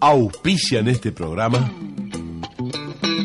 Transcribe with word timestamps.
Auspician 0.00 0.88
este 0.88 1.12
programa 1.12 1.70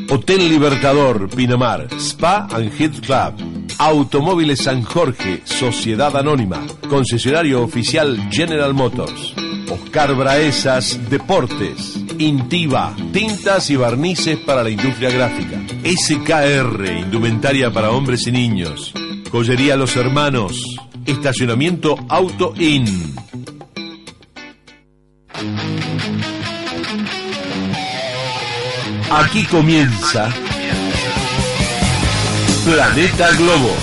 Hotel 0.10 0.48
Libertador, 0.50 1.30
Pinamar, 1.30 1.88
Spa 1.98 2.48
and 2.52 2.72
Hit 2.72 3.06
Club, 3.06 3.34
Automóviles 3.80 4.62
San 4.62 4.84
Jorge, 4.84 5.42
Sociedad 5.44 6.16
Anónima, 6.16 6.66
concesionario 6.88 7.64
oficial 7.64 8.30
General 8.32 8.74
Motors, 8.74 9.34
Oscar 9.70 10.16
Braesas, 10.16 11.00
Deportes, 11.10 11.98
Intiva, 12.20 12.96
tintas 13.12 13.70
y 13.72 13.76
barnices 13.76 14.38
para 14.38 14.64
la 14.64 14.70
industria 14.70 15.10
gráfica, 15.10 15.60
SKR, 15.84 17.00
indumentaria 17.00 17.72
para 17.72 17.92
hombres 17.92 18.28
y 18.28 18.32
niños, 18.32 18.94
Joyería 19.32 19.76
Los 19.76 19.96
Hermanos, 19.96 20.78
Estacionamiento 21.06 21.98
Auto 22.08 22.54
In. 22.58 23.16
Aquí 29.18 29.46
comienza 29.46 30.30
Planeta 32.66 33.32
Globo. 33.38 33.74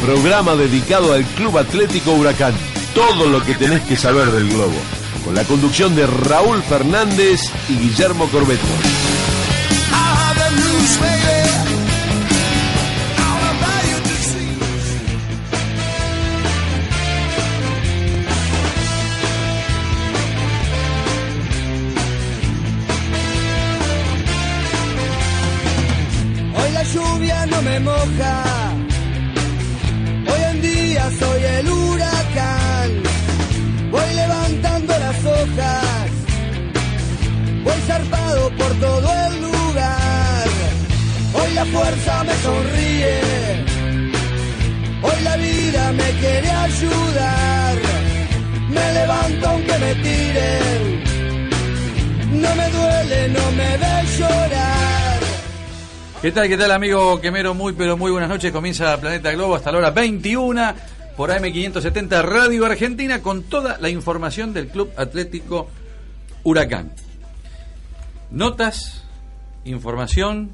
Programa 0.00 0.54
dedicado 0.54 1.12
al 1.12 1.24
Club 1.24 1.58
Atlético 1.58 2.12
Huracán. 2.12 2.54
Todo 2.94 3.28
lo 3.28 3.44
que 3.44 3.54
tenés 3.54 3.82
que 3.82 3.96
saber 3.96 4.30
del 4.30 4.48
globo. 4.48 4.78
Con 5.24 5.34
la 5.34 5.42
conducción 5.42 5.96
de 5.96 6.06
Raúl 6.06 6.62
Fernández 6.62 7.50
y 7.68 7.76
Guillermo 7.76 8.28
Corbeto. 8.28 8.62
Hoy 30.30 30.42
en 30.50 30.60
día 30.60 31.08
soy 31.20 31.42
el 31.58 31.68
huracán. 31.70 32.90
Voy 33.92 34.14
levantando 34.14 34.98
las 34.98 35.24
hojas. 35.24 36.10
Voy 37.62 37.80
zarpado 37.86 38.50
por 38.56 38.72
todo 38.80 39.08
el 39.26 39.42
lugar. 39.42 40.46
Hoy 41.32 41.54
la 41.54 41.64
fuerza 41.66 42.24
me 42.24 42.34
sonríe. 42.46 43.20
Hoy 45.02 45.22
la 45.22 45.36
vida 45.36 45.92
me 45.92 46.10
quiere 46.20 46.50
ayudar. 46.50 47.76
Me 48.68 48.92
levanto 48.94 49.48
aunque 49.48 49.78
me 49.78 49.94
tiren. 50.06 51.04
No 52.42 52.50
me 52.56 52.68
duele, 52.68 53.28
no 53.28 53.52
me 53.52 53.76
ve 53.76 53.94
llorar. 54.18 55.01
¿Qué 56.22 56.30
tal, 56.30 56.46
qué 56.46 56.56
tal, 56.56 56.70
amigo 56.70 57.20
Quemero? 57.20 57.52
Muy, 57.52 57.72
pero 57.72 57.96
muy 57.96 58.12
buenas 58.12 58.28
noches. 58.28 58.52
Comienza 58.52 58.96
Planeta 59.00 59.32
Globo 59.32 59.56
hasta 59.56 59.72
la 59.72 59.78
hora 59.78 59.90
21 59.90 60.72
por 61.16 61.30
AM570 61.30 62.22
Radio 62.22 62.64
Argentina 62.64 63.20
con 63.20 63.42
toda 63.42 63.76
la 63.78 63.88
información 63.88 64.54
del 64.54 64.68
Club 64.68 64.92
Atlético 64.96 65.68
Huracán. 66.44 66.92
Notas, 68.30 69.02
información, 69.64 70.52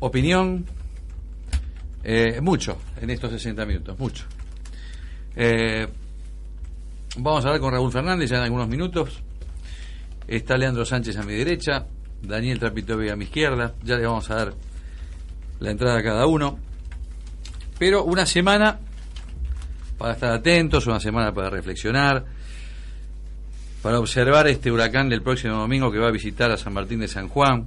opinión, 0.00 0.66
eh, 2.02 2.40
mucho 2.40 2.78
en 3.00 3.10
estos 3.10 3.30
60 3.30 3.64
minutos, 3.64 3.96
mucho. 3.96 4.24
Eh, 5.36 5.86
vamos 7.16 7.44
a 7.44 7.46
hablar 7.46 7.60
con 7.60 7.72
Raúl 7.72 7.92
Fernández 7.92 8.28
ya 8.28 8.38
en 8.38 8.42
algunos 8.42 8.66
minutos. 8.66 9.22
Está 10.26 10.56
Leandro 10.56 10.84
Sánchez 10.84 11.16
a 11.16 11.22
mi 11.22 11.34
derecha, 11.34 11.86
Daniel 12.22 12.58
Trapitovia 12.58 13.12
a 13.12 13.16
mi 13.16 13.24
izquierda. 13.24 13.74
Ya 13.82 13.96
le 13.96 14.06
vamos 14.06 14.30
a 14.30 14.34
dar 14.34 14.54
la 15.60 15.70
entrada 15.70 15.98
a 15.98 16.02
cada 16.02 16.26
uno. 16.26 16.58
Pero 17.78 18.04
una 18.04 18.26
semana 18.26 18.80
para 19.98 20.14
estar 20.14 20.32
atentos, 20.32 20.86
una 20.86 21.00
semana 21.00 21.34
para 21.34 21.50
reflexionar, 21.50 22.24
para 23.82 23.98
observar 23.98 24.46
este 24.46 24.70
huracán 24.70 25.08
del 25.08 25.22
próximo 25.22 25.56
domingo 25.56 25.90
que 25.90 25.98
va 25.98 26.08
a 26.08 26.12
visitar 26.12 26.50
a 26.50 26.56
San 26.56 26.72
Martín 26.72 27.00
de 27.00 27.08
San 27.08 27.28
Juan, 27.28 27.66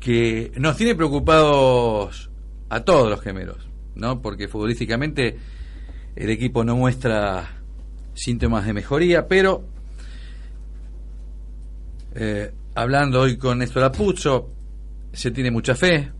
que 0.00 0.52
nos 0.56 0.76
tiene 0.76 0.94
preocupados 0.94 2.30
a 2.68 2.80
todos 2.80 3.08
los 3.08 3.20
gemeros, 3.20 3.68
¿no? 3.94 4.20
Porque 4.20 4.48
futbolísticamente 4.48 5.38
el 6.16 6.30
equipo 6.30 6.64
no 6.64 6.76
muestra 6.76 7.58
síntomas 8.14 8.66
de 8.66 8.72
mejoría, 8.72 9.28
pero 9.28 9.64
eh, 12.14 12.52
hablando 12.74 13.20
hoy 13.20 13.36
con 13.36 13.58
Néstor 13.58 13.84
Apuzzo, 13.84 14.50
se 15.12 15.30
tiene 15.30 15.50
mucha 15.50 15.74
fe. 15.74 16.10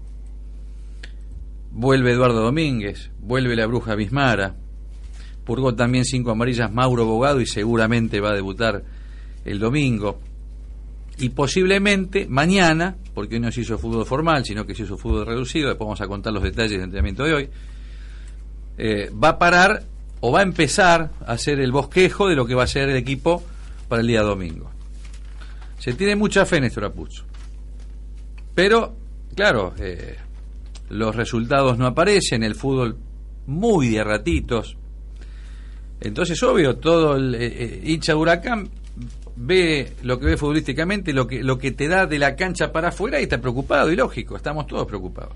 Vuelve 1.71 2.13
Eduardo 2.13 2.43
Domínguez, 2.43 3.11
vuelve 3.21 3.55
la 3.55 3.67
bruja 3.67 3.95
Bismara, 3.95 4.55
purgó 5.45 5.75
también 5.75 6.05
cinco 6.05 6.31
amarillas 6.31 6.73
Mauro 6.73 7.05
Bogado 7.05 7.41
y 7.41 7.47
seguramente 7.47 8.21
va 8.21 8.31
a 8.31 8.35
debutar 8.35 8.83
el 9.45 9.59
domingo. 9.59 10.21
Y 11.19 11.31
posiblemente 11.31 12.27
mañana, 12.29 12.97
porque 13.15 13.37
hoy 13.37 13.41
no 13.41 13.51
se 13.51 13.63
hizo 13.63 13.79
fútbol 13.79 14.07
formal, 14.07 14.45
sino 14.45 14.65
que 14.65 14.75
se 14.75 14.85
hizo 14.85 14.97
fútbol 14.97 15.27
reducido, 15.27 15.69
después 15.69 15.87
vamos 15.87 16.01
a 16.01 16.07
contar 16.07 16.33
los 16.33 16.43
detalles 16.43 16.73
del 16.73 16.83
entrenamiento 16.83 17.25
de 17.25 17.35
hoy, 17.35 17.49
eh, 18.79 19.11
va 19.13 19.31
a 19.31 19.39
parar 19.39 19.83
o 20.21 20.33
va 20.33 20.41
a 20.41 20.43
empezar 20.43 21.11
a 21.27 21.33
hacer 21.33 21.61
el 21.61 21.73
bosquejo 21.73 22.29
de 22.29 22.37
lo 22.37 22.47
que 22.47 22.55
va 22.55 22.65
a 22.65 22.69
ser 22.69 22.89
el 22.89 22.97
equipo 22.97 23.43
para 23.89 24.03
el 24.03 24.09
día 24.09 24.23
domingo. 24.23 24.71
Se 25.79 25.93
tiene 25.93 26.17
mucha 26.17 26.45
fe 26.45 26.57
en 26.57 26.85
Apuzzo. 26.85 27.25
Pero, 28.55 28.97
claro, 29.35 29.75
eh, 29.79 30.17
los 30.91 31.15
resultados 31.15 31.79
no 31.79 31.87
aparecen, 31.87 32.43
el 32.43 32.57
fútbol 32.57 32.97
muy 33.47 33.91
de 33.91 34.03
ratitos. 34.03 34.77
Entonces, 36.01 36.43
obvio, 36.43 36.77
todo 36.77 37.17
el 37.17 37.35
eh, 37.35 37.47
eh, 37.47 37.81
hincha 37.85 38.17
Huracán 38.17 38.69
ve 39.37 39.93
lo 40.03 40.19
que 40.19 40.27
ve 40.27 40.37
futbolísticamente, 40.37 41.13
lo 41.13 41.27
que, 41.27 41.43
lo 41.43 41.57
que 41.59 41.71
te 41.71 41.87
da 41.87 42.07
de 42.07 42.19
la 42.19 42.35
cancha 42.35 42.73
para 42.73 42.89
afuera 42.89 43.21
y 43.21 43.25
está 43.25 43.41
preocupado, 43.41 43.91
y 43.93 43.97
lógico, 43.97 44.37
estamos 44.37 44.67
todos 44.67 44.87
preocupados. 44.87 45.35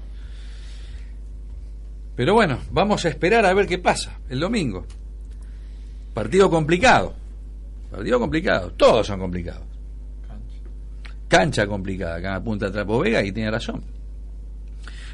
Pero 2.17 2.35
bueno, 2.35 2.59
vamos 2.73 3.05
a 3.05 3.09
esperar 3.09 3.47
a 3.47 3.55
ver 3.55 3.67
qué 3.67 3.79
pasa 3.79 4.19
el 4.29 4.41
domingo. 4.41 4.85
Partido 6.13 6.51
complicado. 6.51 7.15
Partido 7.91 8.19
complicado. 8.19 8.73
Todos 8.73 9.07
son 9.07 9.19
complicados 9.21 9.72
cancha 11.33 11.67
complicada, 11.67 12.17
acá 12.17 12.35
apunta 12.35 12.71
Trapo 12.71 12.99
Vega 12.99 13.25
y 13.25 13.33
tiene 13.33 13.51
razón. 13.51 13.83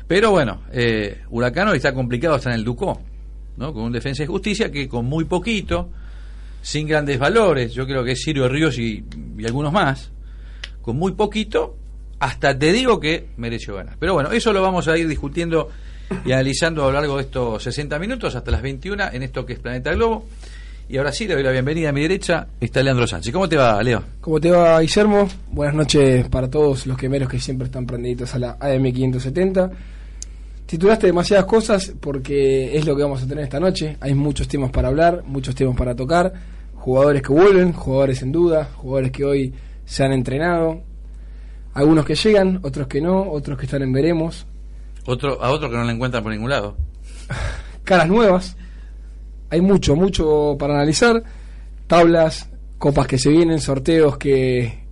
Pero 0.09 0.33
bueno, 0.33 0.63
eh, 0.73 1.23
Huracán 1.31 1.73
está 1.77 1.95
complicado 1.95 2.35
hasta 2.35 2.51
en 2.51 2.57
el 2.57 2.65
Ducó, 2.65 3.01
¿no? 3.57 3.73
Con 3.73 3.85
un 3.85 3.93
defensa 3.93 4.25
de 4.25 4.27
justicia 4.27 4.73
que 4.73 4.89
con 4.89 5.07
muy 5.07 5.27
poquito, 5.27 5.91
sin 6.61 6.89
grandes 6.89 7.21
valores, 7.21 7.73
yo 7.73 7.87
creo 7.87 8.03
que 8.03 8.13
es 8.13 8.21
Sirio 8.21 8.49
Ríos 8.49 8.81
y, 8.81 9.05
y 9.39 9.47
algunos 9.47 9.73
más, 9.73 10.11
con 10.83 10.97
muy 10.97 11.13
poquito, 11.13 11.77
hasta 12.19 12.59
te 12.59 12.73
digo 12.73 12.99
que 12.99 13.29
mereció 13.37 13.77
ganar. 13.77 13.95
Pero 14.01 14.15
bueno, 14.15 14.33
eso 14.33 14.53
lo 14.53 14.61
vamos 14.61 14.89
a 14.89 14.99
ir 14.99 15.07
discutiendo 15.07 15.69
y 16.25 16.33
analizando 16.33 16.83
a 16.83 16.87
lo 16.89 16.95
largo 16.95 17.17
de 17.19 17.23
estos 17.23 17.63
60 17.63 17.97
minutos 18.01 18.35
hasta 18.35 18.51
las 18.51 18.63
21 18.63 19.13
en 19.13 19.23
esto 19.23 19.47
que 19.47 19.53
es 19.53 19.61
Planeta 19.61 19.93
Globo. 19.93 20.27
Y 20.91 20.97
ahora 20.97 21.13
sí, 21.13 21.29
le 21.29 21.35
doy 21.35 21.43
la 21.43 21.51
bienvenida 21.51 21.91
a 21.91 21.93
mi 21.93 22.01
derecha, 22.01 22.47
está 22.59 22.83
Leandro 22.83 23.07
Sánchez. 23.07 23.31
¿Cómo 23.31 23.47
te 23.47 23.59
va, 23.59 23.83
Leo? 23.83 24.03
¿Cómo 24.23 24.41
te 24.41 24.51
va, 24.51 24.81
Guillermo? 24.81 25.29
Buenas 25.51 25.75
noches 25.75 26.27
para 26.31 26.49
todos 26.49 26.87
los 26.87 26.97
quemeros 26.97 27.29
que 27.29 27.39
siempre 27.39 27.67
están 27.67 27.85
prendidos 27.85 28.35
a 28.35 28.39
la 28.39 28.59
AM570. 28.59 29.71
Titulaste 30.65 31.09
demasiadas 31.09 31.45
cosas 31.45 31.93
porque 32.01 32.75
es 32.75 32.87
lo 32.87 32.97
que 32.97 33.03
vamos 33.03 33.23
a 33.23 33.27
tener 33.27 33.45
esta 33.45 33.61
noche. 33.61 33.99
Hay 34.01 34.15
muchos 34.15 34.49
temas 34.49 34.71
para 34.71 34.89
hablar, 34.89 35.25
muchos 35.27 35.55
temas 35.55 35.77
para 35.77 35.95
tocar. 35.95 36.33
Jugadores 36.77 37.21
que 37.21 37.35
vuelven, 37.35 37.75
jugadores 37.75 38.23
en 38.23 38.33
duda, 38.33 38.71
jugadores 38.75 39.13
que 39.13 39.27
hoy 39.27 39.53
se 39.85 40.05
han 40.05 40.13
entrenado. 40.13 40.81
Algunos 41.75 42.07
que 42.07 42.15
llegan, 42.15 42.61
otros 42.63 42.87
que 42.87 43.03
no, 43.03 43.31
otros 43.31 43.59
que 43.59 43.67
están 43.67 43.83
en 43.83 43.93
veremos. 43.93 44.47
Otro, 45.05 45.43
a 45.43 45.51
otro 45.51 45.69
que 45.69 45.77
no 45.77 45.85
le 45.85 45.93
encuentran 45.93 46.23
por 46.23 46.33
ningún 46.33 46.49
lado. 46.49 46.79
Caras 47.85 48.09
nuevas. 48.09 48.57
Hay 49.51 49.61
mucho, 49.61 49.97
mucho 49.97 50.57
para 50.59 50.75
analizar. 50.75 51.23
Tablas, 51.87 52.51
copas 52.77 53.07
que 53.07 53.19
se 53.19 53.31
vienen, 53.31 53.61
sorteos 53.61 54.19
que, 54.19 54.85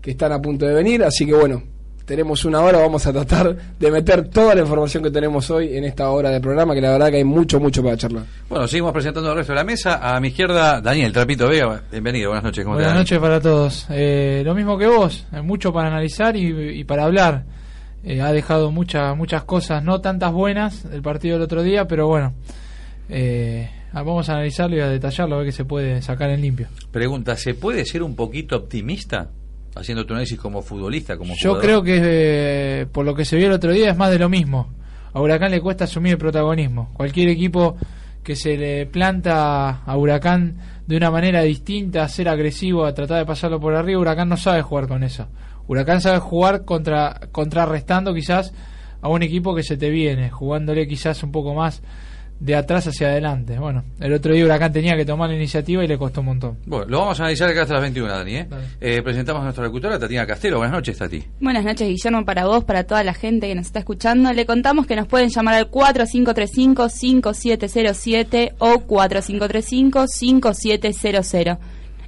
que 0.00 0.10
están 0.10 0.32
a 0.32 0.42
punto 0.42 0.66
de 0.66 0.74
venir. 0.74 1.04
Así 1.04 1.24
que 1.24 1.34
bueno, 1.34 1.62
tenemos 2.04 2.44
una 2.44 2.60
hora, 2.60 2.78
vamos 2.78 3.06
a 3.06 3.12
tratar 3.12 3.56
de 3.78 3.90
meter 3.90 4.28
toda 4.28 4.54
la 4.54 4.62
información 4.62 5.02
que 5.02 5.10
tenemos 5.10 5.48
hoy 5.50 5.76
en 5.76 5.84
esta 5.84 6.10
hora 6.10 6.30
de 6.30 6.40
programa, 6.40 6.74
que 6.74 6.80
la 6.80 6.90
verdad 6.90 7.10
que 7.10 7.18
hay 7.18 7.24
mucho, 7.24 7.60
mucho 7.60 7.82
para 7.82 7.96
charlar. 7.96 8.24
Bueno, 8.48 8.66
seguimos 8.66 8.92
presentando 8.92 9.30
al 9.30 9.36
resto 9.36 9.52
de 9.52 9.58
la 9.58 9.64
mesa. 9.64 10.00
A 10.02 10.20
mi 10.20 10.28
izquierda, 10.28 10.80
Daniel 10.80 11.12
Trapito 11.12 11.48
Vega. 11.48 11.82
Bienvenido, 11.90 12.30
buenas 12.30 12.44
noches. 12.44 12.64
¿cómo 12.64 12.76
Buenas 12.76 12.96
noches 12.96 13.18
para 13.18 13.40
todos. 13.40 13.86
Eh, 13.90 14.42
lo 14.44 14.54
mismo 14.54 14.76
que 14.76 14.86
vos, 14.86 15.26
hay 15.30 15.42
mucho 15.42 15.72
para 15.72 15.88
analizar 15.88 16.36
y, 16.36 16.80
y 16.80 16.84
para 16.84 17.04
hablar. 17.04 17.44
Eh, 18.04 18.20
ha 18.20 18.32
dejado 18.32 18.72
muchas 18.72 19.16
muchas 19.16 19.44
cosas, 19.44 19.84
no 19.84 20.00
tantas 20.00 20.32
buenas 20.32 20.90
del 20.90 21.02
partido 21.02 21.36
del 21.36 21.42
otro 21.42 21.62
día, 21.62 21.86
pero 21.86 22.08
bueno, 22.08 22.34
eh, 23.08 23.70
vamos 23.92 24.28
a 24.28 24.34
analizarlo 24.34 24.76
y 24.76 24.80
a 24.80 24.88
detallarlo, 24.88 25.34
a 25.34 25.38
ver 25.38 25.46
qué 25.46 25.52
se 25.52 25.64
puede 25.64 26.00
sacar 26.02 26.30
en 26.30 26.40
limpio. 26.40 26.68
Pregunta, 26.90 27.36
¿se 27.36 27.54
puede 27.54 27.84
ser 27.84 28.02
un 28.02 28.16
poquito 28.16 28.56
optimista 28.56 29.30
haciendo 29.74 30.04
tu 30.04 30.14
análisis 30.14 30.38
como 30.38 30.62
futbolista, 30.62 31.16
como 31.16 31.34
Yo 31.34 31.54
jugador? 31.54 31.62
creo 31.62 31.82
que 31.82 32.00
eh, 32.82 32.86
por 32.86 33.04
lo 33.04 33.14
que 33.14 33.24
se 33.24 33.36
vio 33.36 33.46
el 33.46 33.52
otro 33.52 33.72
día 33.72 33.90
es 33.90 33.96
más 33.96 34.10
de 34.10 34.18
lo 34.18 34.28
mismo. 34.28 34.70
A 35.12 35.20
Huracán 35.20 35.50
le 35.50 35.60
cuesta 35.60 35.84
asumir 35.84 36.12
el 36.12 36.18
protagonismo. 36.18 36.90
Cualquier 36.94 37.28
equipo 37.28 37.76
que 38.22 38.36
se 38.36 38.56
le 38.56 38.86
planta 38.86 39.82
a 39.84 39.96
Huracán 39.96 40.56
de 40.86 40.96
una 40.96 41.10
manera 41.10 41.42
distinta, 41.42 42.02
a 42.02 42.08
ser 42.08 42.28
agresivo, 42.28 42.84
a 42.84 42.94
tratar 42.94 43.18
de 43.18 43.26
pasarlo 43.26 43.60
por 43.60 43.74
arriba, 43.74 44.00
Huracán 44.00 44.28
no 44.28 44.36
sabe 44.36 44.62
jugar 44.62 44.88
con 44.88 45.04
eso. 45.04 45.28
Huracán 45.68 46.00
sabe 46.00 46.18
jugar 46.18 46.64
contra 46.64 47.20
contrarrestando 47.30 48.14
quizás 48.14 48.52
a 49.00 49.08
un 49.08 49.22
equipo 49.22 49.54
que 49.54 49.62
se 49.62 49.76
te 49.76 49.90
viene, 49.90 50.30
jugándole 50.30 50.86
quizás 50.86 51.22
un 51.22 51.32
poco 51.32 51.54
más 51.54 51.82
de 52.42 52.54
atrás 52.56 52.88
hacia 52.88 53.08
adelante. 53.08 53.58
Bueno, 53.58 53.84
el 54.00 54.12
otro 54.12 54.34
día 54.34 54.44
Huracán 54.44 54.70
tenía 54.72 54.96
que 54.96 55.04
tomar 55.04 55.30
la 55.30 55.36
iniciativa 55.36 55.84
y 55.84 55.86
le 55.86 55.96
costó 55.96 56.18
un 56.20 56.26
montón. 56.26 56.58
Bueno, 56.66 56.86
lo 56.86 56.98
vamos 56.98 57.20
a 57.20 57.22
analizar 57.22 57.48
acá 57.48 57.62
hasta 57.62 57.74
las 57.74 57.82
21, 57.82 58.12
Dani. 58.12 58.34
¿eh? 58.34 58.48
Eh, 58.80 59.00
presentamos 59.02 59.42
a 59.42 59.44
nuestra 59.44 59.62
locutora, 59.64 59.96
Tatiana 59.96 60.26
Castelo. 60.26 60.58
Buenas 60.58 60.74
noches, 60.74 60.98
Tati. 60.98 61.22
Buenas 61.38 61.64
noches, 61.64 61.88
Guillermo, 61.88 62.24
para 62.24 62.46
vos, 62.46 62.64
para 62.64 62.82
toda 62.82 63.04
la 63.04 63.14
gente 63.14 63.46
que 63.46 63.54
nos 63.54 63.66
está 63.66 63.78
escuchando. 63.78 64.32
Le 64.32 64.44
contamos 64.44 64.88
que 64.88 64.96
nos 64.96 65.06
pueden 65.06 65.28
llamar 65.28 65.54
al 65.54 65.70
4535-5707 65.70 68.54
o 68.58 68.80
4535-5700. 68.88 71.58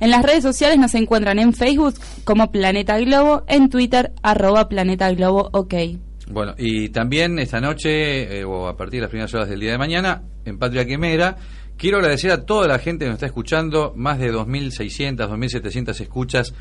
En 0.00 0.10
las 0.10 0.24
redes 0.24 0.42
sociales 0.42 0.78
nos 0.78 0.96
encuentran 0.96 1.38
en 1.38 1.52
Facebook 1.52 1.94
como 2.24 2.50
Planeta 2.50 2.98
Globo, 2.98 3.44
en 3.46 3.70
Twitter 3.70 4.10
arroba 4.22 4.68
Planeta 4.68 5.12
Globo 5.12 5.50
OK. 5.52 5.74
Bueno, 6.30 6.54
y 6.56 6.88
también 6.88 7.38
esta 7.38 7.60
noche, 7.60 8.40
eh, 8.40 8.44
o 8.44 8.66
a 8.66 8.76
partir 8.76 8.98
de 8.98 9.02
las 9.02 9.10
primeras 9.10 9.34
horas 9.34 9.48
del 9.48 9.60
día 9.60 9.72
de 9.72 9.78
mañana, 9.78 10.22
en 10.44 10.58
Patria 10.58 10.86
Quimera, 10.86 11.36
quiero 11.76 11.98
agradecer 11.98 12.30
a 12.30 12.44
toda 12.44 12.66
la 12.66 12.78
gente 12.78 13.04
que 13.04 13.10
nos 13.10 13.16
está 13.16 13.26
escuchando, 13.26 13.92
más 13.96 14.18
de 14.18 14.32
2.600, 14.32 15.16
2.700 15.16 16.00
escuchas 16.00 16.54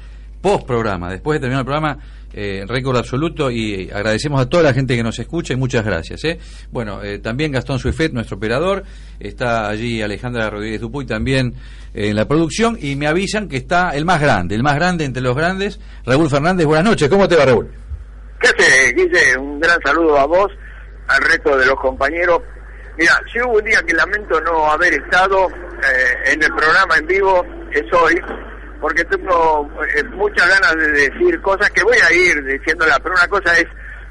post 0.44 0.68
programa. 0.68 1.10
Después 1.10 1.38
de 1.38 1.40
terminar 1.40 1.62
el 1.62 1.66
programa, 1.66 1.98
eh, 2.34 2.66
récord 2.68 2.98
absoluto 2.98 3.50
y 3.50 3.90
agradecemos 3.90 4.42
a 4.42 4.50
toda 4.50 4.62
la 4.62 4.74
gente 4.74 4.96
que 4.96 5.02
nos 5.02 5.18
escucha 5.18 5.54
y 5.54 5.56
muchas 5.56 5.86
gracias. 5.86 6.24
¿eh? 6.26 6.38
Bueno, 6.70 7.02
eh, 7.02 7.20
también 7.20 7.54
Gastón 7.54 7.80
Suifet, 7.80 8.12
nuestro 8.12 8.36
operador, 8.36 8.84
está 9.20 9.70
allí 9.70 10.02
Alejandra 10.02 10.50
Rodríguez 10.50 10.82
Dupuy 10.82 11.06
también 11.06 11.54
eh, 11.94 12.10
en 12.10 12.16
la 12.18 12.28
producción 12.28 12.78
y 12.80 12.98
me 12.98 13.08
avisan 13.08 13.48
que 13.48 13.56
está 13.56 13.92
el 13.92 14.04
más 14.04 14.20
grande, 14.20 14.56
el 14.56 14.64
más 14.64 14.76
grande 14.76 15.06
entre 15.06 15.24
los 15.24 15.36
grandes, 15.36 15.80
Raúl 16.06 16.30
Fernández. 16.30 16.66
Buenas 16.66 16.86
noches, 16.86 17.08
¿cómo 17.08 17.28
te 17.28 17.38
va 17.38 17.46
Raúl? 17.46 17.83
¿Qué 18.44 18.50
hace, 18.50 18.94
Guille? 18.94 19.38
Un 19.38 19.58
gran 19.58 19.80
saludo 19.86 20.20
a 20.20 20.26
vos, 20.26 20.52
al 21.08 21.22
resto 21.24 21.58
de 21.58 21.66
los 21.66 21.80
compañeros. 21.80 22.42
Mira, 22.98 23.14
si 23.32 23.40
hubo 23.40 23.54
un 23.54 23.64
día 23.64 23.82
que 23.88 23.94
lamento 23.94 24.42
no 24.42 24.70
haber 24.70 24.94
estado 24.96 25.48
eh, 25.48 26.34
en 26.34 26.44
el 26.44 26.54
programa 26.54 26.98
en 26.98 27.08
vivo, 27.08 27.46
es 27.72 27.84
hoy, 27.94 28.22
porque 28.82 29.06
tengo 29.06 29.72
eh, 29.96 30.04
muchas 30.16 30.46
ganas 30.50 30.76
de 30.76 30.92
decir 30.92 31.42
cosas 31.42 31.70
que 31.70 31.84
voy 31.84 31.96
a 32.04 32.14
ir 32.14 32.44
diciéndolas, 32.44 33.00
pero 33.00 33.16
una 33.16 33.28
cosa 33.30 33.58
es 33.58 33.66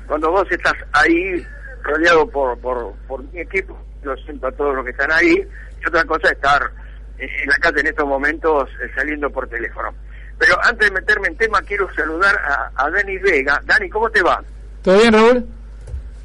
cuando 0.06 0.30
vos 0.30 0.50
estás 0.50 0.76
ahí 0.92 1.46
rodeado 1.82 2.26
por, 2.26 2.58
por, 2.58 2.94
por 3.06 3.22
mi 3.34 3.40
equipo, 3.40 3.78
lo 4.02 4.16
siento 4.16 4.46
a 4.46 4.52
todos 4.52 4.74
los 4.76 4.84
que 4.86 4.92
están 4.92 5.12
ahí, 5.12 5.46
y 5.78 5.86
otra 5.86 6.04
cosa 6.04 6.28
es 6.28 6.32
estar 6.32 6.70
eh, 7.18 7.28
en 7.42 7.50
la 7.50 7.56
calle 7.56 7.80
en 7.80 7.88
estos 7.88 8.08
momentos 8.08 8.70
eh, 8.82 8.90
saliendo 8.96 9.28
por 9.28 9.46
teléfono. 9.46 9.94
Pero 10.42 10.58
antes 10.64 10.88
de 10.88 10.94
meterme 10.94 11.28
en 11.28 11.36
tema, 11.36 11.62
quiero 11.62 11.88
saludar 11.94 12.34
a, 12.36 12.68
a 12.74 12.90
Dani 12.90 13.16
Vega. 13.18 13.62
Dani, 13.64 13.88
¿cómo 13.88 14.10
te 14.10 14.22
va? 14.22 14.42
¿Todo 14.82 14.98
bien, 14.98 15.12
Raúl? 15.12 15.46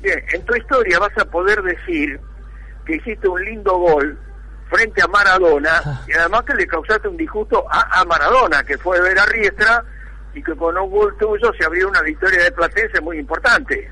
Bien, 0.02 0.20
en 0.34 0.42
tu 0.44 0.56
historia 0.56 0.98
vas 0.98 1.16
a 1.20 1.26
poder 1.26 1.62
decir 1.62 2.20
que 2.84 2.96
hiciste 2.96 3.28
un 3.28 3.46
lindo 3.46 3.78
gol 3.78 4.18
frente 4.72 5.04
a 5.04 5.08
Maradona 5.08 6.04
y 6.08 6.14
además 6.14 6.42
que 6.46 6.56
le 6.56 6.66
causaste 6.66 7.08
un 7.08 7.16
disgusto 7.16 7.64
a, 7.70 8.00
a 8.02 8.06
Maradona, 8.06 8.64
que 8.64 8.76
fue 8.80 9.00
ver 9.02 9.20
a 9.20 9.26
Riestra 9.28 9.84
y 10.34 10.42
que 10.42 10.56
con 10.56 10.76
un 10.76 10.90
gol 10.90 11.16
tuyo 11.20 11.52
se 11.56 11.64
abrió 11.64 11.88
una 11.88 12.02
victoria 12.02 12.44
de 12.44 12.52
Platense 12.54 13.00
muy 13.02 13.20
importante. 13.20 13.92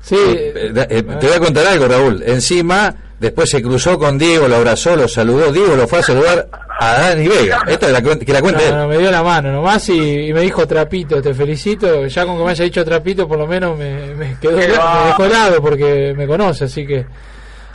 Sí, 0.00 0.16
Eh, 0.18 0.72
eh, 0.88 1.02
te 1.02 1.26
voy 1.26 1.36
a 1.36 1.40
contar 1.40 1.66
algo, 1.66 1.88
Raúl. 1.88 2.22
Encima, 2.24 2.94
después 3.22 3.48
se 3.48 3.62
cruzó 3.62 3.98
con 3.98 4.18
Diego, 4.18 4.48
lo 4.48 4.56
abrazó, 4.56 4.94
lo 4.96 5.08
saludó. 5.08 5.50
Diego 5.52 5.74
lo 5.76 5.88
fue 5.88 6.00
a 6.00 6.02
saludar 6.02 6.46
a 6.78 6.92
Dani 7.00 7.28
Vega. 7.28 7.62
Esto 7.66 7.86
es 7.86 7.92
la, 7.92 8.02
que 8.02 8.32
la 8.32 8.40
cuente 8.42 8.62
No, 8.64 8.68
él. 8.68 8.76
no, 8.76 8.88
me 8.88 8.98
dio 8.98 9.10
la 9.10 9.22
mano 9.22 9.52
nomás 9.52 9.88
y, 9.88 10.26
y 10.28 10.32
me 10.34 10.40
dijo 10.42 10.66
Trapito, 10.66 11.22
te 11.22 11.32
felicito. 11.32 12.06
Ya 12.06 12.26
con 12.26 12.36
que 12.36 12.44
me 12.44 12.50
haya 12.50 12.64
dicho 12.64 12.84
Trapito, 12.84 13.26
por 13.26 13.38
lo 13.38 13.46
menos 13.46 13.78
me, 13.78 14.14
me 14.14 14.36
quedó, 14.40 14.56
me 14.58 14.66
dejó 14.66 15.24
helado 15.24 15.62
porque 15.62 16.12
me 16.16 16.26
conoce, 16.26 16.64
así 16.64 16.86
que 16.86 17.06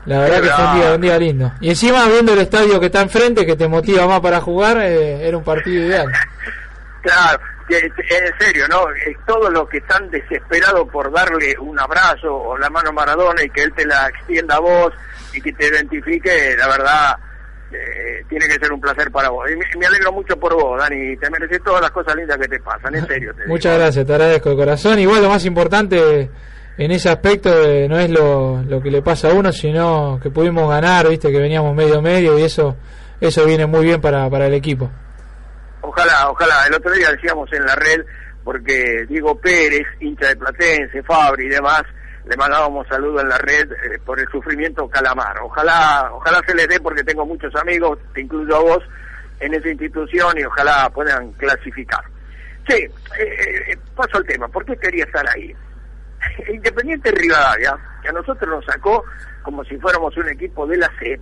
la 0.06 0.20
verdad 0.20 0.42
que 0.42 0.50
fue 0.50 0.66
un 0.66 0.76
día, 0.80 0.94
un 0.96 1.02
día 1.02 1.18
lindo. 1.18 1.52
Y 1.62 1.70
encima 1.70 2.06
viendo 2.08 2.34
el 2.34 2.40
estadio 2.40 2.80
que 2.80 2.86
está 2.88 3.02
enfrente, 3.02 3.46
que 3.46 3.56
te 3.56 3.68
motiva 3.68 4.06
más 4.08 4.20
para 4.22 4.40
jugar, 4.42 4.78
eh, 4.82 5.28
era 5.28 5.38
un 5.38 5.44
partido 5.44 5.86
ideal. 5.86 6.08
Claro, 7.02 7.40
en 7.70 8.34
serio, 8.40 8.66
¿no? 8.70 8.90
Eh, 9.06 9.16
Todos 9.26 9.52
los 9.52 9.68
que 9.70 9.78
están 9.78 10.10
desesperados 10.10 10.88
por 10.90 11.12
darle 11.12 11.56
un 11.60 11.78
abrazo 11.80 12.34
o 12.36 12.58
la 12.58 12.70
mano 12.70 12.90
a 12.90 12.94
Maradona 12.94 13.44
y 13.44 13.50
que 13.50 13.64
él 13.64 13.74
te 13.74 13.86
la 13.86 14.08
extienda 14.08 14.56
a 14.56 14.60
vos 14.60 14.94
y 15.38 15.42
que 15.42 15.54
te 15.54 15.68
identifique, 15.68 16.56
la 16.58 16.68
verdad, 16.68 17.16
eh, 17.72 18.24
tiene 18.30 18.48
que 18.48 18.54
ser 18.54 18.72
un 18.72 18.82
placer 18.82 19.12
para 19.12 19.30
vos. 19.30 19.50
Y 19.50 19.56
me, 19.56 19.66
me 19.80 19.86
alegro 19.86 20.12
mucho 20.12 20.38
por 20.38 20.54
vos, 20.56 20.80
Dani. 20.80 21.16
Te 21.18 21.30
mereces 21.30 21.62
todas 21.64 21.82
las 21.82 21.92
cosas 21.92 22.16
lindas 22.16 22.38
que 22.38 22.48
te 22.48 22.60
pasan, 22.60 22.96
en 22.96 23.08
serio. 23.08 23.34
te 23.34 23.42
digo. 23.44 23.54
Muchas 23.54 23.78
gracias, 23.78 24.06
te 24.06 24.14
agradezco 24.14 24.50
de 24.50 24.56
corazón. 24.56 25.00
Igual 25.00 25.24
lo 25.24 25.30
más 25.30 25.46
importante 25.46 26.30
en 26.78 26.92
ese 26.92 27.10
aspecto 27.10 27.50
eh, 27.64 27.88
no 27.88 28.00
es 28.00 28.10
lo, 28.10 28.62
lo 28.64 28.82
que 28.82 28.92
le 28.92 29.02
pasa 29.02 29.30
a 29.30 29.34
uno, 29.34 29.52
sino 29.52 30.20
que 30.22 30.30
pudimos 30.30 30.70
ganar, 30.70 31.10
viste 31.10 31.32
que 31.32 31.40
veníamos 31.40 31.76
medio 31.76 32.02
medio 32.02 32.38
y 32.38 32.44
eso 32.44 32.78
eso 33.20 33.46
viene 33.46 33.66
muy 33.66 33.84
bien 33.84 34.00
para, 34.00 34.30
para 34.30 34.48
el 34.48 34.54
equipo. 34.54 34.92
Ojalá, 35.82 36.30
ojalá. 36.30 36.68
El 36.68 36.76
otro 36.76 36.92
día 36.92 37.10
decíamos 37.12 37.52
en 37.52 37.66
la 37.66 37.76
red, 37.76 38.02
porque 38.44 39.06
Diego 39.10 39.40
Pérez, 39.40 39.88
hincha 40.00 40.28
de 40.28 40.36
Platense, 40.36 41.02
Fabri 41.04 41.48
y 41.48 41.50
demás, 41.50 41.84
le 42.28 42.36
mandábamos 42.36 42.88
saludos 42.88 43.22
en 43.24 43.30
la 43.30 43.38
red 43.38 43.72
eh, 43.72 44.00
por 44.06 44.20
el 44.20 44.28
sufrimiento 44.30 44.88
calamar. 44.90 45.40
Ojalá, 45.42 46.10
ojalá 46.12 46.42
se 46.46 46.54
les 46.56 46.68
dé 46.68 46.80
porque 46.80 47.04
tengo 47.04 47.26
muchos 47.26 47.56
amigos, 47.56 48.00
te 48.14 48.22
incluyo 48.22 48.56
a 48.56 48.60
vos, 48.60 48.84
en 49.40 49.54
esa 49.54 49.70
institución 49.70 50.38
y 50.38 50.44
ojalá 50.44 50.90
puedan 50.90 51.32
clasificar. 51.34 52.04
Sí, 52.68 52.76
eh, 52.76 53.72
eh, 53.72 53.78
paso 53.96 54.18
al 54.18 54.26
tema. 54.26 54.48
¿Por 54.50 54.66
qué 54.66 54.76
quería 54.76 55.06
estar 55.06 55.26
ahí? 55.30 55.56
Independiente 56.54 57.12
Rivadavia, 57.12 57.78
que 58.02 58.10
a 58.10 58.14
nosotros 58.14 58.50
nos 58.50 58.66
sacó 58.66 59.04
como 59.44 59.64
si 59.64 59.78
fuéramos 59.78 60.16
un 60.18 60.28
equipo 60.28 60.68
de 60.68 60.78
la 60.78 60.90
C, 61.00 61.18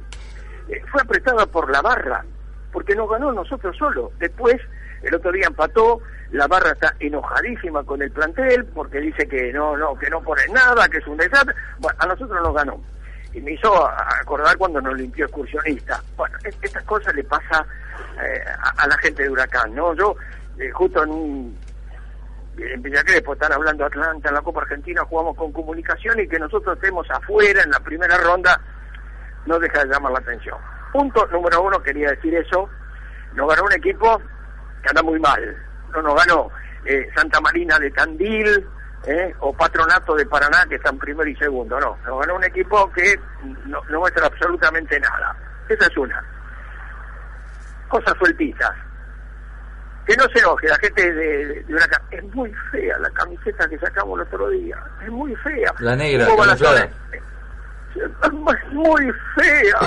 fue 0.92 1.02
apretada 1.02 1.46
por 1.46 1.70
la 1.72 1.84
barra, 1.84 2.26
porque 2.72 2.96
nos 2.96 3.08
ganó 3.08 3.32
nosotros 3.32 3.78
solo. 3.78 4.12
Después, 4.18 4.56
el 5.04 5.16
otro 5.16 5.32
día 5.32 5.48
empató, 5.48 6.02
la 6.32 6.48
barra 6.48 6.72
está 6.72 6.94
enojadísima 7.00 7.84
con 7.84 8.02
el 8.02 8.12
plantel, 8.12 8.66
porque 8.74 9.00
dice 9.00 9.28
que 9.28 9.54
no, 9.54 9.78
no, 9.78 9.96
que 9.98 10.10
no 10.10 10.22
pone 10.22 10.42
nada, 10.52 10.88
que 10.90 10.98
es 10.98 11.08
un 11.08 11.18
desastre. 11.18 11.54
Bueno, 11.80 11.98
a 12.00 12.06
nosotros 12.08 12.42
nos 12.42 12.54
ganó. 12.56 12.82
Y 13.34 13.42
me 13.42 13.52
hizo 13.52 13.88
acordar 14.22 14.58
cuando 14.58 14.80
nos 14.82 14.98
limpió 14.98 15.26
excursionista. 15.26 16.02
Bueno, 16.16 16.38
es- 16.44 16.58
estas 16.62 16.84
cosas 16.84 17.14
le 17.14 17.24
pasa 17.26 17.66
eh, 18.24 18.42
a, 18.60 18.84
a 18.84 18.88
la 18.88 18.98
gente 19.00 19.24
de 19.24 19.30
Huracán, 19.30 19.76
¿no? 19.76 19.94
Yo, 19.94 20.16
eh, 20.58 20.72
justo 20.72 21.04
en 21.04 21.10
un 21.12 21.60
en 22.58 22.82
Villa 22.82 23.04
Crespo 23.04 23.34
están 23.34 23.52
hablando 23.52 23.84
Atlanta, 23.86 24.30
en 24.30 24.36
la 24.36 24.42
Copa 24.42 24.62
Argentina 24.62 25.04
jugamos 25.04 25.36
con 25.36 25.52
comunicación 25.52 26.18
y 26.22 26.28
que 26.30 26.40
nosotros 26.40 26.78
estemos 26.78 27.06
afuera 27.12 27.62
en 27.62 27.70
la 27.70 27.80
primera 27.82 28.18
ronda 28.18 28.58
no 29.46 29.60
deja 29.60 29.84
de 29.84 29.92
llamar 29.94 30.14
la 30.14 30.20
atención. 30.20 30.58
Punto 30.94 31.28
número 31.28 31.62
uno, 31.64 31.84
quería 31.84 32.12
decir 32.12 32.34
eso, 32.34 32.70
nos 33.34 33.50
ganó 33.50 33.64
un 33.66 33.74
equipo 33.74 34.22
que 34.86 34.90
anda 34.90 35.02
muy 35.04 35.20
mal, 35.20 35.58
no 35.92 36.02
nos 36.04 36.16
ganó 36.16 36.50
eh, 36.86 37.10
Santa 37.16 37.42
Marina 37.42 37.80
de 37.80 37.90
Tandil 37.92 38.68
eh, 39.08 39.34
o 39.40 39.52
Patronato 39.54 40.16
de 40.16 40.26
Paraná 40.28 40.66
que 40.70 40.76
están 40.76 40.98
primero 41.00 41.28
y 41.30 41.36
segundo, 41.36 41.80
no, 41.80 41.98
nos 42.06 42.20
ganó 42.22 42.36
un 42.36 42.44
equipo 42.44 42.92
que 42.92 43.20
no, 43.66 43.82
no 43.90 44.00
muestra 44.00 44.28
absolutamente 44.28 45.00
nada. 45.00 45.36
Esa 45.68 45.88
es 45.88 45.98
una. 45.98 46.24
Cosas 47.88 48.14
sueltitas 48.20 48.72
que 50.06 50.16
no 50.18 50.24
se 50.26 50.38
enoje 50.40 50.68
la 50.68 50.78
gente 50.78 51.12
de, 51.14 51.46
de, 51.48 51.64
de 51.64 51.74
una 51.74 51.88
ca- 51.88 52.02
es 52.12 52.24
muy 52.36 52.54
fea 52.72 52.96
la 53.00 53.10
camiseta 53.10 53.68
que 53.68 53.80
sacamos 53.80 54.20
el 54.20 54.28
otro 54.28 54.50
día. 54.50 54.78
Es 55.04 55.10
muy 55.10 55.36
fea. 55.38 55.74
La 55.80 55.96
negra, 55.96 56.28
es 57.96 58.74
muy 58.74 59.12
fea 59.36 59.78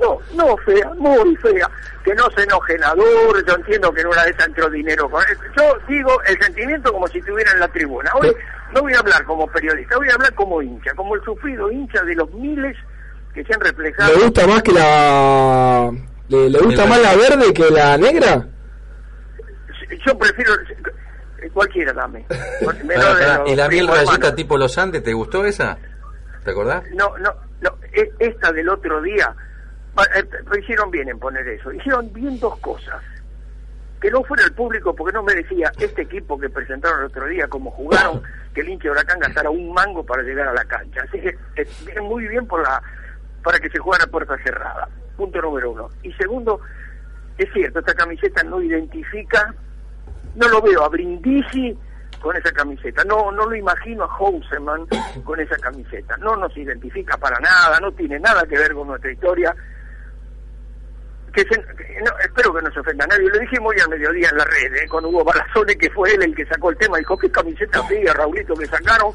No, 0.00 0.18
no 0.34 0.56
fea, 0.58 0.90
muy 0.96 1.36
fea. 1.36 1.68
Que 2.04 2.14
no 2.14 2.24
se 2.36 2.42
enojen 2.42 2.82
a 2.84 2.94
Dur, 2.94 3.44
yo 3.46 3.54
entiendo 3.54 3.92
que 3.92 4.00
en 4.00 4.06
una 4.06 4.24
vez 4.24 4.34
entró 4.46 4.70
dinero 4.70 5.10
con 5.10 5.22
él. 5.28 5.36
Yo 5.56 5.62
digo 5.88 6.10
el 6.26 6.42
sentimiento 6.42 6.92
como 6.92 7.06
si 7.08 7.18
estuviera 7.18 7.52
en 7.52 7.60
la 7.60 7.68
tribuna. 7.68 8.10
Hoy 8.14 8.34
no 8.72 8.80
voy 8.82 8.94
a 8.94 8.98
hablar 9.00 9.22
como 9.24 9.46
periodista, 9.48 9.96
voy 9.96 10.08
a 10.08 10.14
hablar 10.14 10.32
como 10.34 10.62
hincha, 10.62 10.92
como 10.94 11.14
el 11.14 11.22
sufrido 11.24 11.70
hincha 11.70 12.02
de 12.04 12.14
los 12.14 12.32
miles 12.32 12.76
que 13.34 13.44
se 13.44 13.52
han 13.54 13.60
reflejado. 13.60 14.14
¿Le 14.16 14.24
gusta 14.24 14.46
más 14.46 14.62
que 14.62 14.72
la... 14.72 15.90
¿Le, 16.28 16.48
le 16.48 16.58
gusta 16.60 16.86
más 16.86 17.00
la 17.02 17.14
verde 17.16 17.52
que 17.52 17.70
la 17.70 17.98
negra? 17.98 18.46
Yo 20.06 20.16
prefiero 20.18 20.52
cualquiera 21.52 21.92
dame. 21.92 22.24
Pará, 22.64 22.78
pará, 22.86 23.42
¿Y 23.46 23.56
la 23.56 23.68
miel 23.68 23.88
rayita 23.88 24.12
hermanos. 24.12 24.34
tipo 24.36 24.56
Los 24.58 24.78
Andes, 24.78 25.02
te 25.02 25.12
gustó 25.12 25.44
esa? 25.44 25.78
¿Te 26.44 26.50
acordás? 26.52 26.82
No, 26.94 27.16
no, 27.18 27.34
no. 27.60 27.70
e- 27.92 28.12
Esta 28.18 28.52
del 28.52 28.68
otro 28.68 29.00
día, 29.02 29.34
eh, 29.34 29.49
lo 30.46 30.58
hicieron 30.58 30.90
bien 30.90 31.08
en 31.08 31.18
poner 31.18 31.46
eso. 31.48 31.72
Hicieron 31.72 32.12
bien 32.12 32.38
dos 32.40 32.58
cosas. 32.58 33.02
Que 34.00 34.10
no 34.10 34.22
fuera 34.24 34.44
el 34.44 34.52
público, 34.52 34.94
porque 34.94 35.12
no 35.12 35.22
merecía 35.22 35.70
este 35.78 36.02
equipo 36.02 36.38
que 36.38 36.48
presentaron 36.48 37.00
el 37.00 37.06
otro 37.06 37.26
día, 37.26 37.48
como 37.48 37.70
jugaron, 37.70 38.22
que 38.54 38.62
el 38.62 38.70
hincha 38.70 38.84
de 38.84 38.90
Huracán 38.92 39.18
gastara 39.18 39.50
un 39.50 39.72
mango 39.74 40.04
para 40.04 40.22
llegar 40.22 40.48
a 40.48 40.54
la 40.54 40.64
cancha. 40.64 41.02
Así 41.02 41.20
que 41.20 41.36
eh, 41.56 42.00
muy 42.00 42.26
bien 42.26 42.46
por 42.46 42.62
la 42.62 42.82
para 43.42 43.58
que 43.58 43.70
se 43.70 43.78
jugara 43.78 44.04
a 44.04 44.06
puerta 44.06 44.36
cerrada. 44.42 44.88
Punto 45.16 45.40
número 45.40 45.72
uno. 45.72 45.88
Y 46.02 46.12
segundo, 46.12 46.60
es 47.38 47.50
cierto, 47.52 47.80
esta 47.80 47.94
camiseta 47.94 48.42
no 48.42 48.62
identifica, 48.62 49.54
no 50.34 50.48
lo 50.48 50.62
veo 50.62 50.84
a 50.84 50.88
Brindisi 50.88 51.76
con 52.20 52.36
esa 52.36 52.52
camiseta, 52.52 53.02
no 53.04 53.32
no 53.32 53.46
lo 53.46 53.56
imagino 53.56 54.04
a 54.04 54.08
Houseman 54.08 54.86
con 55.24 55.40
esa 55.40 55.56
camiseta, 55.56 56.16
no 56.18 56.36
nos 56.36 56.54
identifica 56.56 57.16
para 57.16 57.38
nada, 57.40 57.80
no 57.80 57.92
tiene 57.92 58.18
nada 58.20 58.42
que 58.46 58.58
ver 58.58 58.74
con 58.74 58.88
nuestra 58.88 59.10
historia. 59.10 59.54
Que 61.32 61.42
se- 61.42 61.64
no, 62.02 62.10
espero 62.24 62.52
que 62.54 62.62
no 62.62 62.72
se 62.72 62.80
ofenda 62.80 63.04
a 63.04 63.08
nadie, 63.08 63.28
lo 63.28 63.38
dijimos 63.38 63.72
hoy 63.74 63.80
al 63.80 63.88
mediodía 63.90 64.28
en 64.30 64.38
la 64.38 64.44
red, 64.44 64.74
¿eh? 64.76 64.88
con 64.88 65.04
Hugo 65.04 65.24
Balazone, 65.24 65.76
que 65.76 65.90
fue 65.90 66.12
él 66.14 66.22
el 66.22 66.34
que 66.34 66.46
sacó 66.46 66.70
el 66.70 66.76
tema, 66.78 66.98
dijo, 66.98 67.16
¿qué 67.18 67.30
camiseta 67.30 67.82
fea, 67.84 68.12
Raulito, 68.14 68.54
que 68.54 68.66
sacaron? 68.66 69.12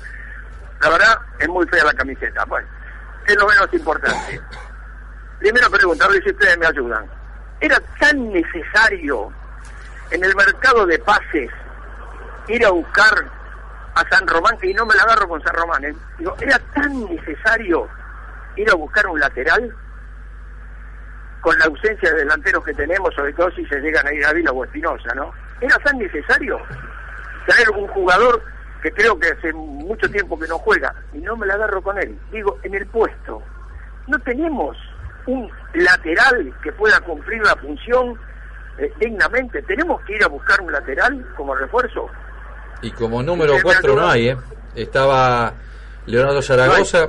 La 0.81 0.89
verdad, 0.89 1.17
es 1.39 1.47
muy 1.49 1.65
fea 1.67 1.83
la 1.83 1.93
camiseta. 1.93 2.45
Bueno, 2.45 2.67
es 3.27 3.35
lo 3.35 3.47
menos 3.47 3.67
importante. 3.73 4.39
Primera 5.39 5.69
pregunta, 5.69 6.05
a 6.05 6.09
ver 6.09 6.23
si 6.23 6.29
ustedes 6.31 6.57
me 6.57 6.67
ayudan. 6.67 7.05
¿Era 7.59 7.79
tan 7.99 8.31
necesario 8.31 9.31
en 10.11 10.23
el 10.23 10.35
mercado 10.35 10.85
de 10.85 10.99
pases 10.99 11.49
ir 12.47 12.65
a 12.65 12.69
buscar 12.69 13.13
a 13.95 14.09
San 14.09 14.27
Román, 14.27 14.57
y 14.61 14.73
no 14.73 14.85
me 14.85 14.93
la 14.95 15.03
agarro 15.03 15.27
con 15.27 15.41
San 15.41 15.55
Román, 15.55 15.83
¿eh? 15.85 15.95
Digo, 16.19 16.35
¿era 16.41 16.59
tan 16.73 17.05
necesario 17.05 17.87
ir 18.57 18.69
a 18.69 18.75
buscar 18.75 19.07
un 19.07 19.19
lateral? 19.19 19.73
Con 21.45 21.55
la 21.59 21.65
ausencia 21.65 22.09
de 22.11 22.21
delanteros 22.21 22.63
que 22.65 22.73
tenemos, 22.73 23.13
sobre 23.13 23.31
todo 23.33 23.51
si 23.51 23.63
se 23.67 23.79
llegan 23.79 24.07
a 24.07 24.11
ir 24.11 24.25
a 24.25 24.33
Vila 24.33 24.51
o 24.51 24.65
Espinosa, 24.65 25.13
¿no? 25.13 25.31
¿Era 25.61 25.77
tan 25.77 25.95
necesario 25.99 26.57
traer 27.45 27.69
un 27.69 27.87
jugador 27.89 28.41
que 28.81 28.91
creo 28.91 29.19
que 29.19 29.27
hace 29.27 29.53
mucho 29.53 30.09
tiempo 30.09 30.39
que 30.39 30.47
no 30.47 30.57
juega 30.57 30.91
y 31.13 31.19
no 31.19 31.37
me 31.37 31.45
la 31.45 31.53
agarro 31.53 31.83
con 31.83 31.99
él? 31.99 32.17
Digo, 32.31 32.57
en 32.63 32.73
el 32.73 32.87
puesto. 32.87 33.43
No 34.07 34.17
tenemos 34.21 34.75
un 35.27 35.47
lateral 35.75 36.51
que 36.63 36.71
pueda 36.71 36.99
cumplir 37.01 37.39
la 37.43 37.55
función 37.57 38.19
eh, 38.79 38.91
dignamente. 38.99 39.61
Tenemos 39.61 40.01
que 40.01 40.15
ir 40.15 40.23
a 40.23 40.27
buscar 40.27 40.59
un 40.61 40.71
lateral 40.71 41.27
como 41.37 41.53
refuerzo. 41.53 42.09
Y 42.81 42.89
como 42.89 43.21
número 43.21 43.51
Sí, 43.51 43.57
me 43.57 43.63
4 43.65 43.95
no 43.95 44.07
hay, 44.09 44.29
¿eh? 44.29 44.37
Estaba 44.73 45.53
Leonardo 46.07 46.41
Zaragoza, 46.41 47.07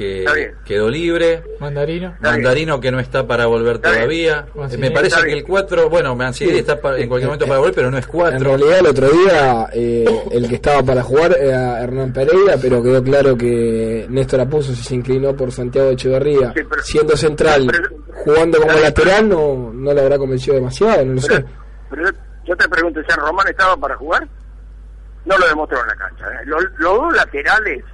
que 0.00 0.54
quedó 0.64 0.88
libre. 0.88 1.42
Mandarino. 1.60 2.14
Mandarino 2.20 2.80
que 2.80 2.90
no 2.90 2.98
está 3.00 3.26
para 3.26 3.46
volver 3.46 3.78
todavía. 3.78 4.46
Eh, 4.70 4.78
Me 4.78 4.90
parece 4.90 5.08
Está 5.08 5.20
que 5.20 5.26
bien. 5.26 5.38
el 5.38 5.44
4, 5.44 5.90
bueno, 5.90 6.16
Mancini 6.16 6.52
Sí. 6.52 6.58
está 6.58 6.80
pa- 6.80 6.98
en 6.98 7.06
cualquier 7.08 7.28
momento 7.28 7.46
para 7.46 7.58
volver, 7.58 7.74
pero 7.74 7.90
no 7.90 7.98
es 7.98 8.04
En 8.06 8.10
4. 8.10 8.38
realidad 8.38 8.78
el 8.78 8.86
otro 8.86 9.08
día 9.10 9.66
eh, 9.72 10.04
el 10.32 10.48
que 10.48 10.54
estaba 10.54 10.82
para 10.82 11.02
jugar 11.02 11.36
era 11.38 11.80
Hernán 11.82 12.12
Pereira, 12.12 12.54
pero 12.60 12.82
quedó 12.82 13.02
claro 13.02 13.36
que 13.36 14.06
Néstor 14.08 14.40
Apuso 14.40 14.74
se 14.74 14.94
inclinó 14.94 15.36
por 15.36 15.52
Santiago 15.52 15.90
Echeverría. 15.90 16.52
Sí, 16.54 16.60
pero- 16.68 16.82
Siendo 16.82 17.16
central, 17.16 17.68
pero- 17.70 17.88
jugando 18.24 18.58
como 18.60 18.72
lateral, 18.78 19.28
no, 19.28 19.70
no 19.74 19.92
le 19.92 20.00
habrá 20.00 20.16
convencido 20.18 20.54
demasiado, 20.56 21.04
no 21.04 21.14
lo 21.14 21.20
sé. 21.20 21.28
Pero, 21.34 21.46
pero 21.90 22.02
yo, 22.04 22.18
yo 22.46 22.56
te 22.56 22.68
pregunto, 22.68 23.00
¿San 23.08 23.20
Román 23.20 23.48
estaba 23.48 23.76
para 23.76 23.96
jugar? 23.96 24.26
No 25.26 25.36
lo 25.36 25.46
demostró 25.46 25.78
en 25.82 25.86
la 25.88 25.94
cancha. 25.96 26.24
¿eh? 26.26 26.46
Los, 26.46 26.64
los 26.78 26.94
dos 26.96 27.14
laterales, 27.14 27.84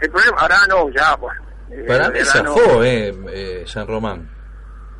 el 0.00 0.10
problema, 0.10 0.36
ahora 0.38 0.56
no, 0.68 0.90
ya, 0.90 1.14
bueno. 1.16 1.40
eh, 1.70 1.84
Para 1.86 2.08
mí 2.08 2.18
Verano- 2.18 2.54
zafó, 2.56 2.82
eh, 2.84 3.14
eh, 3.32 3.64
San 3.66 3.86
Román. 3.86 4.28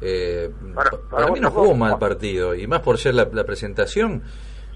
Eh, 0.00 0.50
Para- 0.74 0.90
pa- 0.90 0.98
para 1.10 1.26
mí 1.32 1.40
no 1.40 1.50
jugó 1.50 1.74
mal 1.74 1.98
partido, 1.98 2.54
y 2.54 2.66
más 2.66 2.80
por 2.80 2.96
ser 2.98 3.14
la, 3.14 3.28
la 3.32 3.44
presentación, 3.44 4.22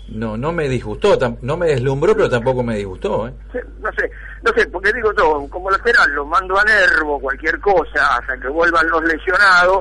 no 0.09 0.37
no 0.37 0.53
me 0.53 0.69
disgustó, 0.69 1.19
tam- 1.19 1.39
no 1.41 1.57
me 1.57 1.69
deslumbró, 1.69 2.15
pero 2.15 2.29
tampoco 2.29 2.63
me 2.63 2.77
disgustó. 2.77 3.27
¿eh? 3.29 3.35
No 3.81 3.91
sé, 3.93 4.11
no 4.43 4.53
sé, 4.55 4.67
porque 4.69 4.93
digo 4.93 5.11
yo, 5.17 5.47
como 5.49 5.71
lateral 5.71 6.11
lo 6.13 6.27
mando 6.27 6.59
a 6.59 6.65
Nervo, 6.65 7.19
cualquier 7.21 7.59
cosa, 7.61 8.17
hasta 8.19 8.37
que 8.39 8.49
vuelvan 8.49 8.87
los 8.91 9.03
lesionados, 9.05 9.79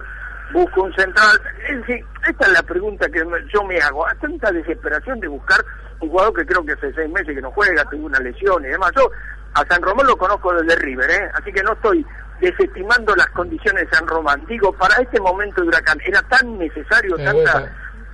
busco 0.53 0.83
un 0.83 0.93
central. 0.93 1.41
En 1.67 1.83
fin, 1.83 2.05
esta 2.25 2.45
es 2.47 2.53
la 2.53 2.63
pregunta 2.63 3.09
que 3.09 3.25
me- 3.25 3.39
yo 3.53 3.63
me 3.65 3.77
hago. 3.81 4.07
A 4.07 4.15
tanta 4.15 4.49
desesperación 4.51 5.19
de 5.19 5.27
buscar 5.27 5.59
un 5.99 6.09
jugador 6.09 6.33
que 6.35 6.45
creo 6.45 6.65
que 6.65 6.71
hace 6.73 6.93
seis 6.93 7.11
meses 7.11 7.35
que 7.35 7.41
no 7.41 7.51
juega, 7.51 7.83
tuvo 7.89 8.05
una 8.05 8.19
lesión 8.19 8.63
y 8.63 8.67
demás. 8.69 8.91
Yo 8.95 9.09
a 9.53 9.65
San 9.65 9.81
Román 9.81 10.07
lo 10.07 10.17
conozco 10.17 10.53
desde 10.53 10.75
River, 10.81 11.09
¿eh? 11.09 11.29
así 11.33 11.51
que 11.51 11.63
no 11.63 11.73
estoy 11.73 12.05
desestimando 12.41 13.15
las 13.15 13.27
condiciones 13.27 13.89
de 13.89 13.95
San 13.95 14.07
Román. 14.07 14.43
Digo, 14.47 14.73
para 14.73 14.95
este 15.01 15.19
momento 15.21 15.61
de 15.61 15.67
huracán, 15.67 15.97
¿era 16.05 16.21
tan 16.23 16.57
necesario 16.57 17.17
Eh, 17.17 17.23
tanta... 17.23 17.53
bueno, 17.53 17.69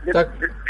está- 0.06 0.22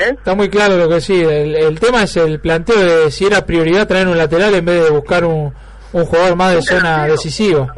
¿eh? 0.06 0.10
Está 0.18 0.36
muy 0.36 0.50
claro 0.50 0.78
lo 0.78 0.88
que 0.90 1.02
sí. 1.02 1.22
El, 1.24 1.56
el 1.56 1.80
tema 1.80 2.04
es 2.04 2.16
el 2.18 2.40
planteo 2.40 2.78
de 2.80 3.12
si 3.12 3.26
era 3.26 3.46
prioridad 3.46 3.88
traer 3.88 4.08
un 4.08 4.18
lateral 4.18 4.54
en 4.56 4.66
vez 4.66 4.84
de 4.86 4.90
buscar 4.92 5.26
un, 5.26 5.54
un 5.94 6.06
jugador 6.06 6.36
más 6.38 6.54
de 6.56 6.62
zona 6.62 7.06
decisiva. 7.08 7.74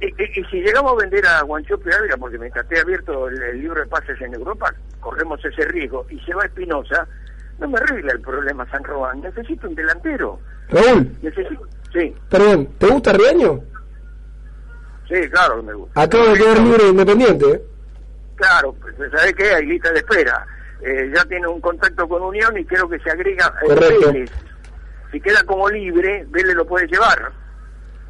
Y, 0.00 0.06
y- 0.06 0.40
y 0.40 0.44
si 0.44 0.56
llegamos 0.62 0.92
a 0.92 0.96
vender 1.02 1.26
a 1.26 1.42
Guanchope 1.42 1.92
Ávila, 1.92 2.16
porque 2.16 2.38
mientras 2.38 2.64
esté 2.64 2.80
abierto 2.80 3.28
el, 3.28 3.42
el 3.42 3.60
libro 3.60 3.80
de 3.80 3.86
pases 3.88 4.20
en 4.20 4.32
Europa, 4.32 4.72
corremos 5.00 5.44
ese 5.44 5.66
riesgo, 5.68 6.06
y 6.08 6.18
se 6.20 6.32
va 6.34 6.44
Espinosa, 6.44 7.06
no 7.58 7.68
me 7.68 7.78
arregla 7.78 8.12
el 8.12 8.20
problema 8.20 8.64
San 8.70 8.84
Román. 8.84 9.20
Necesito 9.20 9.68
un 9.68 9.74
delantero. 9.74 10.38
Raúl, 10.68 11.10
Necesito... 11.20 11.66
Sí, 11.92 12.14
perdón, 12.28 12.68
¿te 12.78 12.86
gusta 12.86 13.12
Riaño? 13.12 13.60
sí, 15.08 15.14
claro 15.30 15.56
que 15.56 15.62
me 15.62 15.72
gusta. 15.74 16.02
Acaba 16.02 16.26
de 16.28 16.34
quedar 16.38 16.58
libre 16.58 16.84
e 16.84 16.88
independiente. 16.88 17.50
¿eh? 17.50 17.62
Claro, 18.36 18.74
pues, 18.80 18.94
¿sabe 19.10 19.32
qué? 19.34 19.50
Hay 19.54 19.66
lista 19.66 19.90
de 19.92 19.98
espera. 20.00 20.46
Eh, 20.82 21.10
ya 21.14 21.24
tiene 21.24 21.48
un 21.48 21.60
contacto 21.60 22.06
con 22.06 22.22
Unión 22.22 22.56
y 22.56 22.64
creo 22.64 22.88
que 22.88 22.98
se 23.00 23.10
agrega 23.10 23.52
Correcto. 23.66 24.12
Vélez. 24.12 24.30
Si 25.10 25.20
queda 25.20 25.42
como 25.44 25.68
libre, 25.70 26.24
Vélez 26.28 26.54
lo 26.54 26.66
puede 26.66 26.86
llevar. 26.86 27.32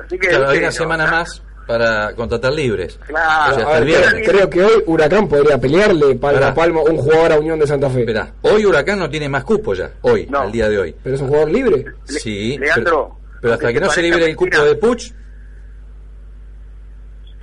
Así 0.05 0.19
que... 0.19 0.29
Claro, 0.29 0.49
hay 0.51 0.59
una 0.59 0.73
semana 0.73 1.07
no. 1.07 1.13
más 1.13 1.43
para 1.67 2.13
contratar 2.15 2.53
libres. 2.53 2.99
Claro. 3.07 3.53
O 3.55 3.59
sea, 3.59 3.65
A 3.65 3.67
hasta 3.69 3.79
el 3.79 3.85
ver, 3.85 4.01
viernes. 4.01 4.29
creo 4.29 4.51
que 4.51 4.63
hoy 4.65 4.83
Huracán 4.87 5.29
podría 5.29 5.59
pelearle 5.59 6.17
palma 6.17 6.41
Pará. 6.41 6.49
a 6.49 6.55
palma 6.55 6.81
un 6.83 6.97
jugador 6.97 7.33
a 7.33 7.39
Unión 7.39 7.59
de 7.59 7.67
Santa 7.67 7.89
Fe. 7.89 8.01
Esperá, 8.01 8.33
hoy 8.43 8.67
Huracán 8.67 8.99
no 8.99 9.09
tiene 9.09 9.29
más 9.29 9.45
cupo 9.45 9.73
ya, 9.75 9.91
hoy, 10.03 10.27
No. 10.27 10.41
al 10.41 10.53
día 10.53 10.69
de 10.69 10.79
hoy. 10.79 10.97
Pero 11.03 11.15
es 11.15 11.21
un 11.23 11.29
jugador 11.29 11.51
libre. 11.51 11.77
Le- 12.09 12.19
Sí, 12.21 12.59
Leandro, 12.59 12.85
pero, 12.85 13.18
pero 13.41 13.55
hasta 13.55 13.73
que 13.73 13.81
no 13.81 13.89
se 13.91 14.03
libre 14.03 14.25
el 14.25 14.37
cupo 14.37 14.63
de 14.65 14.75
Puch, 14.77 15.13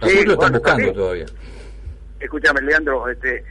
Sí, 0.01 0.25
lo 0.25 0.33
están 0.33 0.51
buscando 0.53 0.91
todavía. 0.93 1.25
escúchame 2.19 2.61
Leandro 2.61 3.07
este 3.09 3.43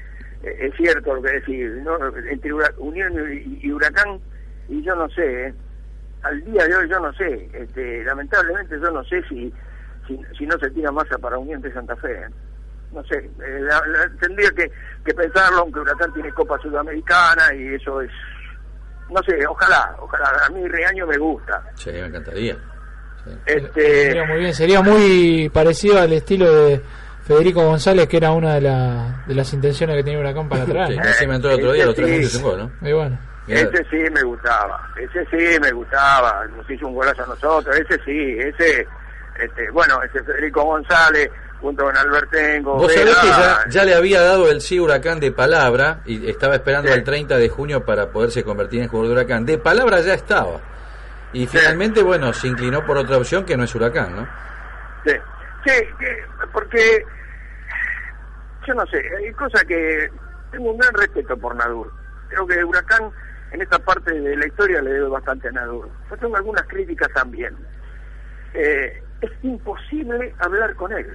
es 0.42 0.74
cierto 0.76 1.14
lo 1.14 1.22
que 1.22 1.32
decís 1.32 1.70
¿no? 1.82 1.96
entre 2.30 2.52
Unión 2.78 3.14
y, 3.32 3.60
y 3.66 3.72
Huracán 3.72 4.20
y 4.68 4.82
yo 4.82 4.94
no 4.94 5.08
sé 5.10 5.46
¿eh? 5.46 5.54
al 6.22 6.44
día 6.44 6.66
de 6.66 6.76
hoy 6.76 6.88
yo 6.90 7.00
no 7.00 7.12
sé 7.14 7.48
este 7.54 8.04
lamentablemente 8.04 8.78
yo 8.78 8.90
no 8.90 9.02
sé 9.04 9.22
si 9.28 9.52
si, 10.06 10.20
si 10.38 10.46
no 10.46 10.58
se 10.58 10.70
tira 10.70 10.92
masa 10.92 11.16
para 11.18 11.38
Unión 11.38 11.62
de 11.62 11.72
Santa 11.72 11.96
Fe 11.96 12.12
¿eh? 12.12 12.26
no 12.92 13.02
sé 13.04 13.16
eh, 13.16 13.58
la- 13.62 13.86
la- 13.86 14.10
tendría 14.20 14.50
que, 14.50 14.70
que 15.04 15.14
pensarlo 15.14 15.60
aunque 15.60 15.80
Huracán 15.80 16.12
tiene 16.12 16.30
Copa 16.32 16.58
Sudamericana 16.60 17.54
y 17.54 17.74
eso 17.74 18.02
es 18.02 18.10
no 19.10 19.22
sé 19.22 19.46
ojalá 19.46 19.94
ojalá 20.00 20.30
a 20.46 20.50
mí 20.50 20.66
Reaño 20.68 21.06
me 21.06 21.16
gusta 21.18 21.62
Sí, 21.74 21.90
me 21.92 22.06
encantaría. 22.06 22.56
este 23.46 23.82
Sería 24.08 24.24
muy 24.24 24.38
bien. 24.38 24.54
Sería 24.54 24.82
muy 24.82 25.50
parecido 25.52 25.98
al 26.00 26.12
estilo 26.12 26.52
de 26.52 26.80
Federico 27.26 27.64
González, 27.64 28.06
que 28.06 28.18
era 28.18 28.32
una 28.32 28.54
de, 28.54 28.60
la- 28.60 29.24
de 29.26 29.34
las 29.34 29.50
intenciones 29.54 29.96
que 29.96 30.04
tenía 30.04 30.18
Huracán 30.20 30.48
para 30.48 30.64
Sí, 30.66 30.70
traer. 30.72 30.96
¿no? 30.96 31.02
casi 31.02 31.26
me 31.26 31.36
entró 31.36 31.50
el 31.52 31.56
otro 31.56 31.72
día, 31.72 31.86
los 31.86 31.94
tres 31.94 32.06
Sí. 32.08 32.12
minutos 32.12 32.34
y 32.34 32.36
un 32.36 32.42
gol, 32.42 32.58
¿no? 32.80 32.88
Y 32.88 32.92
bueno. 32.92 33.18
Mirá, 33.46 33.60
Ese 33.60 33.84
sí 33.90 33.96
me 34.12 34.22
gustaba, 34.22 34.88
ese 34.98 35.24
sí 35.30 35.60
me 35.60 35.70
gustaba, 35.72 36.46
nos 36.56 36.70
hizo 36.70 36.86
un 36.86 36.94
golazo 36.94 37.24
a 37.24 37.26
nosotros, 37.26 37.76
ese 37.78 37.98
sí, 38.04 38.38
ese, 38.38 38.86
este, 39.38 39.70
bueno, 39.70 40.02
ese 40.02 40.22
Federico 40.22 40.62
González 40.64 41.30
junto 41.64 41.84
con 41.84 41.96
Albertengo. 41.96 42.74
Vos 42.76 42.92
sabés 42.92 43.16
que 43.16 43.26
ya, 43.28 43.58
ya 43.68 43.84
le 43.84 43.94
había 43.94 44.20
dado 44.22 44.50
el 44.50 44.60
sí 44.60 44.78
Huracán 44.78 45.18
de 45.20 45.32
palabra 45.32 46.00
y 46.04 46.28
estaba 46.30 46.54
esperando 46.54 46.88
Sí. 46.88 46.94
al 46.94 47.04
30 47.04 47.36
de 47.36 47.48
junio 47.48 47.84
para 47.84 48.10
poderse 48.10 48.44
convertir 48.44 48.82
en 48.82 48.88
jugador 48.88 49.08
de 49.16 49.22
Huracán. 49.22 49.44
De 49.46 49.58
palabra 49.58 50.00
ya 50.00 50.14
estaba. 50.14 50.60
Y 51.32 51.46
finalmente, 51.46 52.02
bueno, 52.02 52.32
se 52.32 52.46
inclinó 52.48 52.84
por 52.86 52.96
otra 52.96 53.16
opción 53.16 53.44
que 53.44 53.56
no 53.56 53.64
es 53.64 53.74
Huracán, 53.74 54.14
¿no? 54.14 54.28
Sí, 55.04 55.12
sí, 55.66 55.72
que- 55.98 56.22
porque 56.52 57.04
yo 58.66 58.74
no 58.74 58.86
sé, 58.86 58.98
hay 59.18 59.32
cosas 59.32 59.64
que 59.64 60.08
tengo 60.52 60.70
un 60.72 60.78
gran 60.78 60.94
respeto 60.94 61.36
por 61.36 61.54
Nadur. 61.56 61.92
Creo 62.28 62.46
que 62.46 62.64
Huracán 62.64 63.10
en 63.52 63.62
esta 63.62 63.78
parte 63.78 64.12
de 64.12 64.36
la 64.36 64.46
historia 64.46 64.80
le 64.82 64.92
debe 64.92 65.08
bastante 65.08 65.48
a 65.48 65.52
Nadur. 65.52 65.88
Yo 66.10 66.16
tengo 66.16 66.36
algunas 66.36 66.62
críticas 66.64 67.08
también. 67.14 67.56
Eh, 68.54 69.02
es 69.20 69.30
imposible 69.42 70.34
hablar 70.38 70.74
con 70.76 70.92
él. 70.92 71.06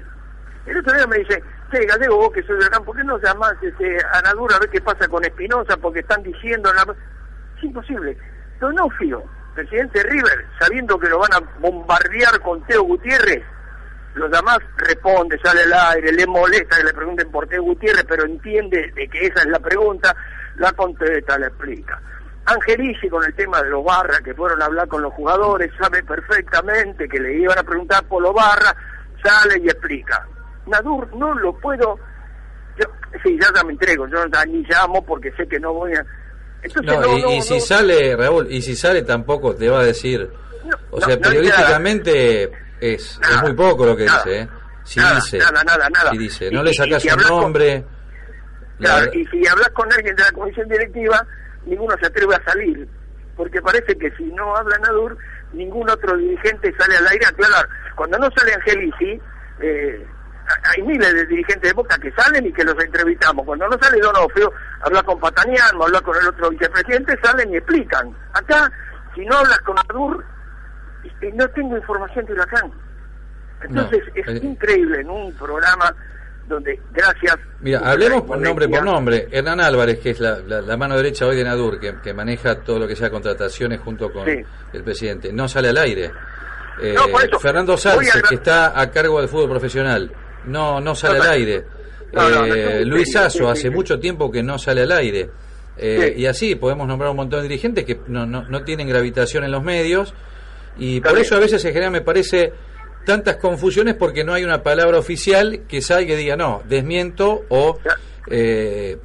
El 0.70 0.78
otro 0.78 0.94
día 0.94 1.08
me 1.08 1.18
dice, 1.18 1.42
che, 1.72 1.84
Gallego, 1.84 2.18
vos 2.18 2.32
que 2.32 2.44
soy 2.44 2.56
de 2.58 2.66
Huracán, 2.66 2.86
¿por 2.86 2.96
qué 2.96 3.04
no 3.04 3.18
llamás 3.18 3.56
este, 3.60 3.98
a 4.14 4.22
Nadur 4.22 4.54
a 4.54 4.60
ver 4.60 4.70
qué 4.70 4.80
pasa 4.80 5.08
con 5.08 5.26
Espinosa? 5.26 5.76
Porque 5.78 6.02
están 6.02 6.22
diciendo... 6.22 6.72
La... 6.72 6.84
Es 7.58 7.64
imposible. 7.64 8.16
Donofrio, 8.60 9.24
presidente 9.56 10.04
River, 10.04 10.46
sabiendo 10.60 11.00
que 11.00 11.10
lo 11.10 11.18
van 11.18 11.34
a 11.34 11.60
bombardear 11.60 12.40
con 12.42 12.64
Teo 12.68 12.84
Gutiérrez, 12.84 13.44
lo 14.14 14.28
llamás, 14.28 14.60
responde, 14.78 15.40
sale 15.44 15.64
al 15.64 15.74
aire, 15.96 16.12
le 16.12 16.28
molesta 16.28 16.78
que 16.78 16.84
le 16.84 16.94
pregunten 16.94 17.32
por 17.32 17.48
Teo 17.48 17.64
Gutiérrez, 17.64 18.06
pero 18.08 18.26
entiende 18.26 18.92
de 18.94 19.08
que 19.08 19.26
esa 19.26 19.40
es 19.40 19.48
la 19.48 19.60
pregunta, 19.60 20.16
la 20.58 20.72
contesta, 20.74 21.40
la 21.40 21.48
explica. 21.48 22.00
Angelici 22.46 23.10
con 23.10 23.24
el 23.24 23.34
tema 23.34 23.62
de 23.64 23.70
los 23.70 23.84
barras 23.84 24.22
que 24.22 24.36
fueron 24.36 24.62
a 24.62 24.66
hablar 24.66 24.88
con 24.88 25.02
los 25.02 25.14
jugadores, 25.14 25.72
sabe 25.80 26.04
perfectamente 26.04 27.10
que 27.10 27.20
le 27.20 27.40
iban 27.40 27.58
a 27.58 27.64
preguntar 27.64 28.04
por 28.04 28.22
los 28.22 28.36
barras, 28.36 28.76
sale 29.24 29.60
y 29.64 29.68
explica. 29.68 30.28
Nadur 30.68 31.08
no 31.16 31.34
lo 31.34 31.54
puedo, 31.60 31.98
yo, 32.78 32.86
sí, 33.24 33.38
ya, 33.42 33.48
ya 33.56 33.64
me 33.64 33.74
entrego, 33.74 34.08
yo 34.08 34.26
ya 34.32 34.46
ni 34.46 34.64
llamo 34.64 35.04
porque 35.06 35.32
sé 35.34 35.48
que 35.48 35.60
no 35.60 35.74
voy 35.74 35.94
a... 35.94 36.06
Entonces, 36.62 36.84
No, 36.94 37.02
no, 37.02 37.18
y, 37.18 37.22
no, 37.22 37.32
y 37.32 37.42
si 37.42 37.60
sale, 37.62 38.16
Raúl, 38.16 38.48
y 38.52 38.62
si 38.62 38.76
sale 38.76 39.02
tampoco 39.04 39.56
te 39.56 39.70
va 39.70 39.80
a 39.80 39.84
decir. 39.86 40.30
O 40.92 41.00
sea, 41.02 41.18
periodísticamente 41.20 42.44
es, 42.80 43.20
es 43.32 43.42
muy 43.42 43.54
poco 43.54 43.86
lo 43.86 43.96
que 43.96 44.06
nada, 44.06 44.24
dice, 44.24 44.40
¿eh? 44.42 44.50
Si 44.84 45.00
nada, 45.00 45.16
dice. 45.16 45.38
nada, 45.38 45.64
nada, 45.64 45.90
nada. 45.90 46.12
Si 46.12 46.18
dice. 46.18 46.48
Y- 46.48 46.52
No 46.54 46.64
le 46.64 46.74
sacas 46.74 47.02
si 47.02 47.10
un 47.10 47.16
con- 47.16 47.28
nombre. 47.28 47.84
la 48.80 48.90
Claro, 49.02 49.14
y 49.14 49.26
si 49.28 49.48
hablas 49.48 49.70
con 49.70 49.92
alguien 49.94 50.16
de 50.16 50.24
la 50.24 50.32
comisión 50.32 50.68
directiva, 50.68 51.26
ninguno 51.66 51.96
se 52.00 52.08
atreve 52.08 52.36
a 52.36 52.44
salir, 52.44 52.88
porque 53.36 53.62
parece 53.62 53.98
que 53.98 54.12
si 54.18 54.24
no 54.26 54.56
habla 54.56 54.78
Nadur, 54.80 55.18
ningún 55.54 55.90
otro 55.90 56.18
dirigente 56.18 56.74
sale 56.78 56.98
al 56.98 57.08
aire 57.08 57.26
a 57.26 57.30
aclarar. 57.30 57.68
Cuando 57.96 58.18
no 58.20 58.30
sale 58.36 58.54
Angelici, 58.54 59.20
eh, 59.62 60.06
hay 60.64 60.82
miles 60.84 61.14
de 61.14 61.26
dirigentes 61.26 61.70
de 61.70 61.74
Boca 61.74 61.98
que 62.00 62.12
salen 62.12 62.46
y 62.46 62.54
que 62.54 62.64
los 62.64 62.76
entrevistamos. 62.84 63.46
Cuando 63.46 63.68
no 63.68 63.78
sale 63.82 64.00
Donofrio, 64.00 64.52
habla 64.82 65.04
con 65.04 65.20
Pataniano, 65.20 65.84
habla 65.84 66.02
con 66.02 66.16
el 66.18 66.28
otro 66.28 66.50
vicepresidente, 66.50 67.18
salen 67.24 67.54
y 67.54 67.58
explican. 67.58 68.16
Acá, 68.34 68.72
si 69.16 69.26
no 69.26 69.38
hablas 69.38 69.60
con 69.60 69.76
Nadur, 69.76 70.24
este, 71.04 71.32
no 71.34 71.48
tengo 71.50 71.78
información 71.78 72.26
de 72.26 72.34
Huracán. 72.34 72.72
Entonces, 73.62 74.02
No, 74.16 74.22
es 74.22 74.28
eh. 74.28 74.46
increíble 74.46 75.02
en 75.02 75.10
un 75.10 75.34
programa 75.34 75.94
donde, 76.48 76.80
gracias... 76.94 77.38
Mira, 77.60 77.80
hablemos 77.80 78.24
por 78.24 78.40
nombre 78.40 78.68
por 78.68 78.84
nombre. 78.84 79.28
Hernán 79.32 79.60
Álvarez, 79.60 80.00
que 80.00 80.12
es 80.12 80.20
la, 80.20 80.40
la- 80.40 80.62
la 80.62 80.78
mano 80.78 80.96
derecha 80.98 81.28
hoy 81.28 81.36
de 81.36 81.44
Nadur, 81.44 81.80
que, 81.80 81.96
que 82.02 82.14
maneja 82.14 82.56
todo 82.62 82.80
lo 82.80 82.88
que 82.88 82.96
sea 82.96 83.10
contrataciones 83.12 83.80
junto 83.82 84.12
con 84.12 84.26
Sí. 84.26 84.42
el 84.74 84.84
presidente, 84.84 85.32
no 85.32 85.48
sale 85.48 85.70
al 85.70 85.78
aire. 85.78 86.12
Eh, 86.82 86.96
No, 86.96 87.40
Fernando 87.40 87.74
a- 87.74 88.28
que 88.30 88.36
está 88.36 88.80
a 88.80 88.90
cargo 88.90 89.20
del 89.20 89.30
fútbol 89.30 89.50
profesional, 89.50 90.12
no 90.50 90.82
no 90.82 90.96
sale 90.96 91.20
No, 91.20 91.24
al 91.24 91.32
aire. 91.32 91.66
No, 92.12 92.30
no, 92.30 92.46
Eh, 92.46 92.86
Luis 92.86 93.12
sí, 93.12 93.18
hace 93.18 93.70
mucho 93.70 94.00
tiempo 94.00 94.32
que 94.32 94.42
no 94.44 94.58
sale 94.58 94.82
al 94.82 94.92
aire. 94.92 95.30
Eh. 95.78 96.14
Y 96.18 96.26
así 96.26 96.56
podemos 96.56 96.88
nombrar 96.88 97.12
un 97.12 97.18
montón 97.18 97.42
de 97.42 97.48
dirigentes 97.48 97.86
que 97.86 98.00
no, 98.08 98.26
no, 98.26 98.44
no 98.50 98.64
tienen 98.64 98.88
gravitación 98.88 99.44
en 99.44 99.52
los 99.52 99.64
medios. 99.64 100.14
Y 100.78 101.02
por 101.02 101.18
eso 101.18 101.36
a 101.36 101.40
veces 101.40 101.62
se 101.62 101.72
generan, 101.72 101.92
me 101.92 102.02
parece, 102.02 102.54
tantas 103.06 103.38
confusiones 103.38 103.96
porque 103.96 104.24
no 104.24 104.34
hay 104.34 104.44
una 104.44 104.64
palabra 104.64 104.98
oficial 104.98 105.62
que 105.68 105.82
salga 105.82 106.14
y 106.14 106.18
diga, 106.18 106.36
no, 106.36 106.62
desmiento 106.68 107.46
o 107.50 107.80
eh, 108.30 108.98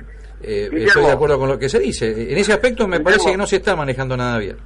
eh, 0.42 0.70
estoy 0.72 1.04
de 1.04 1.12
acuerdo 1.12 1.38
con 1.38 1.48
lo 1.48 1.58
que 1.58 1.68
se 1.68 1.78
dice. 1.78 2.10
En 2.32 2.36
ese 2.36 2.52
aspecto 2.52 2.86
me 2.86 3.00
parece 3.00 3.30
que 3.30 3.36
no 3.36 3.46
se 3.46 3.56
está 3.56 3.74
manejando 3.74 4.16
nada 4.16 4.38
bien. 4.38 4.56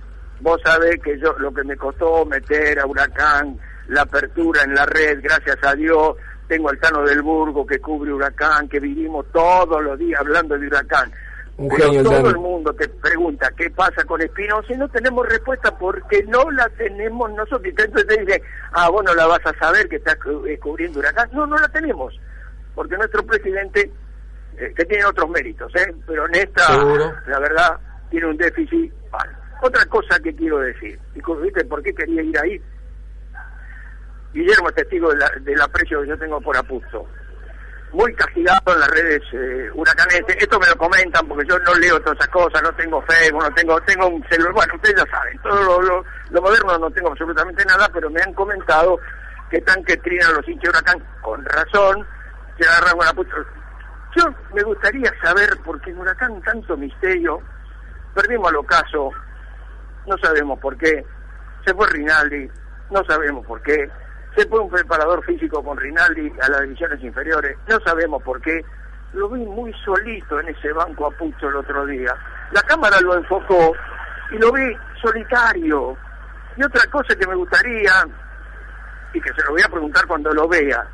Vos 0.40 0.60
sabés 0.64 0.96
que 1.02 1.18
yo 1.18 1.32
lo 1.38 1.52
que 1.52 1.64
me 1.64 1.76
costó 1.76 2.24
meter 2.24 2.78
a 2.78 2.86
Huracán, 2.86 3.58
la 3.88 4.02
apertura 4.02 4.62
en 4.62 4.74
la 4.74 4.86
red, 4.86 5.20
gracias 5.22 5.56
a 5.62 5.74
Dios, 5.74 6.16
tengo 6.48 6.70
al 6.70 6.78
Tano 6.80 7.02
del 7.04 7.22
Burgo 7.22 7.66
que 7.66 7.78
cubre 7.78 8.12
Huracán, 8.12 8.68
que 8.68 8.80
vivimos 8.80 9.26
todos 9.32 9.82
los 9.82 9.98
días 9.98 10.20
hablando 10.20 10.58
de 10.58 10.66
Huracán. 10.66 11.12
Un 11.58 11.68
Pero 11.68 11.84
genio 11.86 12.02
todo 12.04 12.12
Tano. 12.14 12.28
el 12.28 12.36
mundo 12.38 12.72
te 12.72 12.88
pregunta 12.88 13.50
qué 13.56 13.68
pasa 13.70 14.04
con 14.04 14.22
Espinosa 14.22 14.72
y 14.72 14.76
no 14.76 14.88
tenemos 14.88 15.28
respuesta 15.28 15.76
porque 15.76 16.22
no 16.24 16.50
la 16.52 16.68
tenemos 16.70 17.30
nosotros. 17.32 17.64
Y 17.66 17.68
entonces 17.68 18.06
te 18.06 18.20
dice, 18.20 18.42
ah, 18.72 18.88
vos 18.90 19.04
no 19.04 19.14
la 19.14 19.26
vas 19.26 19.40
a 19.44 19.52
saber 19.58 19.88
que 19.88 19.96
estás 19.96 20.16
eh, 20.46 20.58
cubriendo 20.58 21.00
Huracán. 21.00 21.28
No, 21.32 21.46
no 21.46 21.56
la 21.56 21.68
tenemos. 21.68 22.18
Porque 22.74 22.96
nuestro 22.96 23.24
presidente, 23.26 23.90
eh, 24.56 24.72
que 24.74 24.84
tiene 24.84 25.04
otros 25.04 25.28
méritos, 25.30 25.74
¿eh? 25.74 25.94
pero 26.06 26.26
en 26.28 26.34
esta, 26.36 26.62
Seguro. 26.62 27.12
la 27.26 27.38
verdad, 27.40 27.78
tiene 28.08 28.26
un 28.28 28.36
déficit. 28.36 28.92
Vale. 29.10 29.32
Otra 29.60 29.84
cosa 29.86 30.20
que 30.20 30.34
quiero 30.36 30.58
decir, 30.60 30.98
y 31.16 31.20
¿viste 31.42 31.64
por 31.64 31.82
qué 31.82 31.92
quería 31.92 32.22
ir 32.22 32.38
ahí? 32.38 32.62
Guillermo 34.38 34.68
es 34.68 34.74
testigo 34.76 35.10
de 35.10 35.16
la- 35.18 35.30
del 35.40 35.60
aprecio 35.60 36.02
que 36.02 36.08
yo 36.08 36.18
tengo 36.18 36.40
por 36.40 36.56
Apusto. 36.56 37.06
Muy 37.92 38.14
castigado 38.14 38.74
en 38.74 38.80
las 38.80 38.90
redes 38.90 39.22
eh, 39.32 39.70
huracanenses. 39.74 40.36
Esto 40.38 40.60
me 40.60 40.66
lo 40.66 40.76
comentan 40.76 41.26
porque 41.26 41.46
yo 41.48 41.58
no 41.60 41.74
leo 41.76 41.98
todas 42.00 42.18
esas 42.18 42.28
cosas, 42.28 42.62
no 42.62 42.70
tengo 42.74 43.00
Facebook, 43.02 43.42
no 43.42 43.54
tengo 43.54 43.80
tengo 43.82 44.08
un 44.08 44.22
celular. 44.28 44.52
Bueno, 44.52 44.74
ustedes 44.76 44.96
ya 45.02 45.10
saben, 45.10 45.38
todo 45.38 45.80
lo, 45.82 46.04
lo, 46.30 46.42
moderno 46.42 46.78
no 46.78 46.90
tengo 46.90 47.08
absolutamente 47.08 47.64
nada, 47.64 47.88
pero 47.92 48.10
me 48.10 48.20
han 48.20 48.34
comentado 48.34 48.98
que 49.50 49.60
tan 49.62 49.82
que 49.84 49.96
trinan 49.96 50.34
los 50.34 50.46
hinchas 50.46 50.64
de 50.64 50.68
Huracán, 50.78 51.02
con 51.22 51.42
razón, 51.46 52.06
se 52.60 52.68
agarran 52.68 52.98
con 52.98 53.06
Apusto. 53.08 53.36
Yo 54.16 54.24
me 54.54 54.62
gustaría 54.62 55.10
saber 55.22 55.48
por 55.64 55.80
qué 55.80 55.90
en 55.90 55.98
Huracán 55.98 56.42
tanto 56.42 56.76
misterio, 56.76 57.40
perdimos 58.14 58.48
al 58.50 58.56
ocaso, 58.56 59.10
no 60.06 60.16
sabemos 60.18 60.58
por 60.60 60.76
qué, 60.76 61.04
se 61.64 61.72
fue 61.74 61.86
Rinaldi, 61.88 62.50
no 62.90 63.02
sabemos 63.04 63.46
por 63.46 63.62
qué, 63.62 63.90
se 64.38 64.46
fue 64.46 64.60
un 64.60 64.70
preparador 64.70 65.24
físico 65.24 65.64
con 65.64 65.76
Rinaldi 65.76 66.32
a 66.40 66.48
las 66.48 66.60
divisiones 66.62 67.02
inferiores, 67.02 67.56
no 67.68 67.80
sabemos 67.80 68.22
por 68.22 68.40
qué, 68.40 68.64
lo 69.14 69.28
vi 69.30 69.44
muy 69.44 69.72
solito 69.84 70.38
en 70.38 70.48
ese 70.48 70.72
banco 70.72 71.06
a 71.06 71.10
Pucho 71.10 71.48
el 71.48 71.56
otro 71.56 71.84
día, 71.86 72.14
la 72.52 72.62
cámara 72.62 73.00
lo 73.00 73.16
enfocó 73.16 73.72
y 74.30 74.38
lo 74.38 74.52
vi 74.52 74.76
solitario. 75.02 75.96
Y 76.56 76.62
otra 76.62 76.82
cosa 76.90 77.16
que 77.16 77.26
me 77.26 77.34
gustaría, 77.34 77.92
y 79.12 79.20
que 79.20 79.32
se 79.32 79.42
lo 79.44 79.52
voy 79.52 79.62
a 79.62 79.68
preguntar 79.68 80.06
cuando 80.06 80.32
lo 80.32 80.46
vea, 80.46 80.86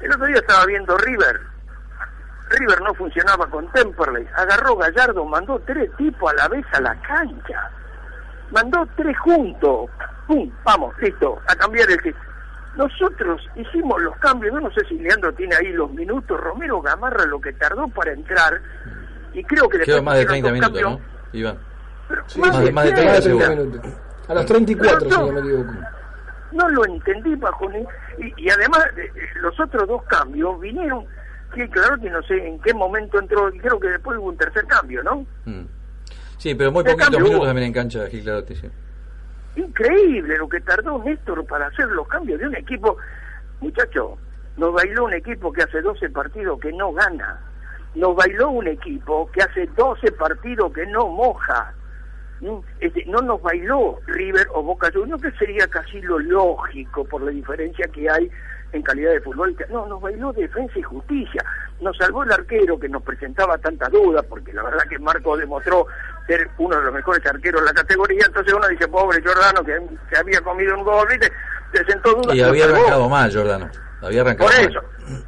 el 0.00 0.12
otro 0.12 0.26
día 0.26 0.36
estaba 0.36 0.64
viendo 0.66 0.96
River, 0.96 1.40
River 2.50 2.82
no 2.82 2.94
funcionaba 2.94 3.48
con 3.48 3.70
Temperley, 3.72 4.28
agarró 4.36 4.76
Gallardo, 4.76 5.24
mandó 5.24 5.60
tres 5.66 5.90
tipos 5.96 6.32
a 6.32 6.36
la 6.36 6.48
vez 6.48 6.64
a 6.72 6.80
la 6.80 6.94
cancha 7.02 7.70
mandó 8.50 8.86
tres 8.96 9.16
juntos. 9.18 9.90
¡Pum! 10.26 10.50
Vamos, 10.64 10.94
listo, 11.00 11.38
a 11.48 11.54
cambiar 11.56 11.88
el. 11.90 12.14
Nosotros 12.76 13.40
hicimos 13.56 14.00
los 14.02 14.16
cambios, 14.18 14.54
yo 14.54 14.60
no 14.60 14.70
sé 14.72 14.82
si 14.88 14.98
Leandro 14.98 15.32
tiene 15.34 15.54
ahí 15.56 15.72
los 15.72 15.90
minutos, 15.92 16.38
Romero 16.38 16.80
Gamarra 16.82 17.24
lo 17.26 17.40
que 17.40 17.52
tardó 17.54 17.88
para 17.88 18.12
entrar, 18.12 18.60
y 19.32 19.42
creo 19.44 19.68
que 19.68 19.78
después 19.78 19.96
Quedó 19.96 20.02
más 20.02 20.18
de 20.18 20.26
pusieron 20.26 20.58
30 20.58 20.68
dos 20.68 20.82
minutos, 20.82 20.82
cambios, 20.82 21.00
¿no? 21.32 21.38
Iván. 21.38 21.58
pero 22.08 22.22
más 22.38 22.60
de- 22.64 22.72
más 22.72 22.84
de 22.84 22.92
30 22.92 22.92
30 22.92 22.92
Más 22.92 22.92
de 22.92 23.22
30 23.22 23.22
seguro. 23.22 23.50
minutos. 23.56 23.92
A 24.28 24.34
los 24.34 24.46
34, 24.46 25.10
si 25.10 25.16
no 25.18 25.32
me 25.32 25.40
equivoco. 25.40 25.72
no 26.52 26.68
lo 26.70 26.84
entendí 26.86 27.34
bajo 27.36 27.68
ni... 27.70 27.78
y, 27.78 28.34
y 28.44 28.50
además 28.50 28.84
eh, 28.96 29.10
eh, 29.14 29.20
los 29.40 29.58
otros 29.60 29.86
dos 29.88 30.02
cambios 30.04 30.58
vinieron 30.60 31.04
que 31.54 31.68
claro 31.70 31.98
que 32.00 32.10
no 32.10 32.22
sé 32.22 32.34
en 32.46 32.58
qué 32.60 32.74
momento 32.74 33.18
entró 33.18 33.52
y 33.54 33.58
creo 33.58 33.78
que 33.80 33.88
después 33.88 34.18
hubo 34.18 34.28
un 34.28 34.36
tercer 34.36 34.64
cambio 34.66 35.02
no 35.02 35.24
Mm. 35.44 35.64
Sí, 36.38 36.54
pero 36.54 36.70
muy 36.72 36.84
poquitos 36.84 37.10
minutos 37.20 37.46
también 37.46 37.68
en 37.68 37.72
cancha, 37.72 38.06
Gil 38.08 38.22
Clarotti, 38.22 38.54
sí. 38.56 38.68
Increíble 39.56 40.36
lo 40.36 40.48
que 40.48 40.60
tardó 40.60 41.02
Néstor 41.02 41.44
para 41.46 41.66
hacer 41.66 41.86
los 41.88 42.06
cambios 42.08 42.40
de 42.40 42.46
un 42.46 42.56
equipo. 42.56 42.96
Muchacho 43.60 44.18
nos 44.56 44.72
bailó 44.72 45.04
un 45.04 45.12
equipo 45.12 45.52
que 45.52 45.62
hace 45.62 45.82
12 45.82 46.10
partidos 46.10 46.58
que 46.60 46.72
no 46.72 46.92
gana. 46.92 47.40
Nos 47.94 48.16
bailó 48.16 48.50
un 48.50 48.66
equipo 48.68 49.30
que 49.32 49.42
hace 49.42 49.66
12 49.76 50.12
partidos 50.12 50.72
que 50.72 50.86
no 50.86 51.08
moja. 51.08 51.74
¿Mm? 52.40 52.58
Este, 52.80 53.04
no 53.06 53.20
nos 53.20 53.40
bailó 53.42 53.98
River 54.06 54.46
o 54.54 54.62
Boca 54.62 54.90
Juniors, 54.92 55.22
que 55.22 55.30
sería 55.32 55.66
casi 55.68 56.00
lo 56.02 56.18
lógico 56.18 57.04
por 57.04 57.22
la 57.22 57.30
diferencia 57.30 57.86
que 57.88 58.08
hay 58.08 58.30
en 58.72 58.82
calidad 58.82 59.12
de 59.12 59.20
fútbol. 59.20 59.56
No, 59.70 59.86
nos 59.86 60.00
bailó 60.00 60.32
Defensa 60.32 60.78
y 60.78 60.82
Justicia. 60.82 61.44
Nos 61.80 61.96
salvó 61.96 62.22
el 62.24 62.32
arquero 62.32 62.78
que 62.78 62.88
nos 62.88 63.02
presentaba 63.02 63.56
tantas 63.58 63.90
dudas, 63.90 64.24
porque 64.28 64.52
la 64.52 64.62
verdad 64.62 64.82
que 64.88 64.98
Marco 64.98 65.36
demostró 65.36 65.86
ser 66.26 66.48
uno 66.58 66.76
de 66.76 66.82
los 66.84 66.94
mejores 66.94 67.24
arqueros 67.26 67.60
de 67.62 67.66
la 67.66 67.72
categoría. 67.74 68.24
Entonces 68.26 68.52
uno 68.52 68.66
dice, 68.68 68.88
pobre 68.88 69.20
Giordano, 69.22 69.62
que, 69.64 69.78
que 70.10 70.16
había 70.18 70.40
comido 70.40 70.74
un 70.76 70.84
gol, 70.84 71.06
¿viste? 71.08 71.30
Te 71.72 71.84
sentó 71.84 72.12
dudas. 72.14 72.34
Y 72.36 72.42
había 72.42 72.64
arrancado 72.66 73.08
mal, 73.08 73.32
Jordano. 73.32 73.70
Había 74.02 74.20
arrancado 74.20 74.50
Por 74.50 74.58
mal. 74.58 74.70
eso, 74.70 74.80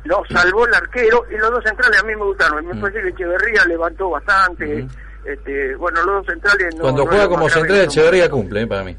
nos 0.04 0.28
salvó 0.28 0.66
el 0.66 0.74
arquero 0.74 1.24
y 1.30 1.36
los 1.38 1.50
dos 1.50 1.64
centrales 1.64 2.00
a 2.00 2.06
mí 2.06 2.14
me 2.14 2.24
gustaron. 2.24 2.66
Me 2.66 2.74
Mm. 2.74 2.80
parece 2.80 3.02
que 3.02 3.08
Echeverría 3.08 3.64
levantó 3.66 4.10
bastante. 4.10 4.82
Ujú. 4.84 4.92
este, 5.24 5.74
bueno, 5.76 6.02
los 6.04 6.14
dos 6.16 6.26
centrales 6.26 6.74
no. 6.76 6.82
Cuando 6.82 7.04
no 7.04 7.10
juega 7.10 7.28
como 7.28 7.48
central, 7.48 7.80
Echeverría 7.80 8.30
cumple, 8.30 8.62
eh, 8.62 8.66
para 8.66 8.84
mí. 8.84 8.96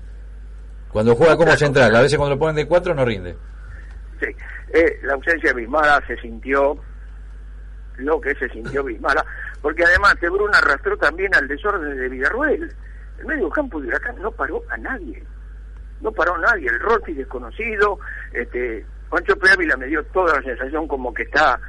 Cuando 0.89 1.15
juega 1.15 1.37
como 1.37 1.51
central, 1.55 1.95
a 1.95 2.01
veces 2.01 2.17
cuando 2.17 2.35
lo 2.35 2.39
ponen 2.39 2.55
de 2.55 2.67
cuatro 2.67 2.93
no 2.95 3.05
rinde. 3.05 3.35
Sí, 4.19 4.27
eh, 4.73 4.99
la 5.03 5.13
ausencia 5.13 5.53
de 5.53 5.61
Bismara 5.61 6.01
se 6.05 6.17
sintió 6.17 6.77
lo 7.97 8.19
que 8.21 8.35
se 8.35 8.49
sintió 8.49 8.83
Bismara, 8.83 9.23
porque 9.61 9.83
además 9.83 10.17
Tebrun 10.19 10.53
arrastró 10.53 10.97
también 10.97 11.33
al 11.35 11.47
desorden 11.47 11.97
de 11.97 12.09
Villarruel. 12.09 12.73
El 13.19 13.25
medio 13.25 13.49
campo 13.49 13.81
de 13.81 13.87
Huracán 13.87 14.21
no 14.21 14.31
paró 14.31 14.63
a 14.69 14.77
nadie, 14.77 15.21
no 16.01 16.11
paró 16.11 16.35
a 16.35 16.39
nadie, 16.39 16.69
el 16.69 16.79
Roti 16.79 17.13
desconocido, 17.13 17.99
este, 18.31 18.85
Pancho 19.09 19.33
Ávila 19.53 19.75
me 19.75 19.87
dio 19.87 20.03
toda 20.05 20.35
la 20.35 20.41
sensación 20.43 20.87
como 20.87 21.13
que 21.13 21.23
está 21.23 21.59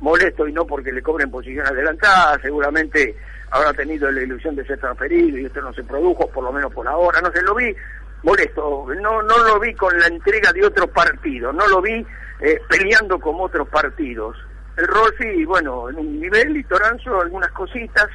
molesto 0.00 0.46
y 0.46 0.52
no 0.52 0.64
porque 0.66 0.92
le 0.92 1.02
cobren 1.02 1.30
posición 1.30 1.66
adelantada, 1.66 2.38
seguramente 2.40 3.16
habrá 3.50 3.72
tenido 3.72 4.10
la 4.10 4.22
ilusión 4.22 4.54
de 4.54 4.64
ser 4.64 4.78
transferido 4.78 5.38
y 5.38 5.46
esto 5.46 5.60
no 5.60 5.72
se 5.72 5.82
produjo, 5.82 6.30
por 6.30 6.44
lo 6.44 6.52
menos 6.52 6.72
por 6.72 6.86
ahora, 6.86 7.20
no 7.20 7.32
sé, 7.32 7.42
lo 7.42 7.54
vi 7.54 7.74
molesto, 8.22 8.86
no, 9.00 9.22
no 9.22 9.38
lo 9.46 9.60
vi 9.60 9.74
con 9.74 9.98
la 9.98 10.06
entrega 10.06 10.52
de 10.52 10.64
otro 10.64 10.86
partido, 10.88 11.52
no 11.52 11.66
lo 11.68 11.80
vi 11.80 12.06
eh, 12.40 12.60
peleando 12.68 13.18
como 13.18 13.44
otros 13.44 13.68
partidos. 13.68 14.36
El 14.76 14.86
Rossi, 14.86 15.44
bueno, 15.44 15.88
en 15.90 15.96
un 15.98 16.20
nivel 16.20 16.56
y 16.56 16.64
Toranzo 16.64 17.20
algunas 17.20 17.50
cositas. 17.52 18.08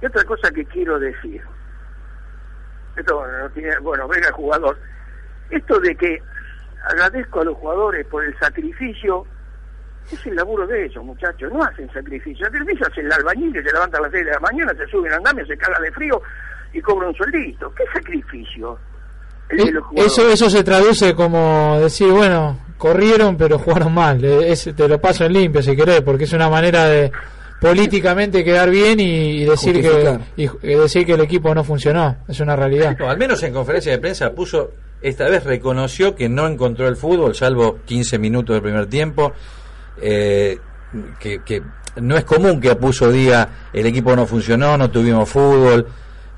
Y 0.00 0.06
otra 0.06 0.24
cosa 0.24 0.50
que 0.50 0.64
quiero 0.66 0.98
decir, 0.98 1.42
esto 2.96 3.26
no 3.26 3.50
tiene, 3.50 3.78
bueno, 3.78 4.06
venga 4.08 4.30
jugador, 4.32 4.78
esto 5.50 5.80
de 5.80 5.94
que 5.96 6.22
agradezco 6.86 7.40
a 7.40 7.44
los 7.44 7.56
jugadores 7.56 8.06
por 8.06 8.24
el 8.24 8.38
sacrificio, 8.38 9.26
es 10.10 10.24
el 10.26 10.36
laburo 10.36 10.66
de 10.66 10.84
ellos, 10.84 11.02
muchachos, 11.02 11.52
no 11.52 11.62
hacen 11.64 11.92
sacrificio, 11.92 12.46
sacrificio 12.46 12.86
hace 12.86 13.00
el 13.00 13.12
albañil 13.12 13.52
que 13.52 13.62
se 13.62 13.72
levanta 13.72 13.98
a 13.98 14.02
las 14.02 14.12
6 14.12 14.24
de 14.24 14.32
la 14.32 14.40
mañana, 14.40 14.74
se 14.74 14.86
sube 14.86 15.08
en 15.08 15.14
andamio, 15.14 15.46
se 15.46 15.56
caga 15.56 15.80
de 15.80 15.90
frío 15.92 16.22
y 16.72 16.80
cobra 16.80 17.08
un 17.08 17.14
sueldito. 17.14 17.74
¿Qué 17.74 17.84
sacrificio? 17.92 18.78
Eso, 19.48 19.80
jugadores. 19.82 20.18
eso 20.34 20.50
se 20.50 20.64
traduce 20.64 21.14
como 21.14 21.78
decir, 21.80 22.08
bueno, 22.08 22.58
corrieron 22.78 23.36
pero 23.36 23.58
jugaron 23.58 23.92
mal. 23.94 24.24
Eh, 24.24 24.52
es- 24.52 24.70
te 24.76 24.88
lo 24.88 25.00
paso 25.00 25.24
en 25.24 25.32
limpio 25.34 25.62
si 25.62 25.74
querés, 25.76 26.00
porque 26.02 26.24
es 26.24 26.32
una 26.32 26.48
manera 26.48 26.86
de 26.86 27.10
políticamente 27.60 28.44
quedar 28.44 28.68
bien 28.70 29.00
y, 29.00 29.42
y 29.42 29.44
decir 29.44 29.80
que 29.80 30.18
y, 30.36 30.44
y 30.44 30.74
decir 30.74 31.06
que 31.06 31.12
el 31.14 31.20
equipo 31.22 31.54
no 31.54 31.64
funcionó. 31.64 32.16
Es 32.28 32.40
una 32.40 32.54
realidad. 32.56 32.96
No, 32.98 33.08
al 33.08 33.16
menos 33.18 33.42
en 33.42 33.52
conferencia 33.54 33.92
de 33.92 33.98
prensa 33.98 34.30
puso, 34.32 34.72
esta 35.00 35.24
vez 35.28 35.44
reconoció 35.44 36.14
que 36.14 36.28
no 36.28 36.46
encontró 36.46 36.86
el 36.88 36.96
fútbol, 36.96 37.34
salvo 37.34 37.78
15 37.86 38.18
minutos 38.18 38.54
del 38.54 38.62
primer 38.62 38.86
tiempo, 38.86 39.32
eh, 40.02 40.58
que, 41.18 41.40
que 41.44 41.62
no 41.96 42.16
es 42.16 42.24
común 42.24 42.60
que 42.60 42.74
puso 42.76 43.10
día 43.10 43.48
el 43.72 43.86
equipo 43.86 44.14
no 44.14 44.26
funcionó, 44.26 44.76
no 44.76 44.90
tuvimos 44.90 45.28
fútbol. 45.28 45.86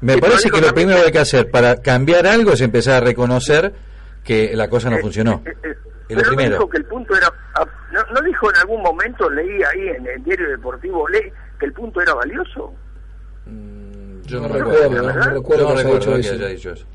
Me 0.00 0.14
Sí, 0.14 0.20
pero 0.20 0.32
parece 0.32 0.50
que 0.50 0.60
lo 0.60 0.66
también 0.66 0.74
primero 0.74 1.00
que- 1.00 1.06
hay 1.06 1.12
que 1.12 1.18
hacer 1.18 1.50
para 1.50 1.76
cambiar 1.82 2.26
algo 2.26 2.52
es 2.52 2.60
empezar 2.60 3.02
a 3.02 3.06
reconocer 3.06 3.72
que 4.24 4.54
la 4.54 4.68
cosa 4.68 4.90
no 4.90 4.96
Eh, 4.96 5.00
funcionó. 5.00 5.42
eh, 5.44 5.50
eh, 5.62 5.74
Es 6.08 6.16
lo 6.16 6.22
pero 6.22 6.22
no 6.22 6.28
primero. 6.28 6.56
dijo 6.56 6.68
que 6.70 6.76
el 6.78 6.84
punto 6.84 7.16
era, 7.16 7.32
ah, 7.54 7.66
no, 7.92 8.00
no 8.14 8.20
dijo 8.22 8.50
en 8.50 8.56
algún 8.58 8.82
momento, 8.82 9.28
leí 9.30 9.62
ahí 9.62 9.88
en 9.96 10.06
el 10.06 10.22
diario 10.24 10.50
deportivo, 10.50 11.08
leí 11.08 11.32
que 11.58 11.66
el 11.66 11.72
punto 11.72 12.00
era 12.00 12.14
valioso. 12.14 12.72
Mm, 13.46 14.22
Yo 14.22 14.40
no, 14.40 14.48
No 14.48 14.54
recuerdo, 14.54 14.82
recuerdo, 14.82 15.02
¿no? 15.02 15.30
recuerdo 15.30 15.68
no 15.70 15.74
recuerdo 15.74 16.20
que 16.20 16.28
haya 16.28 16.46
dicho 16.48 16.72
eso. 16.72 16.86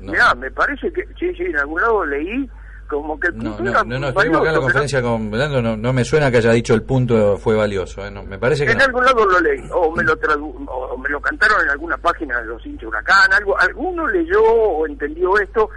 No. 0.00 0.12
Mirá, 0.12 0.34
me 0.34 0.50
parece 0.50 0.92
que, 0.92 1.02
sí, 1.18 1.34
sí, 1.34 1.44
en 1.44 1.56
algún 1.56 1.80
lado 1.80 2.04
leí 2.04 2.48
como 2.88 3.18
que 3.18 3.28
el 3.28 3.38
No, 3.38 3.44
punto 3.56 3.62
no, 3.64 3.70
era 3.70 3.84
no, 3.84 3.98
no, 3.98 4.08
estuvimos 4.08 4.40
acá 4.40 4.48
en 4.48 4.54
la 4.54 4.60
conferencia 4.60 5.02
con 5.02 5.30
Belando, 5.30 5.62
no, 5.62 5.76
no 5.76 5.92
me 5.92 6.04
suena 6.04 6.30
que 6.30 6.36
haya 6.38 6.52
dicho 6.52 6.74
el 6.74 6.82
punto 6.82 7.36
fue 7.38 7.54
valioso, 7.56 8.04
¿eh? 8.06 8.10
No, 8.10 8.22
me 8.22 8.38
parece 8.38 8.64
pero 8.64 8.78
que 8.78 8.84
En 8.84 8.90
no. 8.92 8.98
algún 8.98 9.04
lado 9.04 9.26
lo 9.26 9.40
leí, 9.40 9.60
o 9.72 9.90
me 9.94 10.02
lo 10.04 10.16
tradu- 10.18 10.66
o 10.68 10.96
me 10.98 11.08
lo 11.08 11.20
cantaron 11.20 11.60
en 11.62 11.70
alguna 11.70 11.96
página 11.96 12.38
de 12.40 12.46
los 12.46 12.64
hinchas 12.66 12.88
huracán, 12.88 13.32
algo, 13.32 13.58
alguno 13.58 14.06
leyó 14.06 14.42
o 14.42 14.86
entendió 14.86 15.36
esto 15.38 15.70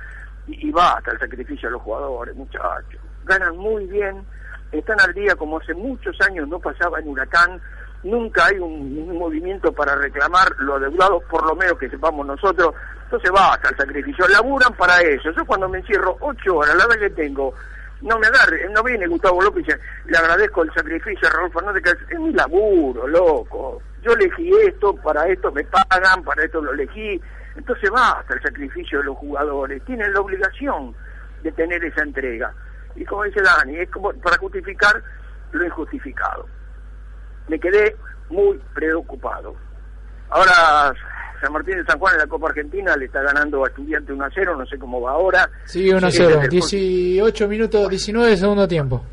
y, 0.48 0.68
y 0.68 0.72
basta 0.72 1.12
el 1.12 1.20
sacrificio 1.20 1.70
a 1.70 1.72
los 1.72 1.82
jugadores, 1.82 2.36
muchachos. 2.36 3.02
Ganan 3.26 3.58
muy 3.58 3.86
bien, 3.88 4.24
están 4.72 5.00
al 5.00 5.14
día 5.14 5.36
como 5.36 5.60
hace 5.60 5.74
muchos 5.74 6.16
años 6.22 6.48
no 6.48 6.60
pasaba 6.60 7.00
en 7.00 7.08
huracán, 7.10 7.62
nunca 8.04 8.46
hay 8.46 8.60
un, 8.60 9.18
movimiento 9.18 9.72
para 9.72 9.96
reclamar 9.96 10.48
lo 10.60 10.76
adeudado, 10.76 11.20
por 11.22 11.46
lo 11.46 11.56
menos 11.56 11.78
que 11.78 11.90
sepamos 11.90 12.26
nosotros. 12.26 12.74
Entonces 13.04 13.32
basta 13.32 13.70
el 13.70 13.78
sacrificio, 13.78 14.28
laburan 14.28 14.74
para 14.74 15.02
eso. 15.02 15.32
Yo 15.32 15.46
cuando 15.46 15.70
me 15.70 15.80
encierro 15.80 16.18
ocho 16.20 16.58
horas, 16.58 16.76
la 16.76 16.84
edad 16.84 17.00
que 17.00 17.10
tengo, 17.12 17.54
no 18.02 18.20
me 18.20 18.28
agarre, 18.28 18.70
no 18.70 18.84
viene 18.84 19.08
Gustavo 19.08 19.42
López 19.42 19.66
y 19.68 20.12
le 20.12 20.18
agradezco 20.18 20.64
el 20.64 20.74
sacrificio 20.74 21.28
a 21.28 21.32
Raúl 21.32 21.52
Fernández, 21.52 21.84
que 21.84 22.14
es 22.14 22.20
mi 22.20 22.32
laburo, 22.34 23.08
loco. 23.08 23.82
Yo 24.04 24.14
elegí 24.14 24.52
esto, 24.68 24.96
para 24.96 25.28
esto 25.28 25.52
me 25.52 25.64
pagan, 25.64 26.24
para 26.24 26.44
esto 26.44 26.62
lo 26.62 26.74
elegí. 26.74 27.20
Entonces 27.56 27.90
basta 27.90 28.36
el 28.36 28.42
sacrificio 28.42 29.00
de 29.00 29.06
los 29.06 29.18
jugadores, 29.18 29.84
tienen 29.86 30.14
la 30.14 30.22
obligación 30.22 30.94
de 31.42 31.52
tener 31.52 31.84
esa 31.84 32.04
entrega. 32.04 32.54
Y 32.96 33.06
como 33.06 33.24
dice 33.24 33.42
Dani, 33.42 33.78
es 33.78 33.90
como 33.90 34.12
para 34.14 34.38
justificar 34.38 35.02
lo 35.52 35.66
injustificado. 35.66 36.48
Me 37.48 37.60
quedé 37.60 37.96
muy 38.30 38.60
preocupado. 38.74 39.56
Ahora 40.30 40.94
San 41.42 41.54
Martín 41.54 41.78
de 41.78 41.86
San 41.86 42.00
Juan 42.00 42.14
en 42.16 42.20
la 42.22 42.28
Copa 42.28 42.48
Argentina 42.50 42.96
le 42.98 43.06
está 43.06 43.22
ganando 43.22 43.64
a 43.64 43.68
Estudiante 43.70 44.12
1 44.12 44.26
a 44.26 44.30
0, 44.34 44.56
no 44.58 44.66
sé 44.66 44.78
cómo 44.78 45.00
va 45.02 45.12
ahora. 45.12 45.50
Sí, 45.66 45.90
1 45.90 46.08
a 46.08 46.12
Sí, 46.12 46.18
0. 46.18 46.30
desde 46.30 46.44
el- 46.46 46.50
18 46.50 47.48
minutos, 47.48 47.90
19 47.90 48.32
de 48.32 48.38
segundo 48.38 48.68
tiempo. 48.68 49.04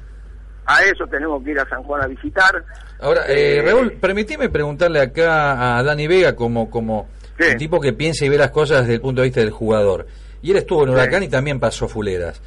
A 0.67 0.83
eso 0.83 1.07
tenemos 1.07 1.43
que 1.45 1.51
ir 1.51 1.61
a 1.61 1.69
San 1.69 1.83
Juan 1.83 2.03
a 2.03 2.07
visitar. 2.07 2.65
Ahora, 3.01 3.27
eh, 3.29 3.59
Eh, 3.59 3.63
Raúl, 3.67 3.93
permitime 3.93 4.49
preguntarle 4.49 5.01
acá 5.03 5.77
a 5.79 5.83
Dani 5.83 6.07
Vega 6.07 6.35
como, 6.35 6.71
como 6.71 7.09
Sí. 7.39 7.51
un 7.53 7.57
tipo 7.59 7.79
que 7.81 7.93
piensa 7.93 8.25
y 8.25 8.31
ve 8.31 8.39
las 8.39 8.51
cosas 8.51 8.81
desde 8.81 8.95
el 8.95 9.01
punto 9.03 9.21
de 9.21 9.27
vista 9.29 9.41
del 9.41 9.51
jugador. 9.51 10.07
Y 10.41 10.51
él 10.53 10.57
estuvo 10.57 10.83
en 10.85 10.89
Sí. 10.89 10.95
Huracán 10.95 11.23
y 11.23 11.29
también 11.29 11.61
pasó 11.61 11.87
fuleras. 11.89 12.41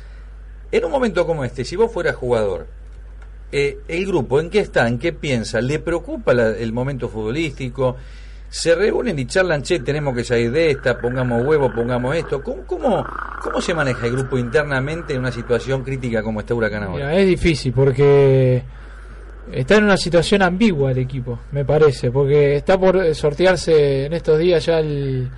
En 0.71 0.83
un 0.83 0.91
momento 0.91 1.25
como 1.27 1.43
este, 1.45 1.63
si 1.63 1.75
vos 1.75 1.93
fueras 1.93 2.15
jugador, 2.15 2.65
eh, 3.51 3.77
el 3.87 4.05
grupo, 4.05 4.39
¿en 4.39 4.49
qué 4.49 4.59
está? 4.59 4.87
¿En 4.87 4.99
qué 4.99 5.13
piensa? 5.13 5.61
¿Le 5.61 5.79
preocupa 5.79 6.33
la- 6.33 6.49
el 6.57 6.73
momento 6.73 7.07
futbolístico? 7.09 7.95
¿Se 8.49 8.75
reúnen 8.75 9.19
y 9.19 9.25
charlan, 9.25 9.61
che, 9.61 9.79
tenemos 9.79 10.15
que 10.15 10.23
salir 10.23 10.51
de 10.51 10.71
esta, 10.71 10.97
pongamos 10.99 11.45
huevo, 11.45 11.69
pongamos 11.73 12.15
esto? 12.15 12.41
¿Cómo, 12.41 12.63
cómo, 12.65 13.05
cómo 13.41 13.59
se 13.61 13.73
maneja 13.73 14.05
el 14.07 14.13
grupo 14.13 14.37
internamente 14.37 15.13
en 15.13 15.19
una 15.19 15.31
situación 15.31 15.83
crítica 15.83 16.23
como 16.23 16.39
está 16.39 16.53
Huracán 16.55 16.83
ahora? 16.83 17.07
Mira, 17.07 17.15
es 17.15 17.27
difícil 17.27 17.73
porque 17.73 18.63
está 19.51 19.75
en 19.75 19.83
una 19.85 19.97
situación 19.97 20.41
ambigua 20.43 20.91
el 20.91 20.97
equipo, 20.99 21.39
me 21.51 21.65
parece, 21.65 22.09
porque 22.11 22.55
está 22.55 22.77
por 22.77 23.13
sortearse 23.15 24.05
en 24.05 24.13
estos 24.13 24.39
días 24.39 24.65
ya 24.65 24.79
el, 24.79 25.29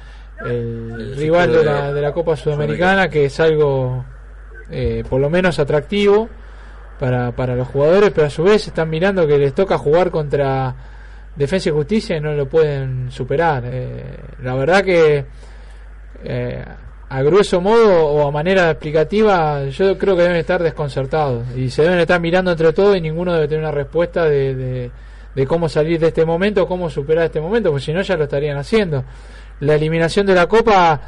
el 0.46 0.52
El 1.00 1.16
rival 1.16 1.52
de 1.52 1.64
la, 1.64 1.92
de- 1.94 2.02
la 2.02 2.12
Copa 2.14 2.36
Sudamericana, 2.36 3.10
que 3.10 3.26
es 3.26 3.40
algo 3.40 4.06
eh, 4.70 5.04
por 5.10 5.20
lo 5.20 5.30
menos 5.32 5.58
atractivo 5.58 6.30
para, 7.00 7.32
para 7.32 7.56
los 7.56 7.68
jugadores, 7.68 8.12
pero 8.14 8.28
a 8.28 8.30
su 8.30 8.44
vez 8.44 8.68
están 8.68 8.90
mirando 8.90 9.26
que 9.26 9.38
les 9.38 9.54
toca 9.54 9.78
jugar 9.78 10.12
contra 10.12 10.76
Defensa 11.36 11.70
y 11.70 11.72
Justicia 11.72 12.18
y 12.18 12.22
no 12.22 12.34
lo 12.34 12.48
pueden 12.48 13.10
superar. 13.12 13.64
Eh, 13.66 14.04
la 14.44 14.56
verdad 14.56 14.84
que 14.84 15.26
eh, 16.24 16.66
a 17.08 17.22
grueso 17.24 17.62
modo 17.62 18.06
o 18.06 18.28
a 18.28 18.32
manera 18.32 18.70
explicativa, 18.70 19.66
yo 19.66 19.98
creo 19.98 20.16
que 20.16 20.24
deben 20.24 20.38
estar 20.38 20.62
desconcertados 20.62 21.46
y 21.56 21.70
se 21.70 21.84
deben 21.84 22.00
estar 22.00 22.20
mirando 22.20 22.52
entre 22.52 22.74
todos 22.74 22.98
y 22.98 23.02
ninguno 23.02 23.34
debe 23.34 23.48
tener 23.48 23.64
una 23.64 23.72
respuesta 23.72 24.26
de, 24.26 24.54
de, 24.54 24.92
de 25.34 25.48
cómo 25.48 25.70
salir 25.70 26.00
de 26.00 26.08
este 26.08 26.26
momento, 26.26 26.68
cómo 26.68 26.90
superar 26.90 27.26
este 27.26 27.40
momento, 27.40 27.72
porque 27.72 27.86
si 27.86 27.94
no 27.94 28.02
ya 28.02 28.18
lo 28.18 28.26
estarían 28.26 28.58
haciendo. 28.58 29.06
La 29.62 29.76
eliminación 29.76 30.26
de 30.26 30.36
la 30.36 30.48
Copa, 30.48 31.02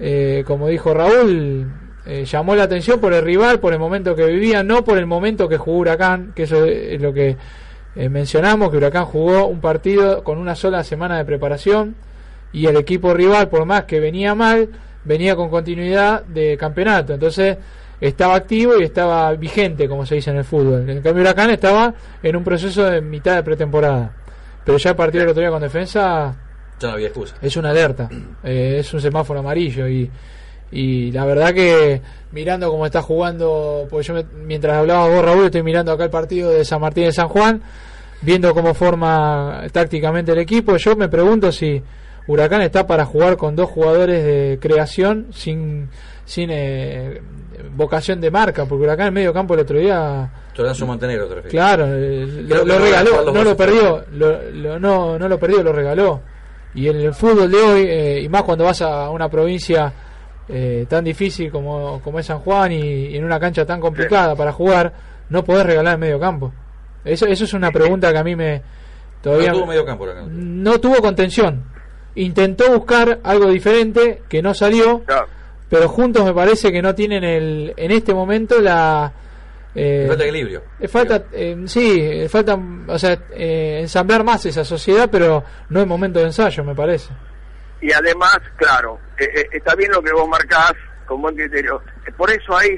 eh, 0.00 0.42
como 0.46 0.68
dijo 0.68 0.92
Raúl, 0.92 1.85
eh, 2.06 2.24
llamó 2.24 2.54
la 2.54 2.64
atención 2.64 3.00
por 3.00 3.12
el 3.12 3.22
rival, 3.22 3.58
por 3.58 3.72
el 3.72 3.78
momento 3.78 4.14
que 4.14 4.26
vivía, 4.26 4.62
no 4.62 4.84
por 4.84 4.96
el 4.98 5.06
momento 5.06 5.48
que 5.48 5.56
jugó 5.56 5.78
Huracán, 5.78 6.32
que 6.34 6.44
eso 6.44 6.64
es 6.64 7.00
lo 7.00 7.12
que 7.12 7.36
eh, 7.96 8.08
mencionamos, 8.08 8.70
que 8.70 8.76
Huracán 8.76 9.06
jugó 9.06 9.46
un 9.46 9.60
partido 9.60 10.22
con 10.22 10.38
una 10.38 10.54
sola 10.54 10.84
semana 10.84 11.18
de 11.18 11.24
preparación 11.24 11.96
y 12.52 12.66
el 12.66 12.76
equipo 12.76 13.12
rival, 13.12 13.48
por 13.48 13.64
más 13.64 13.84
que 13.84 13.98
venía 13.98 14.34
mal, 14.34 14.68
venía 15.04 15.34
con 15.34 15.50
continuidad 15.50 16.22
de 16.24 16.56
campeonato. 16.56 17.14
Entonces 17.14 17.56
estaba 18.00 18.36
activo 18.36 18.78
y 18.78 18.84
estaba 18.84 19.32
vigente, 19.32 19.88
como 19.88 20.06
se 20.06 20.16
dice 20.16 20.30
en 20.30 20.36
el 20.36 20.44
fútbol. 20.44 20.88
En 20.88 21.00
cambio, 21.02 21.22
Huracán 21.22 21.50
estaba 21.50 21.92
en 22.22 22.36
un 22.36 22.44
proceso 22.44 22.84
de 22.84 23.00
mitad 23.00 23.34
de 23.34 23.42
pretemporada. 23.42 24.14
Pero 24.64 24.78
ya 24.78 24.90
el 24.90 24.96
partido 24.96 25.22
del 25.22 25.30
otro 25.30 25.40
día 25.40 25.50
con 25.50 25.62
defensa 25.62 26.36
Ya 26.78 26.88
no 26.88 26.94
había 26.94 27.08
excusa. 27.08 27.36
es 27.40 27.56
una 27.56 27.70
alerta, 27.70 28.08
eh, 28.44 28.76
es 28.80 28.94
un 28.94 29.00
semáforo 29.00 29.40
amarillo 29.40 29.88
y, 29.88 30.10
y 30.72 31.12
la 31.12 31.24
verdad 31.24 31.54
que 31.54 32.00
mirando 32.32 32.70
cómo 32.70 32.86
está 32.86 33.02
jugando, 33.02 33.86
pues 33.88 34.06
yo 34.06 34.14
me- 34.14 34.24
mientras 34.44 34.76
hablaba 34.76 35.08
vos 35.08 35.24
Raúl 35.24 35.44
estoy 35.46 35.62
mirando 35.62 35.92
acá 35.92 36.04
el 36.04 36.10
partido 36.10 36.50
de 36.50 36.64
San 36.64 36.80
Martín 36.80 37.04
de 37.04 37.12
San 37.12 37.28
Juan, 37.28 37.62
viendo 38.22 38.52
cómo 38.54 38.74
forma 38.74 39.62
tácticamente 39.72 40.32
el 40.32 40.38
equipo, 40.38 40.76
yo 40.76 40.96
me 40.96 41.08
pregunto 41.08 41.52
si 41.52 41.82
Huracán 42.26 42.62
está 42.62 42.86
para 42.86 43.04
jugar 43.04 43.36
con 43.36 43.54
dos 43.54 43.70
jugadores 43.70 44.24
de 44.24 44.58
creación 44.60 45.26
sin 45.32 45.88
sin 46.24 46.48
eh, 46.50 47.20
vocación 47.76 48.20
de 48.20 48.30
marca, 48.32 48.64
porque 48.66 48.84
Huracán 48.84 49.08
en 49.08 49.14
medio 49.14 49.32
campo 49.32 49.54
el 49.54 49.60
otro 49.60 49.78
día 49.78 50.28
Toranzo 50.52 50.86
Montenegro, 50.86 51.26
te 51.28 51.34
refieres. 51.36 51.52
Claro, 51.52 51.86
eh, 51.86 52.26
lo, 52.48 52.64
lo 52.64 52.78
regaló, 52.78 53.30
no 53.32 53.44
lo 53.44 53.56
perdió, 53.56 54.04
lo, 54.12 54.42
lo- 54.50 54.78
no, 54.80 55.18
no 55.18 55.28
lo 55.28 55.38
perdió, 55.38 55.62
lo 55.62 55.72
regaló. 55.72 56.20
Y 56.74 56.88
en 56.88 56.96
el 56.96 57.14
fútbol 57.14 57.50
de 57.50 57.56
hoy, 57.58 57.80
eh, 57.86 58.20
y 58.22 58.28
más 58.28 58.42
cuando 58.42 58.64
vas 58.64 58.82
a 58.82 59.08
una 59.10 59.28
provincia 59.28 59.92
eh, 60.48 60.86
tan 60.88 61.04
difícil 61.04 61.50
como, 61.50 62.00
como 62.02 62.18
es 62.20 62.26
San 62.26 62.38
Juan 62.40 62.72
y, 62.72 62.76
y 63.08 63.16
en 63.16 63.24
una 63.24 63.40
cancha 63.40 63.64
tan 63.66 63.80
complicada 63.80 64.34
para 64.36 64.52
jugar, 64.52 64.92
no 65.28 65.44
podés 65.44 65.66
regalar 65.66 65.94
el 65.94 66.00
medio 66.00 66.20
campo. 66.20 66.52
Eso, 67.04 67.26
eso 67.26 67.44
es 67.44 67.52
una 67.54 67.70
pregunta 67.70 68.12
que 68.12 68.18
a 68.18 68.24
mí 68.24 68.34
me 68.36 68.62
todavía 69.22 69.48
No 69.48 69.54
tuvo 69.58 69.66
medio 69.66 69.84
campo 69.84 70.06
no 70.28 70.80
tuvo 70.80 70.96
contención. 71.00 71.64
Intentó 72.14 72.72
buscar 72.72 73.20
algo 73.22 73.48
diferente 73.48 74.22
que 74.28 74.40
no 74.42 74.54
salió, 74.54 75.00
Claro. 75.04 75.28
pero 75.68 75.88
juntos 75.88 76.24
me 76.24 76.32
parece 76.32 76.72
que 76.72 76.80
no 76.82 76.94
tienen 76.94 77.22
el 77.24 77.74
en 77.76 77.90
este 77.90 78.14
momento 78.14 78.60
la 78.60 79.12
eh, 79.74 80.06
falta 80.08 80.24
equilibrio. 80.24 80.62
falta 80.88 81.24
eh, 81.32 81.54
sí, 81.66 82.26
falta 82.28 82.58
o 82.88 82.98
sea, 82.98 83.18
eh, 83.34 83.78
ensamblar 83.82 84.24
más 84.24 84.46
esa 84.46 84.64
sociedad, 84.64 85.08
pero 85.12 85.44
no 85.68 85.80
es 85.80 85.86
momento 85.86 86.18
de 86.20 86.26
ensayo, 86.26 86.64
me 86.64 86.74
parece. 86.74 87.12
Y 87.80 87.92
además, 87.92 88.38
claro, 88.56 88.98
eh, 89.18 89.28
eh, 89.34 89.48
está 89.52 89.74
bien 89.74 89.92
lo 89.92 90.02
que 90.02 90.12
vos 90.12 90.28
marcás 90.28 90.72
con 91.06 91.22
buen 91.22 91.36
criterio. 91.36 91.82
Eh, 92.06 92.12
Por 92.12 92.30
eso 92.30 92.56
ahí 92.56 92.76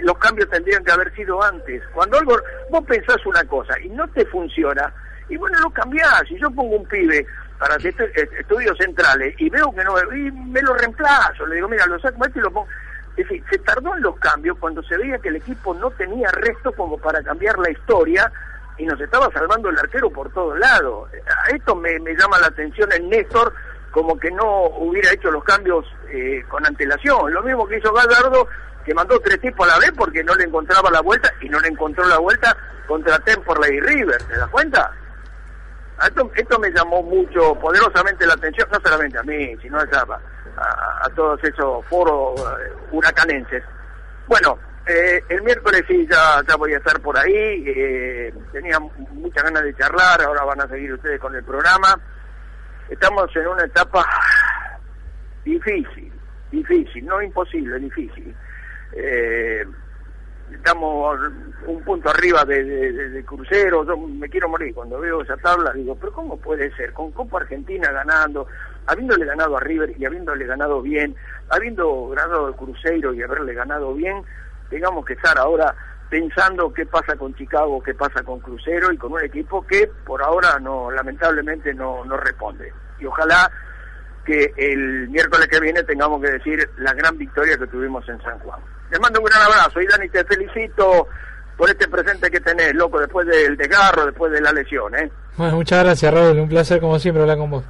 los 0.00 0.16
cambios 0.18 0.48
tendrían 0.50 0.84
que 0.84 0.92
haber 0.92 1.12
sido 1.14 1.42
antes. 1.42 1.82
Cuando 1.92 2.18
algo, 2.18 2.36
vos 2.70 2.84
pensás 2.86 3.24
una 3.26 3.42
cosa 3.44 3.78
y 3.80 3.88
no 3.88 4.06
te 4.08 4.24
funciona, 4.26 4.92
y 5.28 5.36
bueno, 5.36 5.58
lo 5.60 5.70
cambiás. 5.70 6.22
Si 6.28 6.38
yo 6.38 6.50
pongo 6.50 6.76
un 6.76 6.86
pibe 6.86 7.26
para 7.58 7.76
estu- 7.76 8.10
eh, 8.14 8.28
estudios 8.38 8.76
centrales 8.78 9.34
y 9.38 9.48
veo 9.48 9.74
que 9.74 9.82
no, 9.84 9.96
y 10.14 10.30
me 10.30 10.60
lo 10.62 10.74
reemplazo, 10.74 11.46
le 11.46 11.56
digo, 11.56 11.68
mira, 11.68 11.86
lo 11.86 11.98
saco 11.98 12.24
esto 12.24 12.38
y 12.38 12.42
lo 12.42 12.50
pongo. 12.50 12.68
Es 13.16 13.28
decir, 13.28 13.42
se 13.50 13.58
tardó 13.58 13.94
en 13.96 14.02
los 14.02 14.16
cambios 14.18 14.58
cuando 14.58 14.82
se 14.82 14.96
veía 14.98 15.18
que 15.18 15.28
el 15.28 15.36
equipo 15.36 15.72
no 15.74 15.90
tenía 15.92 16.28
resto 16.32 16.72
como 16.72 16.98
para 16.98 17.22
cambiar 17.22 17.58
la 17.60 17.70
historia 17.70 18.30
y 18.76 18.84
nos 18.86 19.00
estaba 19.00 19.30
salvando 19.32 19.70
el 19.70 19.78
arquero 19.78 20.10
por 20.10 20.32
todos 20.32 20.58
lados. 20.58 21.08
A 21.46 21.50
esto 21.50 21.76
me, 21.76 21.98
me 22.00 22.14
llama 22.16 22.38
la 22.40 22.48
atención 22.48 22.90
el 22.92 23.08
Néstor 23.08 23.54
como 23.94 24.18
que 24.18 24.28
no 24.32 24.64
hubiera 24.78 25.12
hecho 25.12 25.30
los 25.30 25.44
cambios 25.44 25.86
eh, 26.10 26.42
con 26.48 26.66
antelación. 26.66 27.32
Lo 27.32 27.42
mismo 27.44 27.64
que 27.64 27.78
hizo 27.78 27.92
Gallardo, 27.92 28.48
que 28.84 28.92
mandó 28.92 29.20
tres 29.20 29.40
tipos 29.40 29.64
a 29.68 29.70
la 29.70 29.78
vez 29.78 29.92
porque 29.96 30.24
no 30.24 30.34
le 30.34 30.44
encontraba 30.44 30.90
la 30.90 31.00
vuelta 31.00 31.32
y 31.40 31.48
no 31.48 31.60
le 31.60 31.68
encontró 31.68 32.04
la 32.06 32.18
vuelta 32.18 32.56
contra 32.88 33.20
Temperley 33.20 33.76
y 33.76 33.80
River. 33.80 34.20
¿Te 34.24 34.36
das 34.36 34.48
cuenta? 34.48 34.90
Esto, 36.04 36.28
esto 36.34 36.58
me 36.58 36.72
llamó 36.72 37.04
mucho, 37.04 37.54
poderosamente 37.54 38.26
la 38.26 38.34
atención, 38.34 38.68
no 38.72 38.80
solamente 38.82 39.16
a 39.16 39.22
mí, 39.22 39.56
sino 39.62 39.78
a, 39.78 39.84
a 39.84 41.08
todos 41.14 41.38
esos 41.44 41.86
foros 41.86 42.40
eh, 42.40 42.72
huracanenses. 42.90 43.62
Bueno, 44.26 44.58
eh, 44.86 45.22
el 45.28 45.40
miércoles 45.42 45.84
sí, 45.86 46.04
ya, 46.10 46.42
ya 46.48 46.56
voy 46.56 46.74
a 46.74 46.78
estar 46.78 47.00
por 47.00 47.16
ahí. 47.16 47.64
eh, 47.64 48.34
tenía 48.50 48.80
muchas 48.80 49.44
ganas 49.44 49.62
de 49.62 49.76
charlar, 49.76 50.20
ahora 50.20 50.42
van 50.42 50.62
a 50.62 50.68
seguir 50.68 50.92
ustedes 50.92 51.20
con 51.20 51.32
el 51.36 51.44
programa. 51.44 51.96
Estamos 52.88 53.34
en 53.36 53.46
una 53.48 53.64
etapa 53.64 54.04
difícil, 55.44 56.12
difícil, 56.50 57.04
no 57.06 57.22
imposible, 57.22 57.78
difícil. 57.78 58.34
Eh, 58.92 59.64
estamos 60.52 61.18
un 61.66 61.82
punto 61.82 62.10
arriba 62.10 62.44
de, 62.44 62.62
de- 62.62 63.08
de- 63.10 63.24
crucero, 63.24 63.84
yo 63.86 63.96
me 63.96 64.28
quiero 64.28 64.48
morir 64.48 64.74
cuando 64.74 65.00
veo 65.00 65.22
esa 65.22 65.36
tabla, 65.38 65.72
digo, 65.72 65.96
pero 65.96 66.12
¿cómo 66.12 66.36
puede 66.38 66.70
ser? 66.76 66.92
Con 66.92 67.10
Copa 67.12 67.38
Argentina 67.38 67.90
ganando, 67.90 68.46
habiéndole 68.86 69.24
ganado 69.24 69.56
a 69.56 69.60
River 69.60 69.94
y 69.98 70.04
habiéndole 70.04 70.44
ganado 70.46 70.82
bien, 70.82 71.16
habiendo 71.48 72.08
ganado 72.08 72.48
el 72.48 72.54
Cruzeiro 72.54 73.12
y 73.14 73.22
haberle 73.22 73.54
ganado 73.54 73.94
bien, 73.94 74.22
tengamos 74.70 75.04
que 75.06 75.14
estar 75.14 75.36
ahora 75.38 75.74
pensando 76.08 76.72
qué 76.72 76.86
pasa 76.86 77.16
con 77.16 77.34
Chicago, 77.34 77.82
qué 77.82 77.94
pasa 77.94 78.22
con 78.22 78.40
Crucero 78.40 78.92
y 78.92 78.96
con 78.96 79.12
un 79.12 79.22
equipo 79.22 79.66
que 79.66 79.90
por 80.06 80.22
ahora 80.22 80.58
no 80.60 80.90
lamentablemente 80.90 81.74
no, 81.74 82.04
no 82.04 82.16
responde. 82.16 82.72
Y 83.00 83.06
ojalá 83.06 83.50
que 84.24 84.52
el 84.56 85.08
miércoles 85.08 85.46
que 85.48 85.60
viene 85.60 85.82
tengamos 85.82 86.22
que 86.22 86.30
decir 86.30 86.68
la 86.78 86.92
gran 86.94 87.18
victoria 87.18 87.58
que 87.58 87.66
tuvimos 87.66 88.08
en 88.08 88.20
San 88.22 88.38
Juan. 88.40 88.60
Te 88.90 88.98
mando 88.98 89.20
un 89.20 89.26
gran 89.26 89.42
abrazo 89.42 89.80
y 89.80 89.86
Dani, 89.86 90.08
te 90.08 90.24
felicito 90.24 91.08
por 91.56 91.68
este 91.68 91.86
presente 91.88 92.30
que 92.30 92.40
tenés, 92.40 92.74
loco, 92.74 92.98
después 92.98 93.26
del 93.26 93.56
desgarro, 93.56 94.06
después 94.06 94.32
de 94.32 94.40
la 94.40 94.52
lesión, 94.52 94.94
¿eh? 94.96 95.10
Bueno, 95.36 95.56
muchas 95.56 95.84
gracias, 95.84 96.12
Raúl. 96.12 96.38
Un 96.38 96.48
placer, 96.48 96.80
como 96.80 96.98
siempre, 96.98 97.22
hablar 97.22 97.38
con 97.38 97.50
vos. 97.50 97.64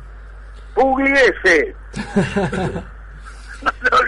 Pugliese. 0.75 1.75
no. 3.63 3.99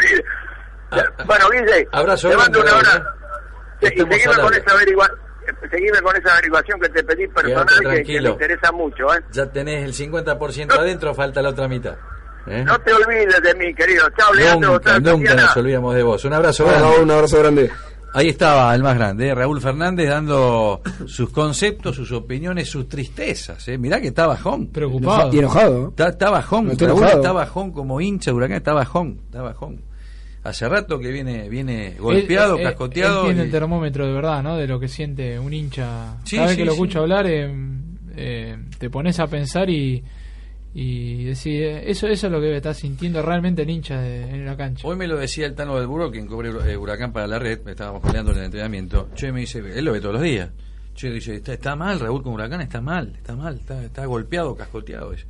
Bueno, 1.25 1.51
Guille, 1.51 1.89
Abrazo 1.93 2.31
te 2.31 2.37
mando 2.37 2.61
un 2.61 2.69
abrazo. 2.69 3.05
Sí, 3.81 3.87
y 3.95 3.99
seguime 3.99 4.35
con, 4.41 4.55
esa 4.55 4.73
averigua 4.73 5.11
seguime 5.71 6.01
con 6.03 6.17
esa 6.17 6.33
averiguación 6.33 6.81
que 6.81 6.89
te 6.89 7.05
pedí 7.05 7.29
personal 7.29 7.67
que- 7.69 8.03
que, 8.03 8.21
me 8.21 8.29
interesa 8.31 8.73
mucho, 8.73 9.15
¿eh? 9.15 9.21
Ya 9.33 9.47
tenés 9.47 9.85
el 9.85 9.93
50% 9.95 10.73
adentro, 10.79 11.15
falta 11.15 11.41
la 11.43 11.51
otra 11.51 11.69
mitad. 11.69 11.95
¿eh? 12.49 12.65
No 12.65 12.79
te 12.81 12.93
olvides 12.93 13.41
de 13.43 13.55
mí, 13.55 13.75
querido. 13.75 14.07
Chao, 14.19 14.33
Leandro. 14.35 14.81
Nunca, 15.03 15.35
nos 15.35 15.57
olvidamos 15.57 15.95
de 15.95 16.03
vos. 16.03 16.25
Un 16.25 16.33
abrazo 16.33 16.65
Bueno, 16.65 16.81
grande. 16.81 17.03
un 17.03 17.11
abrazo 17.11 17.39
grande. 17.39 17.71
Ahí 18.15 18.29
estaba 18.31 18.75
el 18.75 18.83
más 18.83 18.97
grande, 18.97 19.29
¿eh? 19.29 19.35
Raúl 19.35 19.61
Fernández, 19.61 20.09
dando 20.09 20.81
sus 21.07 21.29
conceptos, 21.31 21.97
sus 21.97 22.11
opiniones, 22.13 22.71
sus 22.71 22.89
tristezas. 22.89 23.69
¿eh? 23.69 23.77
Mirá 23.77 24.01
que 24.01 24.09
está 24.09 24.27
bajón. 24.27 24.69
Preocupado. 24.73 25.31
Y 25.35 25.39
enojado. 25.41 25.89
Está, 25.91 26.09
está 26.09 26.31
bajón. 26.31 26.67
No 26.67 26.73
estoy 26.73 26.87
Raúl 26.87 27.01
enojado. 27.01 27.21
está 27.21 27.33
bajón 27.33 27.73
como 27.73 28.01
hincha 28.01 28.31
de 28.31 28.37
Huracán, 28.37 28.57
está 28.57 28.73
bajón, 28.73 29.21
está 29.27 29.43
bajón. 29.43 29.83
Hace 30.49 30.69
rato 30.69 30.99
que 30.99 31.11
viene 31.11 31.49
viene 31.49 31.95
golpeado, 31.99 32.55
Él- 32.55 32.61
él- 32.61 32.67
cascoteado. 32.67 33.21
Él 33.23 33.27
tiene 33.29 33.43
y- 33.43 33.45
el 33.47 33.51
termómetro 33.51 34.07
de 34.07 34.13
verdad, 34.13 34.43
¿no? 34.43 34.57
De 34.57 34.67
lo 34.67 34.79
que 34.81 34.89
siente 34.89 35.39
un 35.39 35.53
hincha. 35.53 36.17
Sí, 36.25 36.37
Cada 36.37 36.49
vez 36.49 36.57
sí, 36.57 36.63
que 36.63 36.65
lo 36.67 36.73
sí. 36.73 36.77
escucha 36.77 36.99
hablar, 37.01 37.27
eh, 37.27 37.53
eh, 38.17 38.57
te 38.79 38.91
pones 38.91 39.19
a 39.21 39.27
pensar 39.27 39.69
y, 39.71 40.03
y 40.75 41.25
decir, 41.25 41.63
eh, 41.63 41.91
eso, 41.91 42.07
eso 42.07 42.27
es 42.27 42.33
lo 42.33 42.41
que 42.41 42.55
estar 42.57 42.75
sintiendo 42.75 43.23
realmente 43.23 43.63
el 43.63 43.71
hincha 43.71 44.01
de- 44.01 44.23
en 44.31 44.45
la 44.45 44.57
cancha. 44.57 44.87
Hoy 44.87 44.97
me 44.97 45.07
lo 45.09 45.17
decía 45.17 45.47
el 45.47 45.55
Tano 45.55 45.77
del 45.79 45.87
Burro, 45.87 46.11
quien 46.11 46.27
cubre 46.27 46.51
eh, 46.71 46.77
Huracán 46.77 47.13
para 47.13 47.27
la 47.27 47.39
red, 47.39 47.67
estábamos 47.67 48.03
peleando 48.03 48.33
en 48.33 48.39
el 48.39 48.45
entrenamiento. 48.45 49.09
Che, 49.15 49.33
me 49.33 49.41
dice, 49.41 49.59
él 49.59 49.85
lo 49.85 49.93
ve 49.93 50.01
todos 50.01 50.15
los 50.15 50.23
días. 50.23 50.51
Che, 50.95 51.11
dice, 51.11 51.37
está, 51.37 51.53
está 51.55 51.77
mal, 51.77 51.99
Raúl 52.01 52.23
con 52.23 52.33
Huracán 52.35 52.61
está 52.61 52.81
mal, 52.81 53.15
está 53.17 53.35
mal, 53.37 53.57
está, 53.57 53.83
está 53.85 54.07
golpeado, 54.07 54.55
cascoteado. 54.55 55.11
dice. 55.13 55.27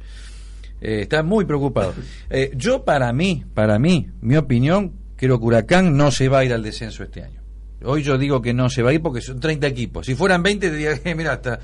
Eh, 0.81 1.01
está 1.03 1.23
muy 1.23 1.45
preocupado. 1.45 1.95
Eh, 2.31 2.51
yo, 2.57 2.85
para 2.85 3.13
mí, 3.13 3.45
para 3.55 3.79
mí, 3.79 4.09
mi 4.21 4.37
opinión, 4.37 4.93
creo 5.17 5.39
que 5.39 5.45
Huracán 5.45 5.97
no 5.97 6.11
se 6.11 6.29
va 6.29 6.39
a 6.41 6.45
ir 6.45 6.53
al 6.53 6.63
descenso 6.63 7.03
este 7.03 7.23
año. 7.23 7.41
Hoy 7.85 8.03
yo 8.03 8.17
digo 8.19 8.41
que 8.41 8.55
no 8.55 8.69
se 8.71 8.83
va 8.83 8.91
a 8.91 8.93
ir 8.95 9.03
porque 9.03 9.21
son 9.21 9.39
30 9.41 9.67
equipos. 9.67 10.07
Si 10.07 10.15
fueran 10.15 10.43
20, 10.43 10.69
te 10.71 10.75
diría, 10.77 10.93
eh, 11.05 11.15
mira, 11.15 11.33
hasta. 11.35 11.59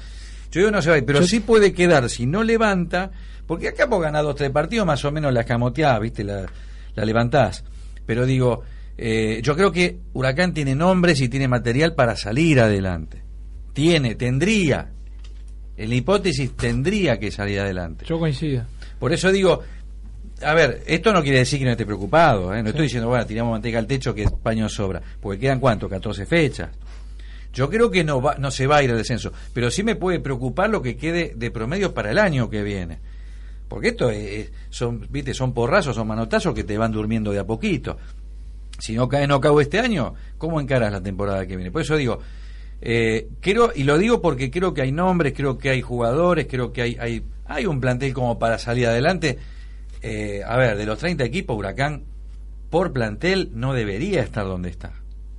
Yo 0.50 0.60
digo 0.60 0.70
no 0.70 0.82
se 0.82 0.90
va 0.90 0.96
a 0.96 0.98
ir, 0.98 1.04
pero 1.06 1.20
Yo- 1.20 1.26
sí 1.26 1.40
puede 1.40 1.72
quedar 1.72 2.10
si 2.10 2.26
no 2.26 2.42
levanta, 2.42 3.10
porque 3.46 3.68
acá 3.68 3.86
vos 3.86 4.02
ganás 4.02 4.22
dos, 4.22 4.36
tres 4.36 4.50
partidos, 4.50 4.86
más 4.86 5.04
o 5.04 5.10
menos 5.10 5.32
la 5.32 5.40
escamoteás, 5.40 5.98
¿viste? 6.00 6.24
La, 6.24 6.44
la 6.94 7.04
levantás. 7.04 7.64
Pero 8.04 8.26
digo, 8.26 8.62
eh, 8.98 9.40
yo 9.42 9.56
creo 9.56 9.72
que 9.72 9.98
Huracán 10.12 10.52
tiene 10.52 10.74
nombres 10.74 11.20
y 11.22 11.28
tiene 11.30 11.48
material 11.48 11.94
para 11.94 12.16
salir 12.16 12.60
adelante. 12.60 13.22
Tiene, 13.72 14.14
tendría. 14.14 14.90
En 15.78 15.88
la 15.88 15.94
hipótesis 15.94 16.54
tendría 16.54 17.18
que 17.18 17.30
salir 17.30 17.58
adelante. 17.60 18.04
Yo 18.06 18.18
coincido. 18.18 18.64
Por 18.98 19.12
eso 19.14 19.32
digo, 19.32 19.62
a 20.44 20.54
ver, 20.54 20.82
esto 20.86 21.12
no 21.12 21.22
quiere 21.22 21.38
decir 21.38 21.58
que 21.58 21.64
no 21.64 21.70
esté 21.72 21.84
preocupado, 21.86 22.54
¿eh? 22.54 22.62
no 22.62 22.70
estoy 22.70 22.84
diciendo, 22.84 23.08
bueno, 23.08 23.26
tiramos 23.26 23.52
manteca 23.52 23.78
al 23.78 23.86
techo 23.86 24.14
que 24.14 24.26
paño 24.42 24.68
sobra, 24.68 25.00
porque 25.20 25.38
quedan 25.40 25.60
cuánto, 25.60 25.88
14 25.88 26.26
fechas. 26.26 26.70
Yo 27.52 27.68
creo 27.68 27.90
que 27.90 28.02
no 28.02 28.22
va, 28.22 28.36
no 28.38 28.50
se 28.50 28.66
va 28.66 28.76
a 28.78 28.82
ir 28.82 28.90
al 28.90 28.96
descenso, 28.96 29.32
pero 29.52 29.70
sí 29.70 29.82
me 29.82 29.94
puede 29.96 30.20
preocupar 30.20 30.70
lo 30.70 30.80
que 30.80 30.96
quede 30.96 31.32
de 31.36 31.50
promedio 31.50 31.92
para 31.92 32.10
el 32.10 32.18
año 32.18 32.48
que 32.48 32.62
viene. 32.62 32.98
Porque 33.68 33.88
esto 33.88 34.10
es- 34.10 34.50
son, 34.70 35.06
viste, 35.10 35.34
son 35.34 35.52
porrazos, 35.52 35.94
son 35.96 36.06
manotazos 36.06 36.54
que 36.54 36.64
te 36.64 36.78
van 36.78 36.92
durmiendo 36.92 37.30
de 37.32 37.38
a 37.40 37.44
poquito. 37.44 37.98
Si 38.78 38.94
no 38.94 39.08
cae 39.08 39.26
no 39.26 39.40
cago 39.40 39.60
este 39.60 39.78
año, 39.78 40.14
¿cómo 40.38 40.60
encaras 40.60 40.90
la 40.92 41.02
temporada 41.02 41.46
que 41.46 41.56
viene? 41.56 41.70
Por 41.70 41.82
eso 41.82 41.96
digo, 41.96 42.18
eh, 42.80 43.28
creo, 43.40 43.70
y 43.74 43.84
lo 43.84 43.96
digo 43.98 44.20
porque 44.20 44.50
creo 44.50 44.74
que 44.74 44.82
hay 44.82 44.92
nombres, 44.92 45.34
creo 45.36 45.56
que 45.58 45.70
hay 45.70 45.82
jugadores, 45.82 46.46
creo 46.48 46.72
que 46.72 46.82
hay, 46.82 46.96
hay, 46.98 47.22
hay 47.44 47.66
un 47.66 47.80
plantel 47.80 48.12
como 48.12 48.38
para 48.38 48.58
salir 48.58 48.86
adelante. 48.86 49.38
Eh, 50.02 50.42
a 50.44 50.56
ver, 50.56 50.76
de 50.76 50.84
los 50.84 50.98
30 50.98 51.24
equipos, 51.24 51.56
Huracán 51.56 52.04
por 52.70 52.92
plantel 52.92 53.50
no 53.54 53.72
debería 53.72 54.22
estar 54.22 54.44
donde 54.44 54.70
está. 54.70 54.92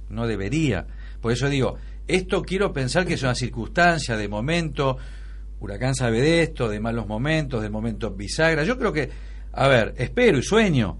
No 0.09 0.25
debería. 0.25 0.87
Por 1.19 1.31
eso 1.31 1.49
digo, 1.49 1.77
esto 2.07 2.41
quiero 2.43 2.71
pensar 2.71 3.05
que 3.05 3.15
es 3.15 3.23
una 3.23 3.35
circunstancia 3.35 4.15
de 4.15 4.27
momento. 4.27 4.97
Huracán 5.59 5.95
sabe 5.95 6.21
de 6.21 6.43
esto, 6.43 6.69
de 6.69 6.79
malos 6.79 7.07
momentos, 7.07 7.61
de 7.61 7.69
momentos 7.69 8.15
bisagra. 8.15 8.63
Yo 8.63 8.77
creo 8.77 8.93
que, 8.93 9.09
a 9.51 9.67
ver, 9.67 9.93
espero 9.97 10.37
y 10.37 10.43
sueño, 10.43 10.97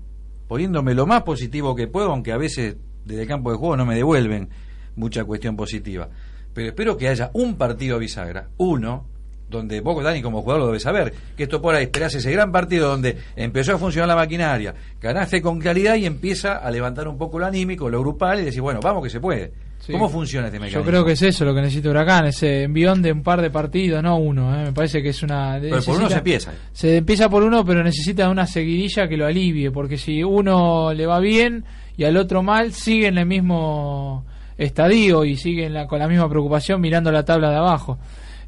poniéndome 0.47 0.93
lo 0.93 1.06
más 1.06 1.23
positivo 1.23 1.76
que 1.76 1.88
puedo, 1.88 2.12
aunque 2.12 2.32
a 2.32 2.38
veces 2.38 2.78
desde 3.06 3.23
el 3.23 3.28
campo 3.28 3.52
de 3.52 3.58
juego 3.58 3.78
no 3.78 3.86
me 3.86 3.95
devuelven 3.95 4.49
mucha 4.95 5.23
cuestión 5.23 5.56
positiva. 5.56 6.10
Pero 6.54 6.69
espero 6.69 6.97
que 6.97 7.08
haya 7.08 7.32
un 7.34 7.56
partido 7.56 7.99
bisagra, 7.99 8.49
uno, 8.58 9.08
donde 9.54 9.80
vos, 9.80 10.04
Dani, 10.04 10.22
como 10.22 10.42
jugador 10.42 10.62
lo 10.63 10.68
debes 10.68 10.84
saber, 10.84 11.13
que 11.38 11.44
esto 11.44 11.62
por 11.62 11.74
ahí 11.76 11.84
esperás 11.84 12.13
ese 12.16 12.32
gran 12.32 12.52
partido 12.52 12.89
donde 12.89 13.16
empezó 13.38 13.76
a 13.76 13.78
funcionar 13.78 14.10
la 14.10 14.16
maquinaria, 14.16 14.74
ganaste 15.02 15.42
con 15.42 15.60
claridad 15.60 15.96
y 15.96 16.06
empieza 16.06 16.58
a 16.58 16.70
levantar 16.70 17.08
un 17.08 17.18
poco 17.18 17.39
lo 17.39 17.46
anímico, 17.46 17.89
lo 17.89 18.00
grupal 18.02 18.39
y 18.42 18.44
decir, 18.44 18.62
bueno, 18.62 18.80
vamos 18.82 19.02
que 19.04 19.10
se 19.10 19.22
puede. 19.22 19.52
Sí. 19.80 19.92
¿Cómo 19.92 20.08
funciona 20.08 20.48
este 20.48 20.60
mecanismo? 20.60 20.82
Yo 20.82 20.89
creo 20.89 21.04
que 21.06 21.12
es 21.12 21.22
eso 21.24 21.44
lo 21.44 21.54
que 21.54 21.60
necesita 21.62 21.89
Huracán, 21.89 22.26
ese 22.28 22.63
envión 22.63 23.02
de 23.02 23.12
un 23.12 23.22
par 23.22 23.42
de 23.42 23.50
partidos, 23.50 24.02
no 24.02 24.16
uno. 24.16 24.58
¿eh? 24.58 24.66
Me 24.68 24.72
parece 24.72 25.04
que 25.04 25.10
es 25.10 25.22
una. 25.24 25.58
Pero 25.60 25.82
por 25.84 25.98
uno 25.98 26.10
se 26.10 26.18
empieza. 26.20 26.54
Se 26.72 26.98
empieza 26.98 27.28
por 27.30 27.44
uno, 27.44 27.66
pero 27.66 27.84
necesita 27.84 28.30
una 28.30 28.48
seguidilla 28.48 29.10
que 29.10 29.18
lo 29.18 29.26
alivie, 29.26 29.72
porque 29.72 29.98
si 29.98 30.24
uno 30.24 30.94
le 30.94 31.06
va 31.06 31.20
bien 31.20 31.66
y 31.98 32.06
al 32.06 32.16
otro 32.16 32.42
mal, 32.42 32.72
sigue 32.72 33.08
en 33.08 33.18
el 33.18 33.26
mismo 33.26 34.24
estadio 34.58 35.26
y 35.26 35.36
sigue 35.36 35.66
en 35.66 35.74
la- 35.74 35.86
con 35.88 36.00
la 36.00 36.08
misma 36.08 36.30
preocupación 36.30 36.80
mirando 36.80 37.12
la 37.12 37.26
tabla 37.26 37.50
de 37.50 37.58
abajo. 37.58 37.98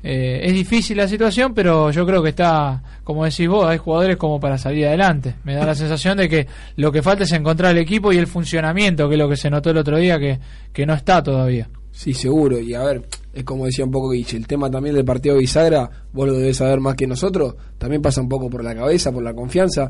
Eh, 0.07 0.49
es 0.49 0.53
difícil 0.53 0.97
la 0.97 1.07
situación, 1.07 1.55
pero 1.55 1.89
yo 1.89 2.05
creo 2.05 2.21
que 2.21 2.29
está, 2.29 2.83
como 3.03 3.25
decís 3.25 3.47
vos, 3.47 3.65
hay 3.65 3.79
jugadores 3.79 4.17
como 4.17 4.39
para 4.39 4.55
salir 4.55 4.85
adelante. 4.85 5.33
Me 5.43 5.55
da 5.55 5.65
la 5.65 5.73
sensación 5.83 6.19
de 6.19 6.29
que 6.29 6.45
lo 6.75 6.91
que 6.91 7.01
falta 7.01 7.23
es 7.23 7.31
encontrar 7.31 7.71
el 7.71 7.79
equipo 7.79 8.13
y 8.13 8.17
el 8.17 8.27
funcionamiento, 8.27 9.09
que 9.09 9.15
es 9.15 9.19
lo 9.19 9.27
que 9.27 9.35
se 9.35 9.49
notó 9.49 9.71
el 9.71 9.77
otro 9.77 9.97
día, 9.97 10.19
que, 10.19 10.39
que 10.71 10.85
no 10.85 10.93
está 10.93 11.23
todavía. 11.23 11.67
Sí, 11.91 12.13
seguro. 12.13 12.59
Y 12.59 12.75
a 12.75 12.83
ver, 12.83 13.01
es 13.33 13.43
como 13.43 13.65
decía 13.65 13.83
un 13.83 13.89
poco 13.89 14.11
Guille, 14.11 14.37
el 14.37 14.45
tema 14.45 14.69
también 14.69 14.93
del 14.93 15.05
partido 15.05 15.33
de 15.33 15.41
bisagra, 15.41 15.89
vos 16.13 16.27
lo 16.27 16.35
debes 16.35 16.57
saber 16.57 16.79
más 16.79 16.93
que 16.93 17.07
nosotros, 17.07 17.55
también 17.79 18.03
pasa 18.03 18.21
un 18.21 18.29
poco 18.29 18.47
por 18.47 18.63
la 18.63 18.75
cabeza, 18.75 19.11
por 19.11 19.23
la 19.23 19.33
confianza. 19.33 19.89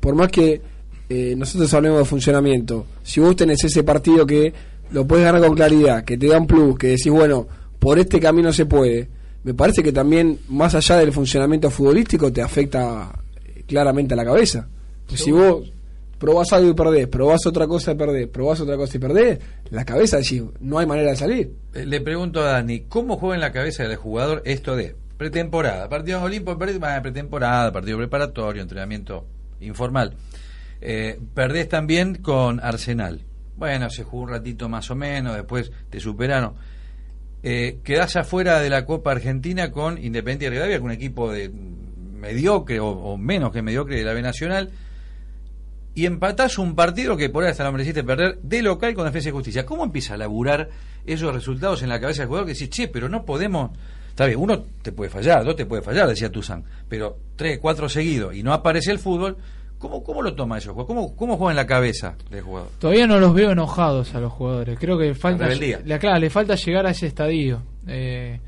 Por 0.00 0.14
más 0.14 0.28
que 0.28 0.62
eh, 1.10 1.34
nosotros 1.36 1.74
hablemos 1.74 1.98
de 1.98 2.04
funcionamiento, 2.06 2.86
si 3.02 3.20
vos 3.20 3.36
tenés 3.36 3.62
ese 3.62 3.84
partido 3.84 4.24
que 4.24 4.54
lo 4.92 5.06
puedes 5.06 5.26
ganar 5.26 5.42
con 5.42 5.54
claridad, 5.54 6.04
que 6.04 6.16
te 6.16 6.26
da 6.26 6.38
un 6.38 6.46
plus, 6.46 6.78
que 6.78 6.86
decís, 6.86 7.10
bueno, 7.10 7.46
por 7.78 7.98
este 7.98 8.18
camino 8.18 8.50
se 8.50 8.64
puede, 8.64 9.08
me 9.46 9.54
parece 9.54 9.80
que 9.80 9.92
también, 9.92 10.40
más 10.48 10.74
allá 10.74 10.96
del 10.96 11.12
funcionamiento 11.12 11.70
futbolístico, 11.70 12.32
te 12.32 12.42
afecta 12.42 13.12
eh, 13.44 13.62
claramente 13.64 14.14
a 14.14 14.16
la 14.16 14.24
cabeza. 14.24 14.66
Pues 15.06 15.20
si 15.20 15.30
vos 15.30 15.72
probás 16.18 16.52
algo 16.52 16.70
y 16.70 16.74
perdés, 16.74 17.06
probás 17.06 17.46
otra 17.46 17.68
cosa 17.68 17.92
y 17.92 17.94
perdés, 17.94 18.26
probás 18.26 18.60
otra 18.62 18.76
cosa 18.76 18.96
y 18.96 19.00
perdés, 19.00 19.38
la 19.70 19.84
cabeza 19.84 20.16
decís, 20.16 20.42
no 20.58 20.80
hay 20.80 20.86
manera 20.86 21.10
de 21.10 21.16
salir. 21.16 21.52
Eh, 21.74 21.86
Le 21.86 22.00
pregunto 22.00 22.40
a 22.40 22.54
Dani, 22.54 22.80
¿cómo 22.88 23.18
juega 23.18 23.36
en 23.36 23.40
la 23.40 23.52
cabeza 23.52 23.84
del 23.84 23.94
jugador 23.94 24.42
esto 24.46 24.74
de 24.74 24.96
pretemporada? 25.16 25.88
Partido 25.88 26.20
Olimpo, 26.24 26.58
pretemporada, 26.58 27.70
partido 27.70 27.98
preparatorio, 27.98 28.62
entrenamiento 28.62 29.26
informal. 29.60 30.16
Eh, 30.80 31.20
perdés 31.34 31.68
también 31.68 32.16
con 32.16 32.58
Arsenal. 32.58 33.20
Bueno, 33.56 33.90
se 33.90 34.02
jugó 34.02 34.24
un 34.24 34.30
ratito 34.30 34.68
más 34.68 34.90
o 34.90 34.96
menos, 34.96 35.36
después 35.36 35.70
te 35.88 36.00
superaron. 36.00 36.54
Eh, 37.48 37.78
quedás 37.84 38.16
afuera 38.16 38.58
de 38.58 38.68
la 38.68 38.84
Copa 38.84 39.12
Argentina 39.12 39.70
con 39.70 39.98
Independiente 39.98 40.46
de 40.46 40.50
Rivadavia, 40.50 40.78
con 40.80 40.86
un 40.86 40.92
equipo 40.96 41.30
de 41.30 41.48
mediocre 41.48 42.80
o, 42.80 42.88
o 42.88 43.16
menos 43.16 43.52
que 43.52 43.62
mediocre 43.62 43.94
de 43.94 44.02
la 44.02 44.14
B 44.14 44.20
Nacional 44.20 44.72
y 45.94 46.06
empatás 46.06 46.58
un 46.58 46.74
partido 46.74 47.16
que 47.16 47.30
por 47.30 47.44
ahí 47.44 47.50
hasta 47.52 47.62
lo 47.62 47.70
mereciste 47.70 48.02
perder 48.02 48.40
de 48.42 48.62
local 48.62 48.94
con 48.94 49.04
Defensa 49.04 49.28
y 49.28 49.32
Justicia. 49.32 49.64
¿Cómo 49.64 49.84
empieza 49.84 50.14
a 50.14 50.16
laburar 50.16 50.70
esos 51.06 51.32
resultados 51.32 51.84
en 51.84 51.88
la 51.88 52.00
cabeza 52.00 52.22
del 52.22 52.26
jugador 52.26 52.48
que 52.48 52.54
decís, 52.54 52.68
che, 52.68 52.88
pero 52.88 53.08
no 53.08 53.24
podemos... 53.24 53.70
Está 54.08 54.26
bien, 54.26 54.40
uno 54.40 54.64
te 54.82 54.90
puede 54.90 55.08
fallar, 55.08 55.44
dos 55.44 55.54
te 55.54 55.66
puede 55.66 55.82
fallar, 55.82 56.08
decía 56.08 56.32
Tuzán, 56.32 56.64
pero 56.88 57.16
tres, 57.36 57.60
cuatro 57.60 57.88
seguidos 57.88 58.34
y 58.34 58.42
no 58.42 58.54
aparece 58.54 58.90
el 58.90 58.98
fútbol, 58.98 59.36
¿cómo, 59.78 60.02
cómo 60.02 60.22
lo 60.22 60.34
toma 60.34 60.58
eso? 60.58 60.74
¿Cómo, 60.74 61.14
¿Cómo 61.16 61.36
juega 61.36 61.52
en 61.52 61.56
la 61.56 61.66
cabeza 61.66 62.16
del 62.30 62.42
jugador? 62.42 62.70
Todavía 62.78 63.06
no 63.06 63.18
los 63.18 63.34
veo 63.34 63.50
enojados 63.52 64.14
a 64.14 64.20
los 64.20 64.32
jugadores. 64.32 64.78
Creo 64.78 64.98
que 64.98 65.14
falta, 65.14 65.46
le, 65.84 65.98
claro, 65.98 66.18
le 66.18 66.30
falta 66.30 66.54
llegar 66.54 66.86
a 66.86 66.90
ese 66.90 67.06
estadio. 67.06 67.62
Eh, 67.86 68.40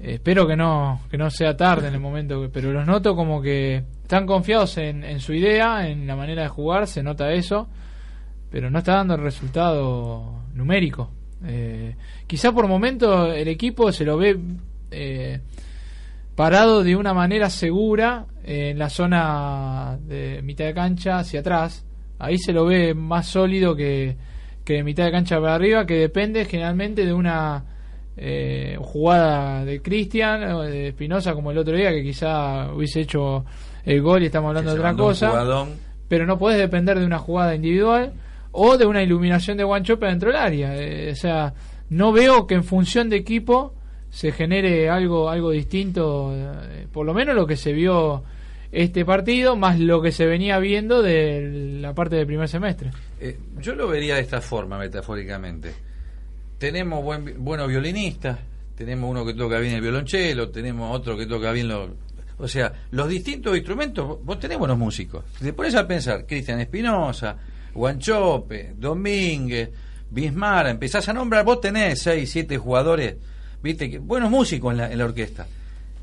espero 0.00 0.46
que 0.46 0.56
no 0.56 1.00
que 1.10 1.18
no 1.18 1.28
sea 1.30 1.56
tarde 1.56 1.88
en 1.88 1.94
el 1.94 2.00
momento, 2.00 2.40
que- 2.42 2.48
pero 2.48 2.72
los 2.72 2.86
noto 2.86 3.14
como 3.16 3.40
que 3.42 3.82
están 4.02 4.26
confiados 4.26 4.78
en, 4.78 5.04
en 5.04 5.20
su 5.20 5.32
idea, 5.34 5.88
en 5.88 6.06
la 6.06 6.16
manera 6.16 6.42
de 6.42 6.48
jugar, 6.48 6.86
se 6.86 7.02
nota 7.02 7.32
eso, 7.32 7.68
pero 8.50 8.70
no 8.70 8.78
está 8.78 8.94
dando 8.94 9.14
el 9.14 9.22
resultado 9.22 10.42
numérico. 10.54 11.10
Eh, 11.44 11.94
quizá 12.26 12.50
por 12.52 12.66
momento 12.66 13.32
el 13.32 13.46
equipo 13.48 13.92
se 13.92 14.04
lo 14.04 14.16
ve 14.16 14.38
eh, 14.90 15.40
parado 16.34 16.82
de 16.82 16.96
una 16.96 17.12
manera 17.14 17.50
segura 17.50 18.26
en 18.50 18.78
la 18.78 18.88
zona 18.88 19.98
de 20.00 20.40
mitad 20.42 20.64
de 20.64 20.72
cancha 20.72 21.18
hacia 21.18 21.40
atrás. 21.40 21.84
Ahí 22.18 22.38
se 22.38 22.54
lo 22.54 22.64
ve 22.64 22.94
más 22.94 23.26
sólido 23.26 23.76
que, 23.76 24.16
que 24.64 24.74
de 24.74 24.84
mitad 24.84 25.04
de 25.04 25.10
cancha 25.10 25.38
para 25.38 25.54
arriba, 25.54 25.84
que 25.84 25.96
depende 25.96 26.46
generalmente 26.46 27.04
de 27.04 27.12
una 27.12 27.62
eh, 28.16 28.78
jugada 28.80 29.66
de 29.66 29.82
Cristian 29.82 30.44
o 30.44 30.62
de 30.62 30.88
Espinosa 30.88 31.34
como 31.34 31.50
el 31.50 31.58
otro 31.58 31.76
día, 31.76 31.90
que 31.90 32.02
quizá 32.02 32.72
hubiese 32.72 33.02
hecho 33.02 33.44
el 33.84 34.00
gol 34.00 34.22
y 34.22 34.26
estamos 34.26 34.48
hablando 34.48 34.72
de 34.72 34.78
otra 34.78 34.94
cosa. 34.94 35.66
Pero 36.08 36.24
no 36.24 36.38
puedes 36.38 36.58
depender 36.58 36.98
de 36.98 37.04
una 37.04 37.18
jugada 37.18 37.54
individual 37.54 38.14
o 38.52 38.78
de 38.78 38.86
una 38.86 39.02
iluminación 39.02 39.58
de 39.58 39.64
Guanchope 39.64 40.06
dentro 40.06 40.30
del 40.30 40.40
área. 40.40 40.74
Eh, 40.74 41.10
o 41.12 41.16
sea, 41.16 41.52
no 41.90 42.12
veo 42.12 42.46
que 42.46 42.54
en 42.54 42.64
función 42.64 43.10
de 43.10 43.16
equipo 43.16 43.74
se 44.08 44.32
genere 44.32 44.88
algo 44.88 45.28
algo 45.28 45.50
distinto, 45.50 46.32
eh, 46.34 46.86
por 46.90 47.04
lo 47.04 47.12
menos 47.12 47.34
lo 47.34 47.46
que 47.46 47.56
se 47.56 47.74
vio 47.74 48.24
este 48.70 49.04
partido, 49.04 49.56
más 49.56 49.78
lo 49.78 50.02
que 50.02 50.12
se 50.12 50.26
venía 50.26 50.58
viendo 50.58 51.02
de 51.02 51.78
la 51.80 51.94
parte 51.94 52.16
del 52.16 52.26
primer 52.26 52.48
semestre. 52.48 52.90
Eh, 53.20 53.38
yo 53.60 53.74
lo 53.74 53.88
vería 53.88 54.16
de 54.16 54.20
esta 54.20 54.40
forma, 54.40 54.78
metafóricamente. 54.78 55.72
Tenemos 56.58 57.02
buen, 57.02 57.42
buenos 57.42 57.68
violinistas, 57.68 58.38
tenemos 58.74 59.10
uno 59.10 59.24
que 59.24 59.34
toca 59.34 59.58
bien 59.58 59.74
el 59.74 59.80
violonchelo, 59.80 60.50
tenemos 60.50 60.94
otro 60.94 61.16
que 61.16 61.26
toca 61.26 61.52
bien 61.52 61.68
los... 61.68 61.90
O 62.40 62.46
sea, 62.46 62.72
los 62.92 63.08
distintos 63.08 63.56
instrumentos, 63.56 64.18
vos- 64.24 64.38
tenés 64.38 64.58
buenos 64.58 64.78
músicos. 64.78 65.24
Si 65.38 65.44
te 65.44 65.52
pones 65.52 65.74
a 65.74 65.86
pensar, 65.88 66.24
Cristian 66.26 66.60
Espinosa, 66.60 67.36
Guanchope, 67.74 68.74
Domínguez, 68.76 69.70
Bismara, 70.10 70.70
empezás 70.70 71.08
a 71.08 71.12
nombrar, 71.12 71.44
vos 71.44 71.60
tenés 71.60 72.00
seis, 72.00 72.30
siete 72.30 72.56
jugadores, 72.56 73.16
viste, 73.62 73.90
que, 73.90 73.98
buenos 73.98 74.30
músicos 74.30 74.72
en 74.72 74.78
la, 74.78 74.92
en 74.92 74.98
la 74.98 75.04
orquesta. 75.04 75.46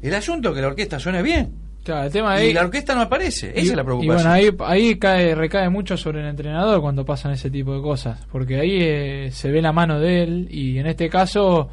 El 0.01 0.13
asunto 0.13 0.49
es 0.49 0.55
que 0.55 0.61
la 0.61 0.67
orquesta 0.67 0.99
suene 0.99 1.21
bien. 1.21 1.64
Claro, 1.85 2.07
el 2.07 2.11
tema 2.11 2.35
Y 2.41 2.47
ahí, 2.47 2.53
la 2.53 2.61
orquesta 2.63 2.95
no 2.95 3.01
aparece, 3.01 3.51
esa 3.51 3.59
y- 3.59 3.67
es 3.69 3.75
la 3.75 3.83
Y 3.83 3.85
preocupación. 3.85 4.15
bueno, 4.17 4.31
ahí, 4.31 4.49
ahí 4.59 4.95
cae, 4.97 5.35
recae 5.35 5.69
mucho 5.69 5.95
sobre 5.95 6.19
el 6.21 6.27
entrenador 6.27 6.81
cuando 6.81 7.05
pasan 7.05 7.31
ese 7.33 7.49
tipo 7.51 7.73
de 7.75 7.81
cosas, 7.81 8.25
porque 8.31 8.59
ahí 8.59 8.77
eh, 8.81 9.29
se 9.31 9.51
ve 9.51 9.61
la 9.61 9.71
mano 9.71 9.99
de 9.99 10.23
él 10.23 10.47
y 10.49 10.79
en 10.79 10.87
este 10.87 11.07
caso 11.09 11.69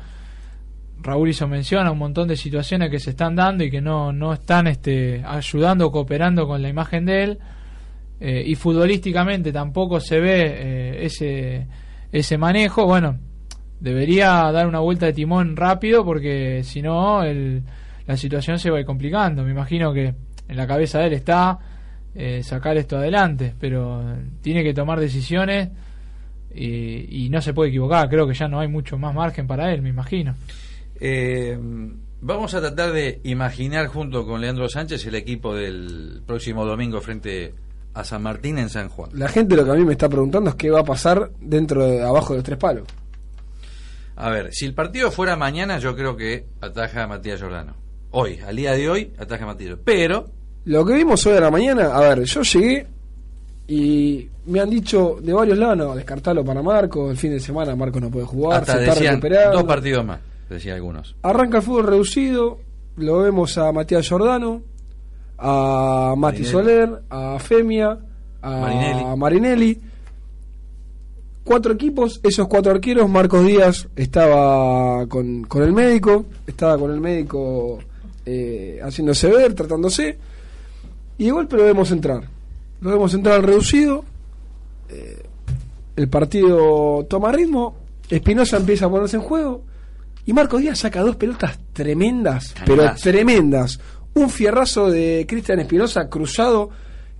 Raúl 1.01 1.31
hizo 1.31 1.49
mención 1.49 1.87
a 1.87 1.91
un 1.91 1.99
montón 1.99 2.29
de 2.29 2.37
situaciones 2.37 2.91
que 2.91 2.99
se 3.01 3.11
están 3.11 3.35
dando 3.35 3.65
y 3.65 3.71
que 3.71 3.81
no, 3.81 4.13
no 4.13 4.35
están 4.35 4.67
este, 4.67 5.23
ayudando 5.27 5.87
o 5.87 5.91
cooperando 5.91 6.47
con 6.47 6.61
la 6.63 6.69
imagen 6.69 7.07
de 7.07 7.23
él 7.25 7.39
eh, 8.21 8.45
y 8.47 8.55
futbolísticamente 8.55 9.51
tampoco 9.51 9.99
se 9.99 10.21
ve 10.21 10.43
eh, 10.45 11.07
ese, 11.07 11.67
ese 12.13 12.37
manejo, 12.39 12.85
bueno, 12.87 13.19
debería 13.81 14.53
dar 14.53 14.69
una 14.69 14.79
vuelta 14.81 15.07
de 15.07 15.13
timón 15.15 15.57
rápido 15.57 16.05
porque 16.05 16.63
si 16.63 16.83
no 16.83 17.25
el, 17.25 17.63
la 18.07 18.17
situación 18.17 18.59
se 18.59 18.71
va 18.71 18.79
a 18.79 18.81
ir 18.81 18.87
complicando. 18.87 19.45
Me 19.45 19.51
imagino 19.51 19.93
que 19.93 20.15
en 20.49 20.57
la 20.57 20.67
cabeza 20.67 20.99
de 20.99 21.07
él 21.07 21.13
está 21.15 21.59
eh, 22.15 22.43
sacar 22.43 22.77
esto 22.77 22.97
adelante, 22.97 23.55
pero 23.59 24.03
tiene 24.41 24.63
que 24.63 24.75
tomar 24.75 25.01
decisiones 25.01 25.71
y, 26.55 27.25
y 27.25 27.29
no 27.31 27.41
se 27.41 27.55
puede 27.55 27.71
equivocar. 27.71 28.09
Creo 28.09 28.27
que 28.27 28.35
ya 28.35 28.49
no 28.49 28.61
hay 28.61 28.69
mucho 28.69 28.99
más 28.99 29.15
margen 29.15 29.47
para 29.47 29.73
él, 29.73 29.83
me 29.83 29.89
imagino. 29.89 30.35
Eh, 31.01 31.59
vamos 32.21 32.55
a 32.55 32.61
tratar 32.61 32.93
de 32.93 33.21
imaginar 33.25 33.89
junto 33.89 34.25
con 34.27 34.41
Leandro 34.41 34.69
Sánchez 34.69 35.07
el 35.07 35.17
equipo 35.17 35.55
del 35.55 36.23
próximo 36.25 36.65
domingo 36.65 37.01
frente 37.01 37.55
a 37.95 38.05
San 38.05 38.23
Martín 38.23 38.59
en 38.59 38.69
San 38.69 38.89
Juan. 38.89 39.11
La 39.15 39.29
gente 39.29 39.57
lo 39.57 39.65
que 39.65 39.71
a 39.73 39.75
mí 39.75 39.85
me 39.85 39.93
está 39.93 40.09
preguntando 40.09 40.51
es 40.51 40.57
qué 40.57 40.71
va 40.71 40.81
a 40.81 40.85
pasar 40.85 41.33
dentro 41.41 41.87
de 41.87 42.03
abajo 42.03 42.33
de 42.33 42.39
los 42.39 42.45
tres 42.45 42.59
palos. 42.59 42.87
A 44.15 44.31
ver, 44.31 44.53
si 44.53 44.67
el 44.67 44.75
partido 44.75 45.11
fuera 45.11 45.37
mañana, 45.37 45.79
yo 45.79 45.97
creo 45.97 46.17
que 46.17 46.47
ataja 46.61 47.03
a 47.03 47.07
Matías 47.07 47.41
Giordano. 47.41 47.82
Hoy, 48.13 48.39
al 48.47 48.55
día 48.55 48.73
de 48.73 48.91
hoy, 48.91 49.11
a. 49.19 49.25
Giordano. 49.27 49.79
Pero, 49.85 50.27
Lo 50.67 50.85
que 50.85 50.93
vimos 50.95 51.25
hoy 51.27 51.37
a 51.37 51.41
la 51.41 51.51
mañana, 51.51 51.95
a 51.95 52.01
ver, 52.01 52.25
yo 52.25 52.43
llegué 52.43 52.87
y 53.67 54.29
me 54.47 54.61
han 54.61 54.69
dicho 54.69 55.17
de 55.23 55.33
varios 55.33 55.57
lados, 55.57 55.79
no, 55.79 55.95
descartarlo 55.95 56.45
para 56.45 56.63
Marco, 56.63 57.11
el 57.11 57.17
fin 57.17 57.31
de 57.31 57.41
semana 57.41 57.75
Marco 57.75 57.99
no 58.01 58.11
puede 58.11 58.27
jugar, 58.27 58.61
hasta 58.61 58.79
se 58.79 58.85
está 58.87 58.95
recuperando. 58.95 59.57
dos 59.57 59.65
partidos 59.65 60.05
más, 60.05 60.21
decían 60.51 60.77
algunos. 60.77 61.17
Arranca 61.23 61.57
el 61.59 61.63
fútbol 61.63 61.87
reducido, 61.87 62.59
lo 62.97 63.19
vemos 63.19 63.57
a 63.57 63.73
Matías 63.73 64.07
Giordano, 64.07 64.63
a 65.39 66.15
Mati 66.17 66.43
Marinelli. 66.43 66.51
Soler, 66.53 67.03
a 67.09 67.39
Femia, 67.39 67.99
a 68.43 68.51
Marinelli. 68.51 69.17
Marinelli. 69.17 69.81
Cuatro 71.45 71.73
equipos, 71.73 72.21
esos 72.23 72.47
cuatro 72.47 72.71
arqueros, 72.73 73.09
Marcos 73.09 73.45
Díaz 73.45 73.89
estaba 73.97 75.07
con, 75.07 75.45
con 75.45 75.63
el 75.63 75.73
médico, 75.73 76.27
estaba 76.47 76.79
con 76.79 76.93
el 76.93 77.01
médico 77.01 77.81
eh, 78.27 78.81
haciéndose 78.83 79.29
ver, 79.29 79.55
tratándose, 79.55 80.19
y 81.19 81.25
de 81.27 81.31
golpe 81.31 81.57
lo 81.57 81.65
vemos 81.65 81.91
entrar. 81.91 82.23
Lo 82.81 82.91
vemos 82.91 83.15
entrar 83.15 83.37
al 83.37 83.43
reducido, 83.43 84.05
eh, 84.89 85.23
el 85.97 86.09
partido 86.09 87.07
toma 87.09 87.33
ritmo, 87.33 87.77
Espinosa 88.09 88.57
empieza 88.57 88.87
a 88.87 88.91
ponerse 88.91 89.17
en 89.17 89.23
juego, 89.23 89.63
y 90.25 90.33
Marcos 90.33 90.61
Díaz 90.61 90.81
saca 90.81 91.01
dos 91.01 91.17
pelotas 91.17 91.59
tremendas, 91.73 92.55
pero 92.65 92.93
tremendas. 92.95 93.81
Un 94.15 94.31
fierrazo 94.31 94.91
de 94.91 95.25
Cristian 95.29 95.61
Espinosa 95.61 96.09
cruzado 96.09 96.71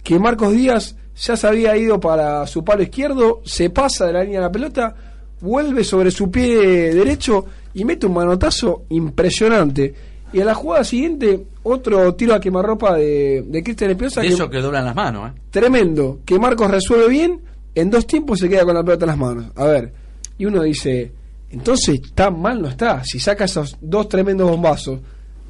que 0.03 0.19
Marcos 0.19 0.53
Díaz 0.53 0.97
ya 1.17 1.37
se 1.37 1.47
había 1.47 1.77
ido 1.77 2.01
para 2.01 2.47
su 2.47 2.65
palo 2.65 2.83
izquierdo, 2.83 3.41
se 3.45 3.71
pasa 3.71 4.07
de 4.07 4.13
la 4.13 4.23
línea 4.25 4.41
de 4.41 4.47
la 4.47 4.53
pelota, 4.53 4.95
vuelve 5.41 5.85
sobre 5.85 6.11
su 6.11 6.31
pie 6.31 6.95
derecho 6.95 7.47
y 7.75 7.85
mete 7.85 8.07
un 8.07 8.15
manotazo 8.15 8.85
impresionante. 8.91 9.95
Y 10.33 10.41
a 10.41 10.45
la 10.45 10.55
jugada 10.55 10.83
siguiente, 10.85 11.45
otro 11.63 12.15
tiro 12.15 12.35
a 12.35 12.41
quemarropa 12.41 12.97
de, 12.97 13.45
de 13.47 13.63
Cristian 13.63 13.91
Espinosa. 13.91 14.21
De 14.23 14.29
que- 14.29 14.35
eso 14.35 14.49
que 14.49 14.59
doblan 14.59 14.85
las 14.85 14.95
manos, 14.95 15.31
¿eh? 15.31 15.41
tremendo, 15.51 16.21
que 16.25 16.39
Marcos 16.39 16.71
resuelve 16.71 17.09
bien, 17.09 17.41
en 17.75 17.91
dos 17.91 18.07
tiempos 18.07 18.39
se 18.39 18.49
queda 18.49 18.65
con 18.65 18.75
la 18.75 18.83
pelota 18.83 19.05
en 19.05 19.09
las 19.09 19.19
manos. 19.19 19.47
A 19.57 19.65
ver, 19.65 19.93
y 20.39 20.45
uno 20.47 20.63
dice, 20.63 21.13
Entonces, 21.51 22.01
tan 22.15 22.41
mal 22.41 22.63
no 22.63 22.69
está. 22.69 23.03
Si 23.05 23.19
saca 23.21 23.45
esos 23.45 23.77
dos 23.81 24.09
tremendos 24.09 24.49
bombazos, 24.51 25.01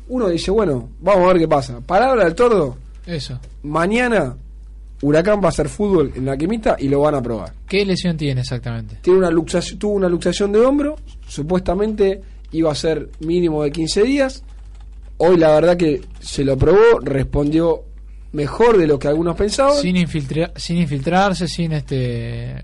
uno 0.08 0.28
dice, 0.28 0.50
bueno, 0.50 0.88
vamos 1.00 1.24
a 1.24 1.28
ver 1.32 1.38
qué 1.38 1.48
pasa. 1.48 1.80
Palabra 1.80 2.24
del 2.24 2.34
tordo, 2.34 2.76
Eso. 3.06 3.38
mañana 3.62 4.36
Huracán 5.00 5.40
va 5.40 5.46
a 5.46 5.48
hacer 5.50 5.68
fútbol 5.68 6.12
en 6.16 6.26
la 6.26 6.36
quemita 6.36 6.76
y 6.78 6.88
lo 6.88 7.00
van 7.00 7.14
a 7.14 7.22
probar. 7.22 7.52
¿Qué 7.68 7.84
lesión 7.86 8.16
tiene 8.16 8.40
exactamente? 8.40 8.98
Tiene 9.00 9.20
una 9.20 9.30
luxación, 9.30 9.78
tuvo 9.78 9.94
una 9.94 10.08
luxación 10.08 10.50
de 10.52 10.60
hombro, 10.60 10.96
supuestamente 11.26 12.20
iba 12.52 12.70
a 12.70 12.74
ser 12.74 13.08
mínimo 13.20 13.62
de 13.64 13.70
15 13.72 14.02
días. 14.02 14.44
Hoy 15.24 15.36
la 15.36 15.50
verdad 15.50 15.76
que 15.76 16.00
se 16.20 16.44
lo 16.44 16.56
probó, 16.56 16.98
respondió 17.02 17.84
mejor 18.32 18.76
de 18.78 18.86
lo 18.86 18.98
que 18.98 19.08
algunos 19.08 19.36
pensaban. 19.36 19.76
Sin, 19.76 19.96
infiltra- 19.96 20.52
sin 20.56 20.78
infiltrarse, 20.78 21.46
sin 21.46 21.72
este. 21.72 22.56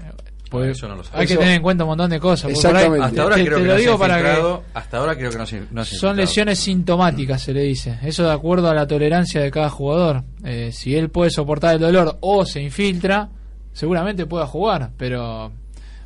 porque 0.50 0.70
Eso 0.70 0.88
no 0.88 0.96
lo 0.96 1.04
sabía. 1.04 1.20
hay 1.20 1.26
que 1.26 1.32
Eso- 1.34 1.40
tener 1.40 1.56
en 1.56 1.62
cuenta 1.62 1.84
un 1.84 1.88
montón 1.90 2.08
de 2.10 2.18
cosas. 2.18 2.46
ahí- 2.46 2.52
Exactamente. 2.52 3.04
Hasta 3.04 3.22
ahora 3.22 3.36
te- 3.36 3.44
creo 3.44 3.58
te 3.58 3.62
que 3.62 3.66
lo 3.68 3.72
no 3.74 3.76
se 3.78 3.82
digo 3.82 3.94
ha 3.94 3.98
para 3.98 4.14
que- 4.14 4.20
infiltrado, 4.20 4.62
hasta 4.74 4.96
ahora 4.96 5.16
creo 5.16 5.30
que 5.30 5.38
no 5.38 5.46
se, 5.46 5.62
no 5.70 5.84
se 5.84 5.94
ha 5.94 5.98
Son 5.98 6.16
lesiones 6.16 6.58
sintomáticas, 6.58 7.42
se 7.42 7.52
le 7.52 7.62
dice. 7.64 7.98
Eso 8.02 8.24
de 8.24 8.32
acuerdo 8.32 8.68
a 8.70 8.74
la 8.74 8.86
tolerancia 8.86 9.40
de 9.42 9.50
cada 9.50 9.68
jugador. 9.68 10.24
Eh, 10.44 10.70
si 10.72 10.96
él 10.96 11.10
puede 11.10 11.30
soportar 11.30 11.74
el 11.74 11.80
dolor 11.80 12.16
o 12.20 12.46
se 12.46 12.62
infiltra, 12.62 13.28
seguramente 13.74 14.24
pueda 14.26 14.46
jugar, 14.46 14.90
pero 14.96 15.52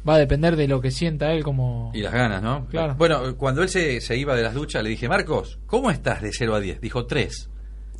va 0.09 0.15
a 0.15 0.19
depender 0.19 0.57
de 0.57 0.67
lo 0.69 0.81
que 0.81 0.91
sienta 0.91 1.33
él 1.33 1.43
como... 1.45 1.91
Y 1.95 2.01
las 2.03 2.13
ganas, 2.13 2.43
¿no? 2.43 2.67
Claro. 2.67 2.95
Bueno, 2.97 3.37
cuando 3.37 3.63
él 3.63 3.69
se, 3.69 4.01
se 4.01 4.17
iba 4.17 4.35
de 4.35 4.43
las 4.43 4.55
duchas, 4.55 4.83
le 4.83 4.91
dije, 4.91 5.09
Marcos, 5.09 5.59
¿cómo 5.67 5.91
estás 5.91 6.23
de 6.23 6.33
0 6.33 6.55
a 6.57 6.61
10? 6.61 6.81
Dijo 6.81 7.07
3. 7.07 7.49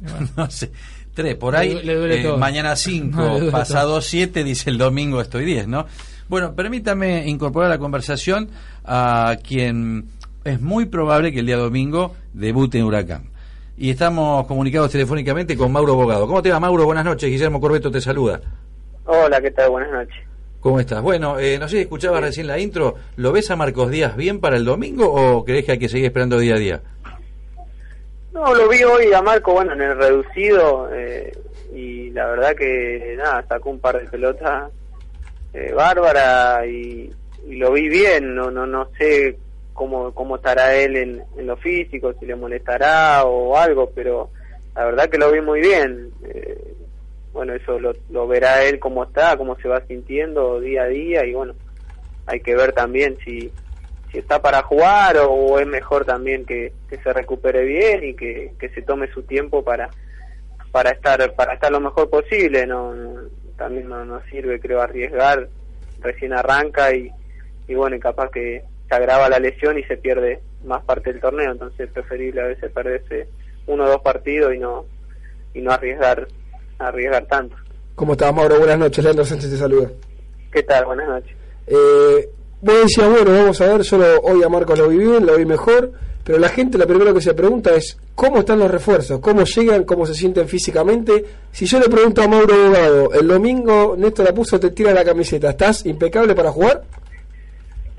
no 0.37 0.51
sé, 0.51 0.73
3. 1.15 1.37
Por 1.37 1.55
ahí, 1.57 1.69
Le 1.75 1.75
du- 1.81 1.87
le 1.87 1.95
duele 1.97 2.21
eh, 2.21 2.25
todo. 2.25 2.39
mañana 2.39 2.75
5, 2.77 3.17
No, 3.17 3.25
le 3.25 3.31
duele 3.35 3.51
pasado 3.53 4.01
7, 4.01 4.43
dice 4.45 4.71
el 4.71 4.79
domingo 4.79 5.21
estoy 5.21 5.45
10, 5.45 5.69
¿no? 5.69 5.87
Bueno, 6.29 6.55
permítame 6.55 7.29
incorporar 7.29 7.71
a 7.71 7.75
la 7.75 7.79
conversación 7.79 8.51
a 8.85 9.37
quien 9.47 10.07
es 10.45 10.61
muy 10.61 10.87
probable 10.87 11.31
que 11.33 11.41
el 11.41 11.47
día 11.47 11.57
domingo 11.57 12.15
debute 12.33 12.79
en 12.79 12.85
Huracán. 12.85 13.31
Y 13.77 13.91
estamos 13.91 14.47
comunicados 14.47 14.91
telefónicamente 14.91 15.57
con 15.57 15.71
Mauro 15.73 15.95
Bogado. 15.95 16.27
¿Cómo 16.27 16.43
te 16.43 16.51
va, 16.51 16.59
Mauro? 16.61 16.85
Buenas 16.85 17.05
noches. 17.05 17.29
Guillermo 17.31 17.61
Corbeto 17.61 17.91
te 17.91 18.01
saluda. 18.01 18.41
Hola, 19.05 19.41
¿qué 19.41 19.51
tal? 19.51 19.71
Buenas 19.71 19.91
noches. 19.93 20.15
¿Cómo 20.63 20.79
estás? 20.79 21.03
Bueno, 21.03 21.41
eh, 21.41 21.59
no 21.59 21.67
sé 21.67 21.79
si 21.79 21.83
escuchabas 21.83 22.21
recién 22.21 22.47
la 22.47 22.57
intro. 22.57 22.95
¿Lo 23.17 23.33
ves 23.33 23.51
a 23.51 23.57
Marcos 23.57 23.91
Díaz 23.91 24.17
bien 24.17 24.39
para 24.39 24.57
el 24.57 24.65
domingo 24.65 25.13
o 25.13 25.45
crees 25.45 25.65
que 25.65 25.73
hay 25.73 25.79
que 25.81 25.89
seguir 25.89 26.07
esperando 26.07 26.39
día 26.39 26.55
a 26.55 26.59
día? 26.59 26.81
No, 28.33 28.55
lo 28.55 28.69
vi 28.69 28.85
hoy 28.85 29.13
a 29.13 29.21
Marco, 29.21 29.55
bueno, 29.55 29.73
en 29.73 29.83
el 29.83 29.99
reducido, 29.99 30.89
eh, 30.95 31.37
y 31.75 32.11
la 32.11 32.27
verdad 32.29 32.55
que, 32.55 33.17
nada, 33.19 33.45
sacó 33.49 33.71
un 33.71 33.81
par 33.81 34.01
de 34.01 34.09
pelotas 34.09 34.71
eh, 35.53 35.73
bárbara 35.75 36.65
y, 36.65 37.11
y 37.49 37.57
lo 37.57 37.73
vi 37.73 37.89
bien, 37.89 38.33
no 38.35 38.51
no 38.51 38.65
no 38.65 38.89
sé 38.97 39.37
cómo 39.73 40.15
cómo 40.15 40.37
estará 40.37 40.77
él 40.77 40.97
en, 40.97 41.25
en 41.37 41.47
lo 41.47 41.57
físico, 41.57 42.15
si 42.21 42.25
le 42.25 42.37
molestará 42.37 43.25
o 43.25 43.57
algo, 43.57 43.91
pero 43.93 44.31
la 44.77 44.85
verdad 44.85 45.11
que 45.11 45.19
lo 45.19 45.33
vi 45.33 45.41
muy 45.41 45.61
bien. 45.61 46.11
Eh, 46.25 46.77
bueno, 47.33 47.55
eso 47.55 47.79
lo, 47.79 47.93
lo 48.11 48.27
verá 48.27 48.65
él 48.65 48.79
cómo 48.79 49.05
está, 49.05 49.37
cómo 49.37 49.57
se 49.57 49.69
va 49.69 49.81
sintiendo 49.87 50.61
día 50.61 50.83
a 50.83 50.87
día 50.89 51.25
y 51.25 51.33
bueno, 51.35 51.55
hay 52.27 52.41
que 52.41 52.55
ver 52.55 52.73
también 52.73 53.19
si 53.25 53.51
si 54.11 54.19
está 54.19 54.43
para 54.43 54.63
jugar 54.63 55.17
o, 55.27 55.59
es 55.59 55.67
mejor 55.67 56.05
también 56.05 56.45
que, 56.45 56.75
que 56.91 56.99
se 56.99 57.13
recupere 57.15 57.65
bien 57.65 58.05
y 58.05 58.15
que, 58.15 58.53
que 58.59 58.69
se 58.69 58.83
tome 58.83 59.11
su 59.11 59.23
tiempo 59.23 59.65
para 59.65 59.89
para 60.71 60.91
estar 60.91 61.35
para 61.35 61.55
estar 61.55 61.73
lo 61.73 61.81
mejor 61.81 62.11
posible 62.11 62.67
no, 62.67 62.95
no- 62.95 63.23
también 63.57 63.89
no, 63.89 64.05
no 64.05 64.21
sirve 64.31 64.61
creo 64.61 64.81
arriesgar 64.83 65.49
recién 66.01 66.33
arranca 66.35 66.95
y, 66.95 67.11
y 67.69 67.75
bueno 67.75 67.97
y 67.97 68.01
capaz 68.01 68.31
que 68.31 68.63
se 68.89 68.95
agrava 68.95 69.29
la 69.31 69.39
lesión 69.39 69.79
y 69.79 69.85
se 69.85 69.97
pierde 69.97 70.41
más 70.65 70.83
parte 70.85 71.11
del 71.13 71.21
torneo 71.23 71.53
entonces 71.53 71.81
es 71.81 71.91
preferible 71.93 72.43
a 72.43 72.47
veces 72.47 72.71
perderse 72.71 73.29
uno 73.67 73.85
o 73.85 73.89
dos 73.89 74.03
partidos 74.03 74.55
y 74.55 74.59
no 74.59 74.85
y 75.55 75.61
no 75.63 75.71
arriesgar 75.73 76.27
arriesgar 76.83 77.27
tanto 77.27 77.57
¿Cómo 77.95 78.13
estás, 78.13 78.35
Mauro? 78.35 78.59
Buenas 78.59 78.79
noches, 78.79 79.05
Leandro 79.05 79.25
Sánchez 79.25 79.51
te 79.51 79.57
saluda. 79.57 79.91
qué 80.53 80.63
tal 80.63 80.85
buenas 80.87 81.09
noches 81.09 81.37
Eh, 81.67 82.29
vos 82.61 82.81
decías, 82.83 83.09
bueno, 83.09 83.31
vamos 83.33 83.61
a 83.61 83.67
ver, 83.67 83.83
yo 83.83 83.99
lo- 83.99 84.21
hoy 84.23 84.43
a 84.43 84.49
Marcos 84.49 84.79
lo 84.79 84.89
vi 84.89 84.99
bien, 84.99 85.25
lo 85.27 85.37
vi 85.37 85.45
mejor, 85.45 85.93
pero 86.25 86.39
la 86.39 86.49
gente 86.49 86.79
lo 86.79 86.87
primero 86.87 87.13
que 87.15 87.21
se 87.21 87.35
pregunta 87.35 87.75
es, 87.75 87.97
¿cómo 88.15 88.39
están 88.41 88.59
los 88.61 88.71
refuerzos? 88.71 89.19
¿Cómo 89.21 89.43
llegan? 89.45 89.85
¿Cómo 89.85 90.07
se 90.07 90.15
sienten 90.15 90.47
físicamente? 90.49 91.25
Si 91.51 91.67
yo 91.67 91.79
le 91.81 91.89
pregunto 91.89 92.23
a 92.23 92.29
Mauro 92.29 92.55
Bogado, 92.69 93.13
el 93.13 93.27
domingo 93.29 93.95
Néstor 93.99 94.27
la 94.27 94.33
puso, 94.35 94.59
te 94.61 94.71
tira 94.71 94.93
la 94.93 95.05
camiseta, 95.05 95.51
¿estás 95.51 95.85
impecable 95.87 96.35
para 96.35 96.51
jugar? 96.53 96.83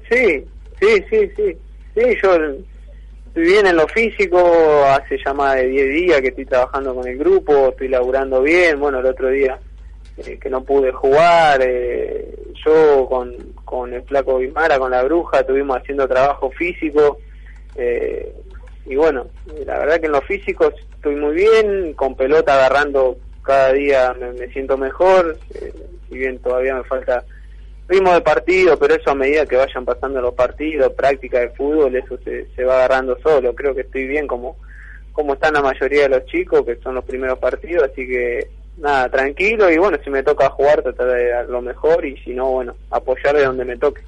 Sí, 0.09 0.43
sí, 0.79 1.03
sí, 1.09 1.29
sí. 1.35 1.57
Sí, 1.95 2.01
yo 2.23 2.37
estoy 3.33 3.45
bien 3.45 3.65
en 3.65 3.77
lo 3.77 3.87
físico, 3.87 4.85
hace 4.85 5.17
ya 5.17 5.33
más 5.33 5.55
de 5.55 5.65
10 5.67 5.89
días 5.89 6.21
que 6.21 6.27
estoy 6.27 6.45
trabajando 6.45 6.93
con 6.93 7.07
el 7.07 7.17
grupo, 7.17 7.69
estoy 7.69 7.87
laburando 7.87 8.43
bien. 8.43 8.79
Bueno, 8.79 8.99
el 8.99 9.07
otro 9.07 9.29
día 9.29 9.57
eh, 10.17 10.37
que 10.39 10.51
no 10.51 10.63
pude 10.63 10.91
jugar, 10.91 11.59
eh, 11.63 12.31
yo 12.63 13.07
con, 13.09 13.33
con 13.65 13.91
el 13.91 14.03
flaco 14.03 14.37
Bimara, 14.37 14.77
con 14.77 14.91
la 14.91 15.01
bruja, 15.01 15.39
estuvimos 15.39 15.77
haciendo 15.77 16.07
trabajo 16.07 16.51
físico. 16.51 17.17
eh, 17.75 18.31
y 18.85 18.95
bueno, 18.95 19.25
la 19.65 19.79
verdad 19.79 19.99
que 19.99 20.05
en 20.05 20.11
lo 20.11 20.21
físico 20.21 20.71
estoy 20.95 21.15
muy 21.15 21.33
bien, 21.33 21.93
con 21.93 22.15
pelota 22.15 22.53
agarrando 22.53 23.17
cada 23.41 23.73
día 23.73 24.13
me, 24.19 24.31
me 24.33 24.47
siento 24.49 24.77
mejor, 24.77 25.39
eh, 25.55 25.73
si 26.07 26.19
bien 26.19 26.37
todavía 26.37 26.75
me 26.75 26.83
falta 26.83 27.23
ritmo 27.87 28.13
de 28.13 28.21
partido, 28.21 28.77
pero 28.77 28.95
eso 28.95 29.11
a 29.11 29.15
medida 29.15 29.45
que 29.45 29.57
vayan 29.57 29.85
pasando 29.85 30.21
los 30.21 30.33
partidos, 30.33 30.93
práctica 30.93 31.39
de 31.39 31.49
fútbol, 31.49 31.95
eso 31.95 32.17
se, 32.23 32.47
se 32.55 32.63
va 32.63 32.75
agarrando 32.75 33.17
solo. 33.21 33.53
Creo 33.53 33.75
que 33.75 33.81
estoy 33.81 34.07
bien 34.07 34.27
como, 34.27 34.57
como 35.11 35.33
están 35.33 35.53
la 35.53 35.61
mayoría 35.61 36.03
de 36.03 36.09
los 36.09 36.25
chicos, 36.25 36.63
que 36.65 36.77
son 36.77 36.95
los 36.95 37.05
primeros 37.05 37.39
partidos, 37.39 37.89
así 37.91 38.07
que 38.07 38.47
nada, 38.77 39.09
tranquilo 39.09 39.71
y 39.71 39.77
bueno, 39.77 39.97
si 40.03 40.09
me 40.09 40.23
toca 40.23 40.49
jugar, 40.49 40.81
tratar 40.81 41.07
de 41.07 41.29
dar 41.29 41.49
lo 41.49 41.61
mejor 41.61 42.05
y 42.05 42.17
si 42.23 42.31
no, 42.31 42.51
bueno, 42.51 42.75
apoyar 42.89 43.35
de 43.35 43.45
donde 43.45 43.65
me 43.65 43.77
toque. 43.77 44.01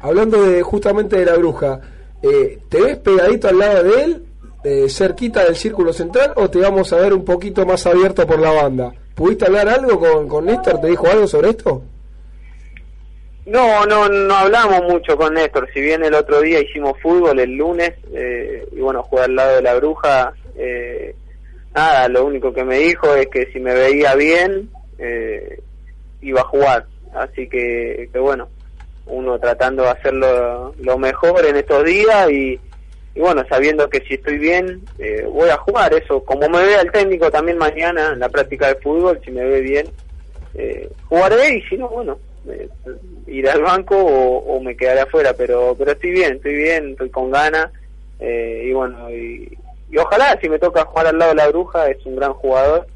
Hablando 0.00 0.42
de 0.42 0.62
justamente 0.62 1.16
de 1.16 1.26
la 1.26 1.36
bruja, 1.36 1.80
eh, 2.22 2.58
¿te 2.68 2.80
ves 2.80 2.98
pegadito 2.98 3.48
al 3.48 3.58
lado 3.58 3.84
de 3.84 4.02
él, 4.02 4.24
eh, 4.64 4.88
cerquita 4.88 5.44
del 5.44 5.56
círculo 5.56 5.92
central, 5.92 6.32
o 6.36 6.50
te 6.50 6.58
vamos 6.58 6.92
a 6.92 6.96
ver 6.96 7.12
un 7.12 7.24
poquito 7.24 7.64
más 7.66 7.86
abierto 7.86 8.26
por 8.26 8.40
la 8.40 8.50
banda? 8.50 8.92
¿Pudiste 9.14 9.44
hablar 9.46 9.68
algo 9.68 10.00
con, 10.00 10.28
con 10.28 10.46
Néstor? 10.46 10.80
¿Te 10.80 10.88
dijo 10.88 11.06
algo 11.06 11.26
sobre 11.26 11.50
esto? 11.50 11.82
No, 13.50 13.84
no, 13.84 14.08
no 14.08 14.32
hablamos 14.32 14.84
mucho 14.84 15.16
con 15.16 15.34
Néstor. 15.34 15.68
Si 15.74 15.80
bien 15.80 16.04
el 16.04 16.14
otro 16.14 16.40
día 16.40 16.60
hicimos 16.60 16.96
fútbol 17.02 17.40
el 17.40 17.56
lunes 17.56 17.90
eh, 18.14 18.64
y 18.70 18.78
bueno, 18.78 19.02
jugué 19.02 19.24
al 19.24 19.34
lado 19.34 19.56
de 19.56 19.62
la 19.62 19.74
bruja, 19.74 20.32
eh, 20.56 21.16
nada, 21.74 22.08
lo 22.08 22.26
único 22.26 22.54
que 22.54 22.62
me 22.62 22.78
dijo 22.78 23.12
es 23.16 23.26
que 23.26 23.50
si 23.52 23.58
me 23.58 23.74
veía 23.74 24.14
bien 24.14 24.70
eh, 24.98 25.60
iba 26.20 26.42
a 26.42 26.44
jugar. 26.44 26.86
Así 27.12 27.48
que, 27.48 28.08
que 28.12 28.18
bueno, 28.20 28.48
uno 29.06 29.36
tratando 29.40 29.82
de 29.82 29.88
hacerlo 29.88 30.72
lo 30.78 30.96
mejor 30.96 31.44
en 31.44 31.56
estos 31.56 31.84
días 31.84 32.30
y, 32.30 32.60
y 33.16 33.20
bueno, 33.20 33.44
sabiendo 33.48 33.90
que 33.90 33.98
si 34.02 34.14
estoy 34.14 34.38
bien 34.38 34.80
eh, 35.00 35.26
voy 35.28 35.50
a 35.50 35.56
jugar. 35.56 35.92
Eso, 35.92 36.22
como 36.22 36.48
me 36.48 36.62
vea 36.64 36.82
el 36.82 36.92
técnico 36.92 37.32
también 37.32 37.58
mañana 37.58 38.12
en 38.12 38.20
la 38.20 38.28
práctica 38.28 38.68
de 38.68 38.76
fútbol, 38.76 39.20
si 39.24 39.32
me 39.32 39.44
ve 39.44 39.60
bien, 39.60 39.88
eh, 40.54 40.88
jugaré 41.08 41.56
y 41.56 41.62
si 41.62 41.76
no, 41.76 41.88
bueno, 41.88 42.16
eh, 42.48 42.68
iré 43.26 43.50
al 43.50 43.62
banco 43.62 43.96
o, 43.96 44.38
o 44.38 44.60
me 44.60 44.76
quedaré 44.76 45.00
afuera, 45.00 45.32
pero 45.36 45.74
pero 45.78 45.92
estoy 45.92 46.10
bien, 46.10 46.36
estoy 46.36 46.54
bien, 46.54 46.90
estoy 46.90 47.10
con 47.10 47.30
ganas 47.30 47.68
eh, 48.18 48.64
y 48.66 48.72
bueno, 48.72 49.10
y, 49.10 49.56
y 49.90 49.98
ojalá 49.98 50.38
si 50.40 50.48
me 50.48 50.58
toca 50.58 50.84
jugar 50.84 51.08
al 51.08 51.18
lado 51.18 51.30
de 51.32 51.36
la 51.36 51.48
bruja, 51.48 51.88
es 51.88 52.04
un 52.06 52.16
gran 52.16 52.32
jugador 52.34 52.86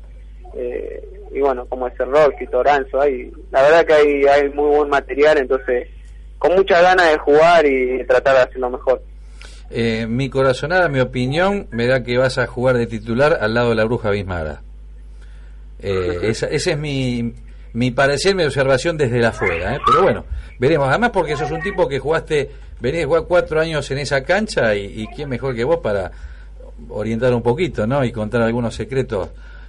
eh, 0.55 1.03
y 1.33 1.41
bueno, 1.41 1.67
como 1.67 1.89
es 1.89 1.99
el 1.99 2.11
Roxy, 2.11 2.47
Toranzo, 2.47 3.01
hay, 3.01 3.31
la 3.51 3.63
verdad 3.63 3.85
que 3.85 3.93
hay, 3.93 4.25
hay 4.25 4.49
muy 4.51 4.77
buen 4.77 4.89
material, 4.89 5.39
entonces 5.39 5.89
con 6.39 6.55
muchas 6.55 6.83
ganas 6.83 7.11
de 7.11 7.19
jugar 7.19 7.67
y 7.67 8.05
tratar 8.07 8.37
de 8.37 8.43
hacerlo 8.43 8.71
mejor. 8.71 9.03
Eh, 9.71 10.07
mi 10.07 10.29
corazonada, 10.29 10.89
mi 10.89 11.01
opinión, 11.01 11.67
me 11.71 11.87
da 11.87 12.05
que 12.05 12.19
vas 12.19 12.39
a 12.39 12.47
jugar 12.47 12.77
de 12.77 12.87
titular 12.87 13.39
al 13.41 13.55
lado 13.55 13.71
de 13.71 13.75
la 13.75 13.85
bruja 13.85 14.11
Bismara. 14.11 14.63
Eh, 15.81 16.19
esa, 16.23 16.47
ese 16.47 16.73
es 16.73 16.79
mi, 16.79 17.35
mi 17.75 17.91
parecer, 17.91 18.35
mi 18.35 18.45
observación 18.45 18.97
desde 18.97 19.19
la 19.21 19.29
afuera. 19.29 19.75
¿eh? 19.77 19.79
Pero 19.87 20.03
bueno, 20.03 20.25
veremos. 20.59 20.89
Además, 20.89 21.11
porque 21.13 21.37
sos 21.37 21.51
un 21.51 21.61
tipo 21.61 21.87
que 21.89 21.99
jugaste, 21.99 22.51
venís 22.81 23.01
de 23.01 23.05
jugar 23.07 23.25
cuatro 23.29 23.61
años 23.61 23.89
en 23.91 23.99
esa 23.99 24.23
cancha 24.25 24.75
y, 24.75 25.03
y 25.03 25.07
quién 25.09 25.29
mejor 25.29 25.55
que 25.55 25.65
vos 25.65 25.79
para 25.79 26.11
orientar 26.89 27.33
un 27.35 27.43
poquito, 27.43 27.87
¿no? 27.87 28.05
Y 28.05 28.11
contar 28.13 28.43
algunos 28.43 28.75
secretos 28.75 29.29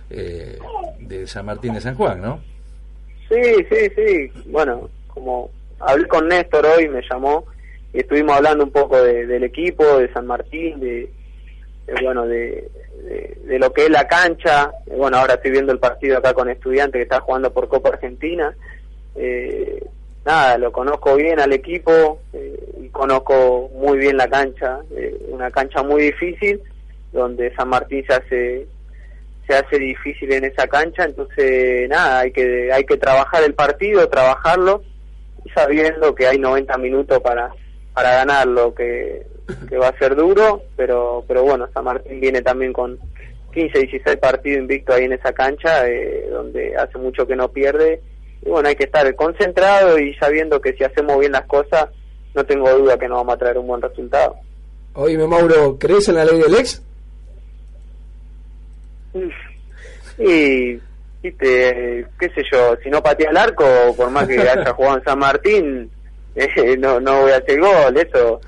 eh, 0.09 0.57
de 0.99 1.27
San 1.27 1.45
Martín 1.45 1.73
de 1.73 1.81
San 1.81 1.95
Juan, 1.95 2.21
¿no? 2.21 2.39
Sí, 3.29 3.41
sí, 3.69 3.89
sí. 3.95 4.31
Bueno, 4.51 4.89
como 5.07 5.49
hablé 5.79 6.07
con 6.07 6.27
Néstor 6.27 6.65
hoy, 6.65 6.87
me 6.87 7.01
llamó 7.09 7.45
y 7.93 7.99
estuvimos 7.99 8.35
hablando 8.35 8.63
un 8.65 8.71
poco 8.71 9.01
de- 9.01 9.25
del 9.25 9.43
equipo, 9.43 9.97
de 9.97 10.11
San 10.13 10.27
Martín, 10.27 10.79
de, 10.79 11.09
bueno, 12.01 12.25
de, 12.25 12.69
de, 13.43 13.59
lo 13.59 13.71
que 13.71 13.85
es 13.85 13.89
la 13.89 14.07
cancha. 14.07 14.71
Eh, 14.87 14.95
Bueno, 14.95 15.17
ahora 15.17 15.35
estoy 15.35 15.51
viendo 15.51 15.71
el 15.71 15.79
partido 15.79 16.17
acá 16.17 16.33
con 16.33 16.49
Estudiante 16.49 16.97
que 16.97 17.03
está 17.03 17.21
jugando 17.21 17.51
por 17.53 17.67
Copa 17.67 17.89
Argentina. 17.89 18.55
Eh, 19.15 19.83
nada, 20.25 20.57
lo 20.57 20.71
conozco 20.71 21.15
bien 21.15 21.39
al 21.39 21.53
equipo 21.53 22.19
eh, 22.33 22.59
y 22.81 22.89
conozco 22.89 23.69
muy 23.75 23.97
bien 23.97 24.17
la 24.17 24.27
cancha, 24.27 24.79
eh, 24.95 25.15
una 25.29 25.51
cancha 25.51 25.83
muy 25.83 26.03
difícil 26.03 26.61
donde 27.13 27.53
San 27.55 27.69
Martín 27.69 28.03
se 28.07 28.13
hace 28.13 28.67
se 29.47 29.53
hace 29.53 29.77
difícil 29.77 30.33
en 30.33 30.43
esa 30.45 30.67
cancha, 30.67 31.05
entonces 31.05 31.87
nada, 31.87 32.21
hay 32.21 32.31
que 32.31 32.71
hay 32.73 32.83
que 32.83 32.97
trabajar 32.97 33.43
el 33.43 33.53
partido, 33.53 34.09
trabajarlo 34.09 34.81
sabiendo 35.53 36.15
que 36.15 36.27
hay 36.27 36.39
90 36.39 36.77
minutos 36.79 37.19
para 37.21 37.51
para 37.93 38.15
ganarlo, 38.15 38.73
que, 38.73 39.25
que 39.69 39.77
va 39.77 39.89
a 39.89 39.97
ser 39.97 40.15
duro, 40.15 40.63
pero 40.75 41.23
pero 41.27 41.43
bueno, 41.43 41.67
San 41.73 41.85
Martín 41.85 42.19
viene 42.19 42.41
también 42.41 42.73
con 42.73 42.97
15, 43.53 43.79
16 43.79 44.17
partidos 44.17 44.59
invicto 44.59 44.93
ahí 44.93 45.05
en 45.05 45.13
esa 45.13 45.31
cancha, 45.31 45.87
eh, 45.87 46.27
donde 46.29 46.75
hace 46.75 46.97
mucho 46.97 47.25
que 47.25 47.35
no 47.35 47.47
pierde. 47.49 48.01
Y 48.45 48.49
bueno, 48.49 48.67
hay 48.67 48.75
que 48.75 48.83
estar 48.83 49.13
concentrado 49.15 49.97
y 49.97 50.13
sabiendo 50.15 50.59
que 50.59 50.73
si 50.73 50.83
hacemos 50.83 51.19
bien 51.19 51.31
las 51.31 51.45
cosas, 51.45 51.87
no 52.33 52.43
tengo 52.43 52.69
duda 52.77 52.97
que 52.97 53.07
nos 53.07 53.19
vamos 53.19 53.35
a 53.35 53.37
traer 53.37 53.57
un 53.57 53.67
buen 53.67 53.81
resultado. 53.81 54.35
Oíme, 54.93 55.25
Mauro, 55.25 55.77
¿crees 55.79 56.09
en 56.09 56.15
la 56.15 56.25
ley 56.25 56.39
del 56.39 56.55
ex? 56.55 56.81
Y, 60.17 60.79
viste, 61.23 62.05
qué 62.19 62.29
sé 62.29 62.43
yo, 62.51 62.75
si 62.83 62.89
no 62.89 63.01
patea 63.01 63.29
el 63.29 63.37
arco, 63.37 63.65
por 63.95 64.09
más 64.09 64.27
que 64.27 64.39
haya 64.39 64.73
jugado 64.73 64.97
en 64.97 65.03
San 65.03 65.19
Martín, 65.19 65.91
eh, 66.35 66.75
no, 66.77 66.99
no 66.99 67.21
voy 67.21 67.31
a 67.31 67.37
hacer 67.37 67.59
gol, 67.59 67.97
eso 67.97 68.41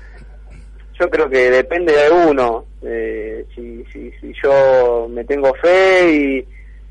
yo 0.98 1.10
creo 1.10 1.28
que 1.28 1.50
depende 1.50 1.92
de 1.92 2.10
uno. 2.10 2.64
Eh, 2.82 3.44
si, 3.54 3.84
si, 3.92 4.10
si 4.20 4.32
yo 4.42 5.08
me 5.10 5.24
tengo 5.24 5.52
fe 5.54 6.12
y 6.12 6.46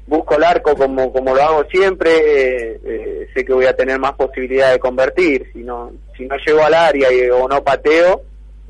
busco 0.07 0.35
el 0.35 0.43
arco 0.43 0.75
como, 0.75 1.11
como 1.11 1.35
lo 1.35 1.41
hago 1.41 1.63
siempre, 1.65 2.09
eh, 2.09 2.79
eh, 2.83 3.27
sé 3.33 3.45
que 3.45 3.53
voy 3.53 3.65
a 3.65 3.75
tener 3.75 3.99
más 3.99 4.13
posibilidad 4.13 4.71
de 4.71 4.79
convertir. 4.79 5.49
Si 5.53 5.59
no, 5.59 5.91
si 6.17 6.25
no 6.25 6.35
llego 6.45 6.63
al 6.63 6.73
área 6.73 7.11
y, 7.11 7.29
o 7.29 7.47
no 7.47 7.63
pateo, 7.63 8.21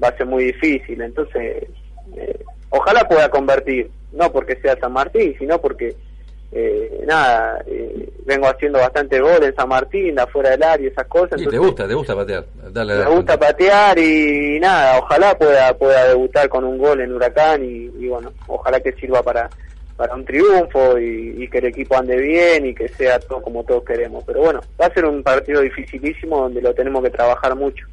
va 0.03 0.09
a 0.09 0.17
ser 0.17 0.25
muy 0.25 0.45
difícil. 0.45 1.01
Entonces, 1.01 1.67
eh, 2.15 2.39
ojalá 2.69 3.07
pueda 3.07 3.29
convertir, 3.29 3.89
no 4.11 4.31
porque 4.31 4.57
sea 4.61 4.77
San 4.79 4.93
Martín, 4.93 5.35
sino 5.37 5.61
porque 5.61 5.95
eh, 6.51 7.03
nada, 7.05 7.61
eh, 7.65 8.09
vengo 8.25 8.47
haciendo 8.47 8.79
bastante 8.79 9.19
gol 9.19 9.43
en 9.43 9.55
San 9.55 9.69
Martín, 9.69 10.17
afuera 10.19 10.51
del 10.51 10.63
área, 10.63 10.89
esas 10.89 11.07
cosas. 11.07 11.39
Sí, 11.39 11.47
te 11.47 11.57
gusta, 11.57 11.87
te 11.87 11.93
gusta 11.93 12.15
patear. 12.15 12.45
Dale, 12.71 12.93
me 12.93 12.99
dale. 12.99 13.15
gusta 13.15 13.37
patear 13.37 13.99
y, 13.99 14.59
nada, 14.59 14.99
ojalá 14.99 15.37
pueda 15.37 15.77
pueda 15.77 16.07
debutar 16.07 16.47
con 16.49 16.63
un 16.63 16.77
gol 16.77 17.01
en 17.01 17.13
Huracán 17.13 17.63
y, 17.63 17.91
y 17.99 18.07
bueno, 18.07 18.31
ojalá 18.47 18.79
que 18.79 18.93
sirva 18.93 19.21
para 19.23 19.49
para 19.97 20.13
un 20.13 20.23
triunfo 20.23 20.99
y, 20.99 21.43
y 21.43 21.49
que 21.49 21.57
el 21.57 21.65
equipo 21.65 21.97
ande 21.97 22.15
bien 22.17 22.67
y 22.67 22.75
que 22.75 22.87
sea 22.87 23.19
todo 23.19 23.41
como 23.41 23.63
todos 23.63 23.83
queremos. 23.83 24.23
Pero 24.25 24.41
bueno, 24.41 24.61
va 24.79 24.85
a 24.85 24.93
ser 24.93 25.05
un 25.05 25.23
partido 25.23 25.61
dificilísimo 25.61 26.39
donde 26.41 26.61
lo 26.61 26.73
tenemos 26.73 27.03
que 27.03 27.09
trabajar 27.09 27.55
mucho. 27.55 27.85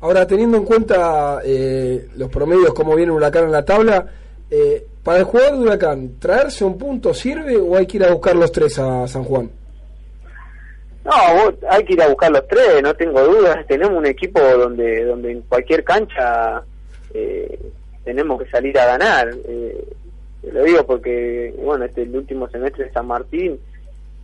Ahora, 0.00 0.26
teniendo 0.26 0.58
en 0.58 0.64
cuenta 0.64 1.40
eh, 1.42 2.06
los 2.16 2.28
promedios, 2.30 2.74
cómo 2.74 2.94
viene 2.94 3.12
Huracán 3.12 3.44
en 3.44 3.52
la 3.52 3.64
tabla, 3.64 4.06
eh, 4.50 4.86
para 5.06 5.18
el 5.20 5.24
jugador 5.24 5.52
de 5.52 5.58
Huracán, 5.60 6.18
¿traerse 6.18 6.64
un 6.64 6.76
punto 6.76 7.14
sirve 7.14 7.56
o 7.56 7.76
hay 7.76 7.86
que 7.86 7.96
ir 7.98 8.04
a 8.04 8.10
buscar 8.12 8.34
los 8.34 8.50
tres 8.50 8.76
a 8.80 9.06
San 9.06 9.22
Juan? 9.22 9.48
No, 11.04 11.12
hay 11.70 11.84
que 11.84 11.92
ir 11.92 12.02
a 12.02 12.08
buscar 12.08 12.32
los 12.32 12.46
tres, 12.48 12.82
no 12.82 12.92
tengo 12.94 13.22
dudas. 13.22 13.64
Tenemos 13.68 13.96
un 13.96 14.06
equipo 14.06 14.40
donde 14.40 15.04
donde 15.04 15.30
en 15.30 15.42
cualquier 15.42 15.84
cancha 15.84 16.60
eh, 17.14 17.56
tenemos 18.04 18.42
que 18.42 18.50
salir 18.50 18.76
a 18.80 18.86
ganar. 18.86 19.30
Eh, 19.46 19.84
lo 20.52 20.64
digo 20.64 20.84
porque, 20.84 21.54
bueno, 21.62 21.84
este 21.84 22.02
es 22.02 22.08
el 22.08 22.16
último 22.16 22.48
semestre 22.48 22.86
de 22.86 22.92
San 22.92 23.06
Martín, 23.06 23.60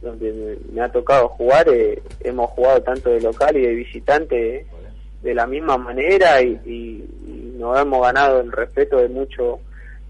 donde 0.00 0.58
me, 0.72 0.80
ha 0.82 0.88
tocado 0.90 1.28
jugar, 1.28 1.68
eh, 1.68 2.02
hemos 2.24 2.50
jugado 2.50 2.82
tanto 2.82 3.10
de 3.10 3.20
local 3.20 3.56
y 3.56 3.60
de 3.62 3.74
visitante 3.74 4.66
de 5.22 5.34
la 5.34 5.46
misma 5.46 5.78
manera 5.78 6.42
y, 6.42 6.58
y- 6.66 7.04
nos 7.56 7.78
hemos 7.78 8.02
ganado 8.02 8.40
el 8.40 8.50
respeto 8.50 8.96
de 8.96 9.08
mucho 9.08 9.60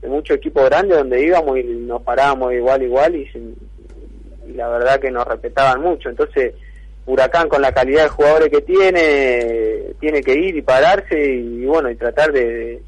de 0.02 0.08
mucho 0.08 0.34
equipo 0.34 0.64
grande 0.64 0.96
donde 0.96 1.24
íbamos 1.24 1.56
y 1.58 1.62
nos 1.62 2.02
parábamos 2.02 2.52
igual 2.52 2.82
igual 2.82 3.14
y, 3.14 3.30
y 4.48 4.52
la 4.54 4.68
verdad 4.68 5.00
que 5.00 5.10
nos 5.10 5.26
respetaban 5.26 5.80
mucho. 5.80 6.10
Entonces 6.10 6.54
Huracán 7.06 7.48
con 7.48 7.62
la 7.62 7.72
calidad 7.72 8.04
de 8.04 8.08
jugadores 8.08 8.48
que 8.48 8.60
tiene 8.62 9.94
tiene 10.00 10.20
que 10.22 10.34
ir 10.34 10.56
y 10.56 10.62
pararse 10.62 11.18
y, 11.18 11.64
bueno 11.64 11.88
y 11.88 11.96
tratar 11.96 12.32
de, 12.32 12.82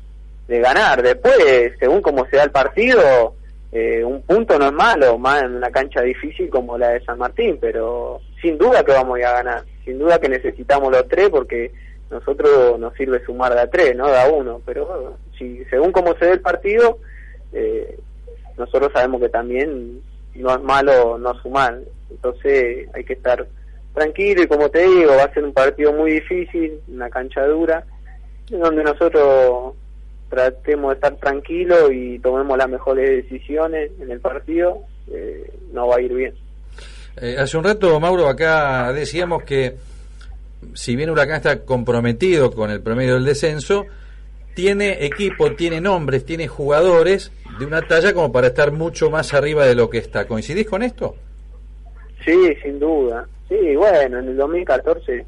ganar. 0.49 1.03
Después 1.03 1.37
según 1.79 2.03
cómo 2.03 2.27
se 2.27 2.37
da 2.37 2.45
el 2.45 2.51
partido 2.51 3.35
eh, 3.73 4.05
un 4.05 4.23
punto 4.23 4.59
no 4.59 4.67
es 4.67 4.73
malo 4.73 5.19
más 5.19 5.43
en 5.43 5.57
una 5.57 5.71
cancha 5.71 6.01
difícil 6.03 6.49
como 6.49 6.79
la 6.79 6.91
de 6.91 7.05
San 7.05 7.19
Martín 7.19 7.59
pero 7.61 8.21
sin 8.41 8.59
duda 8.59 8.85
que 8.85 8.93
vamos 8.93 9.17
a 9.17 9.21
ir 9.21 9.27
a 9.27 9.33
ganar. 9.33 9.65
Sin 9.85 9.99
duda 9.99 10.19
que 10.19 10.29
necesitamos 10.29 10.91
los 10.91 11.07
tres 11.09 11.31
porque 11.31 11.73
nosotros 12.11 12.79
nos 12.79 12.95
sirve 12.95 13.25
sumar 13.25 13.55
de 13.55 13.61
a 13.61 13.71
tres, 13.71 13.97
no 13.97 14.09
de 14.09 14.31
uno, 14.33 14.61
pero 14.65 15.17
si 15.39 15.65
según 15.71 15.93
cómo 15.93 16.15
se 16.17 16.27
ve 16.27 16.33
el 16.33 16.41
partido, 16.41 16.99
eh, 17.53 17.99
nosotros 18.57 18.91
sabemos 18.93 19.21
que 19.21 19.29
también 19.29 20.01
no 20.35 20.55
es 20.55 20.63
malo 20.63 21.19
no 21.19 21.35
sumar, 21.41 21.79
entonces 22.11 22.89
hay 22.95 23.05
que 23.05 23.15
estar 23.15 23.47
tranquilo 23.95 24.43
y 24.43 24.47
como 24.47 24.69
te 24.69 24.87
digo, 24.87 25.17
va 25.17 25.25
a 25.25 25.35
ser 25.35 25.45
un 25.45 25.53
partido 25.53 25.93
muy 25.93 26.13
difícil, 26.13 26.81
una 26.89 27.09
cancha 27.09 27.47
dura, 27.47 27.85
donde 28.51 28.83
nosotros 28.83 29.75
tratemos 30.29 30.91
de 30.91 30.95
estar 30.95 31.17
tranquilos 31.17 31.91
y 31.93 32.19
tomemos 32.19 32.59
las 32.59 32.69
mejores 32.69 33.25
decisiones 33.25 33.93
en 34.01 34.11
el 34.11 34.21
partido, 34.21 34.79
eh, 35.09 35.51
no 35.73 35.89
va 35.89 35.97
a 35.97 36.01
ir 36.01 36.13
bien. 36.13 36.35
Eh, 37.21 37.37
hace 37.39 37.57
un 37.57 37.65
rato, 37.65 38.01
Mauro, 38.01 38.29
acá 38.29 38.93
decíamos 38.93 39.45
que 39.45 39.77
si 40.75 40.97
bien 40.97 41.11
Huracán 41.11 41.37
está 41.37 41.61
comprometido 41.61 42.51
con 42.51 42.71
el 42.71 42.81
promedio 42.81 43.15
del 43.15 43.25
descenso, 43.25 43.87
tiene 44.55 45.05
equipo, 45.05 45.53
tiene 45.53 45.81
nombres, 45.81 46.25
tiene 46.25 46.49
jugadores 46.49 47.33
de 47.59 47.67
una 47.67 47.83
talla 47.83 48.13
como 48.13 48.33
para 48.33 48.49
estar 48.49 48.73
mucho 48.73 49.11
más 49.11 49.35
arriba 49.35 49.67
de 49.67 49.75
lo 49.75 49.91
que 49.91 49.99
está. 49.99 50.27
¿Coincidís 50.27 50.67
con 50.67 50.83
esto? 50.83 51.17
Sí, 52.25 52.55
sin 52.63 52.79
duda. 52.79 53.27
Sí, 53.49 53.77
bueno, 53.77 54.19
en 54.19 54.29
el 54.29 54.37
2014 54.37 55.27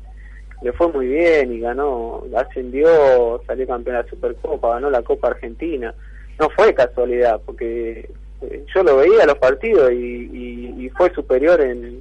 le 0.62 0.72
fue 0.72 0.89
muy 0.89 1.07
bien 1.07 1.53
y 1.53 1.61
ganó, 1.61 2.24
ascendió, 2.37 3.43
salió 3.47 3.66
campeón 3.66 3.97
de 3.97 4.03
la 4.03 4.09
Supercopa, 4.09 4.74
ganó 4.74 4.91
la 4.91 5.03
Copa 5.03 5.29
Argentina. 5.29 5.95
No 6.39 6.49
fue 6.51 6.74
casualidad, 6.74 7.41
porque 7.45 8.09
eh, 8.43 8.64
yo 8.74 8.83
lo 8.83 8.97
veía 8.97 9.27
los 9.27 9.39
partidos 9.39 9.93
y, 9.93 9.97
y, 9.97 10.85
y 10.87 10.91
fue 10.91 11.12
superior 11.14 11.61
en 11.61 12.01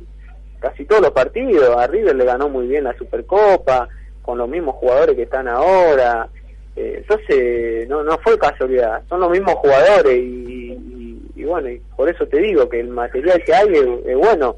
casi 0.59 0.85
todos 0.85 1.01
los 1.01 1.11
partidos. 1.11 1.75
A 1.77 1.87
River 1.87 2.15
le 2.15 2.25
ganó 2.25 2.49
muy 2.49 2.67
bien 2.67 2.85
la 2.85 2.97
Supercopa, 2.97 3.89
con 4.21 4.37
los 4.37 4.49
mismos 4.49 4.75
jugadores 4.75 5.15
que 5.15 5.23
están 5.23 5.47
ahora. 5.47 6.29
Eh, 6.75 6.95
entonces, 6.97 7.87
no, 7.87 8.03
no 8.03 8.17
fue 8.19 8.37
casualidad, 8.37 9.01
son 9.07 9.21
los 9.21 9.29
mismos 9.31 9.55
jugadores 9.55 10.13
y, 10.17 10.73
y- 10.73 11.21
y 11.37 11.43
bueno, 11.43 11.69
y 11.69 11.81
por 11.95 12.09
eso 12.09 12.25
te 12.27 12.39
digo 12.39 12.67
que 12.69 12.79
el 12.79 12.89
material 12.89 13.43
que 13.45 13.53
hay 13.53 13.67
es, 14.05 14.15
bueno. 14.17 14.55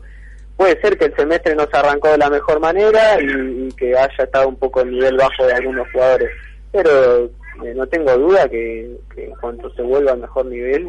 Puede 0.55 0.81
ser 0.81 0.97
que 0.97 1.05
el 1.05 1.15
semestre 1.15 1.53
no 1.53 1.67
se 1.67 1.77
arrancó 1.77 2.07
de 2.09 2.17
la 2.17 2.31
mejor 2.31 2.59
manera 2.59 3.21
y, 3.21 3.69
que 3.77 3.95
haya 3.95 4.23
estado 4.23 4.47
un 4.47 4.55
poco 4.55 4.81
el 4.81 4.89
nivel 4.89 5.15
bajo 5.15 5.45
de 5.45 5.53
algunos 5.53 5.87
jugadores, 5.91 6.31
pero 6.71 7.25
eh, 7.63 7.73
no 7.75 7.85
tengo 7.85 8.17
duda 8.17 8.49
que, 8.49 8.89
que 9.13 9.25
en 9.25 9.35
cuanto 9.35 9.71
se 9.75 9.83
vuelva 9.83 10.13
al 10.13 10.17
mejor 10.21 10.47
nivel, 10.47 10.87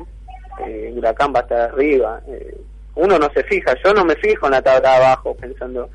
eh, 0.67 0.91
Huracán 0.97 1.35
va 1.35 1.41
a 1.41 1.43
estar 1.43 1.61
arriba. 1.73 2.23
Eh, 2.29 2.57
uno 2.95 3.19
no 3.19 3.29
se 3.35 3.45
fija, 3.45 3.75
yo 3.85 3.93
no 3.93 4.07
me 4.07 4.17
fijo 4.17 4.47
en 4.47 4.53
la 4.53 4.63
tabla 4.63 4.97
abajo 4.97 5.37
pensando 5.39 5.91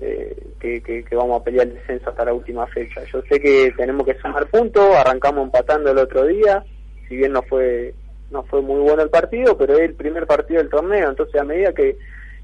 eh, 0.00 0.36
que, 0.60 0.80
que- 0.82 1.04
que 1.04 1.16
vamos 1.16 1.40
a 1.40 1.44
pelear 1.44 1.66
el 1.66 1.74
descenso 1.74 2.10
hasta 2.10 2.24
la 2.24 2.32
última 2.34 2.66
fecha. 2.68 3.02
Yo 3.12 3.22
sé 3.22 3.40
que 3.40 3.72
tenemos 3.76 4.06
que 4.06 4.14
sumar 4.18 4.46
puntos, 4.46 4.94
arrancamos 4.96 5.44
empatando 5.44 5.90
el 5.90 5.98
otro 5.98 6.26
día, 6.26 6.64
si 7.08 7.16
bien 7.16 7.32
no 7.32 7.42
fue 7.42 7.94
no 8.30 8.42
fue 8.42 8.60
muy 8.60 8.80
bueno 8.80 9.02
el 9.02 9.08
partido, 9.08 9.56
pero 9.56 9.74
es 9.74 9.80
el 9.80 9.94
primer 9.94 10.26
partido 10.26 10.60
del 10.60 10.68
torneo, 10.70 11.08
entonces 11.08 11.40
a 11.40 11.44
medida 11.44 11.72
que, 11.72 11.96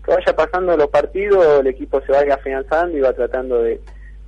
que 0.03 0.11
vaya 0.11 0.35
pasando 0.35 0.77
los 0.79 0.89
partidos, 0.89 1.61
el 1.61 1.67
equipo 1.67 2.01
se 2.07 2.13
vaya 2.13 2.35
afianzando 2.37 2.97
y 2.97 3.03
va 3.03 3.13
tratando 3.13 3.63
de, 3.63 3.81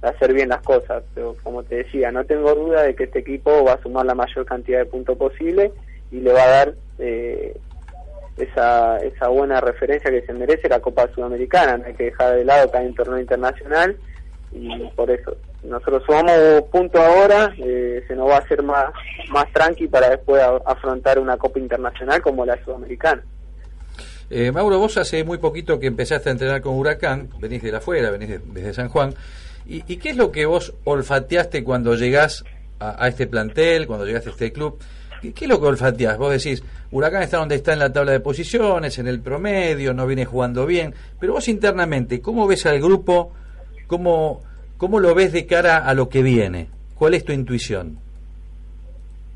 de 0.03 0.09
hacer 0.09 0.35
bien 0.35 0.51
las 0.51 0.61
cosas. 0.61 1.03
Pero 1.15 1.35
como 1.43 1.63
te 1.63 1.77
decía, 1.77 2.13
no 2.13 2.25
tengo 2.27 2.55
duda 2.55 2.83
de 2.83 2.95
que 2.95 3.05
este 3.05 3.21
equipo 3.21 3.65
va 3.65 3.73
a 3.73 3.83
sumar 3.83 4.05
la 4.05 4.15
mayor 4.15 4.45
cantidad 4.45 4.81
de 4.81 4.85
puntos 4.85 5.17
posible 5.17 5.73
y 6.13 6.21
le 6.21 6.31
va 6.33 6.43
a 6.45 6.49
dar 6.51 6.75
eh, 6.99 7.57
esa, 8.37 8.99
esa 8.99 9.29
buena 9.29 9.61
referencia 9.61 10.11
que 10.11 10.23
se 10.27 10.33
merece 10.33 10.69
la 10.69 10.81
Copa 10.81 11.09
Sudamericana. 11.15 11.79
No 11.79 11.87
hay 11.87 11.95
que 11.95 12.05
dejar 12.05 12.37
de 12.37 12.45
lado 12.45 12.71
que 12.71 12.79
hay 12.79 12.93
torneo 12.93 13.19
internacional 13.19 13.97
y 14.53 14.85
por 14.95 15.11
eso 15.11 15.37
nosotros 15.65 16.03
sumamos 16.07 16.63
puntos 16.71 17.01
ahora, 17.01 17.53
eh, 17.59 18.05
se 18.07 18.15
nos 18.15 18.29
va 18.29 18.37
a 18.37 18.39
hacer 18.39 18.63
más, 18.63 18.87
más 19.31 19.51
tranqui 19.53 19.89
para 19.89 20.11
después 20.11 20.43
afrontar 20.65 21.19
una 21.19 21.37
Copa 21.37 21.59
Internacional 21.59 22.23
como 22.23 22.45
la 22.47 22.63
Sudamericana. 22.65 23.23
Eh, 24.31 24.51
Mauro, 24.53 24.79
vos 24.79 24.97
hace 24.97 25.23
muy 25.25 25.39
poquito 25.39 25.79
que 25.81 25.87
empezaste 25.87 26.29
a 26.29 26.33
entrenar 26.33 26.61
con 26.61 26.75
Huracán, 26.75 27.29
venís 27.41 27.63
de 27.63 27.73
la 27.73 27.79
afuera, 27.79 28.11
venís 28.11 28.29
de- 28.29 28.39
desde 28.39 28.75
San 28.75 28.89
Juan. 28.89 29.15
¿Y, 29.67 29.83
y 29.93 29.97
qué 29.99 30.11
es 30.11 30.17
lo 30.17 30.31
que 30.31 30.47
vos 30.47 30.75
olfateaste 30.85 31.65
cuando 31.65 31.95
llegás 31.95 32.45
a, 32.79 33.05
a 33.05 33.09
este 33.09 33.27
plantel, 33.27 33.87
cuando 33.87 34.05
llegaste 34.07 34.29
a 34.29 34.33
este 34.33 34.53
club? 34.53 34.79
¿Qué, 35.27 35.33
qué 35.33 35.45
es 35.45 35.49
lo 35.49 35.61
que 35.61 35.67
olfateás? 35.67 36.19
Vos 36.19 36.31
decís, 36.31 36.63
Huracán 36.91 37.23
está 37.23 37.39
donde 37.39 37.57
está 37.57 37.73
en 37.73 37.79
la 37.79 37.93
tabla 37.93 38.13
de 38.13 38.21
posiciones, 38.21 38.99
en 38.99 39.09
el 39.09 39.21
promedio, 39.21 39.95
no 39.95 40.07
viene 40.07 40.25
jugando 40.25 40.67
bien. 40.67 40.95
Pero 41.19 41.35
vos 41.35 41.49
internamente, 41.49 42.21
¿cómo 42.21 42.47
ves 42.47 42.67
al 42.67 42.81
grupo 42.81 43.33
¿cómo, 43.87 44.41
¿cómo 44.77 45.01
lo 45.01 45.15
ves 45.15 45.33
de 45.33 45.47
cara 45.47 45.79
a 45.79 45.95
lo 45.95 46.09
que 46.09 46.23
viene? 46.23 46.69
¿Cuál 46.99 47.15
es 47.15 47.25
tu 47.25 47.33
intuición? 47.33 47.99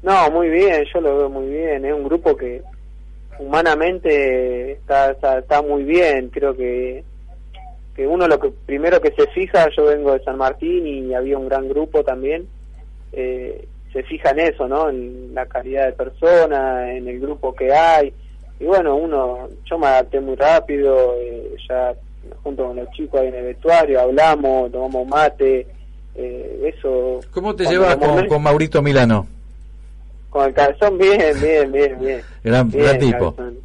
No, 0.02 0.30
muy 0.30 0.48
bien, 0.48 0.84
yo 0.92 1.00
lo 1.00 1.18
veo 1.18 1.28
muy 1.28 1.48
bien. 1.48 1.84
Es 1.84 1.92
un 1.92 2.04
grupo 2.04 2.36
que 2.36 2.62
humanamente 3.38 4.72
está, 4.72 5.10
está, 5.10 5.62
muy 5.62 5.84
bien. 5.84 6.30
Creo 6.30 6.56
que, 6.56 7.04
que 7.94 8.06
uno 8.06 8.26
lo 8.26 8.40
que 8.40 8.50
primero 8.66 9.00
que 9.00 9.12
se 9.12 9.26
fija, 9.28 9.68
yo 9.76 9.84
vengo 9.84 10.12
de 10.12 10.24
San 10.24 10.38
Martín 10.38 10.86
y 10.86 11.14
había 11.14 11.36
un 11.36 11.48
gran 11.48 11.68
grupo 11.68 12.02
también. 12.02 12.48
Eh, 13.12 13.66
se 13.92 14.02
fija 14.04 14.30
en 14.30 14.40
eso, 14.40 14.68
¿no? 14.68 14.88
En 14.88 15.34
la 15.34 15.46
calidad 15.46 15.86
de 15.86 15.92
persona, 15.92 16.94
en 16.94 17.08
el 17.08 17.20
grupo 17.20 17.54
que 17.54 17.72
hay. 17.72 18.12
Y 18.58 18.64
bueno, 18.64 18.96
uno, 18.96 19.48
yo 19.64 19.78
me 19.78 19.86
adapté 19.86 20.20
muy 20.20 20.36
rápido, 20.36 21.14
eh, 21.18 21.54
ya 21.68 21.94
junto 22.42 22.66
con 22.66 22.76
los 22.76 22.90
chicos 22.90 23.20
ahí 23.20 23.28
en 23.28 23.34
el 23.34 23.44
vestuario, 23.44 24.00
hablamos, 24.00 24.70
tomamos 24.70 25.06
mate, 25.08 25.66
eh, 26.14 26.72
eso... 26.74 27.20
¿Cómo 27.32 27.54
te 27.56 27.64
llevas 27.64 27.96
con, 28.28 28.42
Maurito 28.42 28.82
Milano? 28.82 29.26
Con 30.28 30.46
el 30.46 30.54
calzón, 30.54 30.98
bien, 30.98 31.18
bien, 31.40 31.72
bien, 31.72 31.98
bien. 31.98 32.22
Gran- 32.44 32.70
Bien, 32.70 32.84
gran 32.84 32.98
tipo. 32.98 33.34
Calzón. 33.34 33.58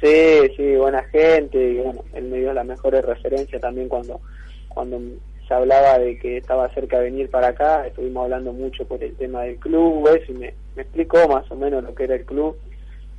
Sí, 0.00 0.52
sí, 0.56 0.76
buena 0.76 1.02
gente, 1.04 1.58
y 1.58 1.78
bueno, 1.78 2.04
él 2.14 2.24
me 2.24 2.38
dio 2.38 2.52
las 2.52 2.66
mejores 2.66 3.04
referencias 3.04 3.60
también 3.60 3.88
cuando, 3.88 4.20
cuando 4.68 5.00
se 5.46 5.54
hablaba 5.54 5.98
de 5.98 6.18
que 6.18 6.38
estaba 6.38 6.68
cerca 6.70 6.98
de 6.98 7.04
venir 7.04 7.30
para 7.30 7.48
acá, 7.48 7.86
estuvimos 7.86 8.24
hablando 8.24 8.52
mucho 8.52 8.84
por 8.86 9.02
el 9.02 9.14
tema 9.16 9.42
del 9.42 9.56
club, 9.56 10.08
eso, 10.08 10.32
y 10.32 10.34
me, 10.34 10.54
explicó 10.76 11.28
más 11.28 11.50
o 11.50 11.56
menos 11.56 11.84
lo 11.84 11.94
que 11.94 12.04
era 12.04 12.16
el 12.16 12.24
club, 12.24 12.56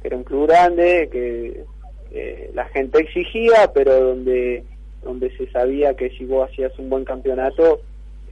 que 0.02 0.08
era 0.10 0.18
un 0.18 0.24
club 0.24 0.48
grande, 0.48 1.10
que 1.12 1.64
la 2.54 2.66
gente 2.66 3.00
exigía, 3.00 3.72
pero 3.74 4.10
donde, 4.10 4.64
donde 5.04 5.36
se 5.38 5.50
sabía 5.52 5.94
que 5.96 6.10
si 6.12 6.26
vos 6.26 6.50
hacías 6.50 6.78
un 6.80 6.90
buen 6.90 7.06
campeonato, 7.06 7.82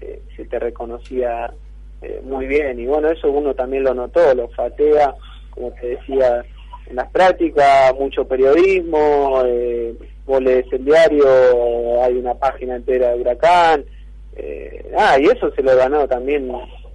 eh, 0.01 0.21
se 0.35 0.45
te 0.45 0.59
reconocía 0.59 1.53
eh, 2.01 2.21
muy 2.23 2.47
bien, 2.47 2.79
y 2.79 2.85
bueno, 2.85 3.09
eso 3.09 3.31
uno 3.31 3.53
también 3.53 3.83
lo 3.83 3.93
notó, 3.93 4.33
lo 4.33 4.47
fatea, 4.49 5.15
como 5.51 5.71
te 5.71 5.87
decía, 5.87 6.43
en 6.87 6.95
las 6.95 7.09
prácticas, 7.09 7.93
mucho 7.95 8.27
periodismo, 8.27 9.41
eh, 9.45 9.95
el 10.27 10.85
diario, 10.85 12.03
hay 12.03 12.13
una 12.13 12.33
página 12.33 12.75
entera 12.75 13.11
de 13.11 13.21
Huracán, 13.21 13.85
eh, 14.35 14.91
ah, 14.97 15.17
y 15.19 15.25
eso 15.25 15.51
se 15.55 15.61
lo 15.61 15.75
ganó 15.75 16.07
también 16.07 16.51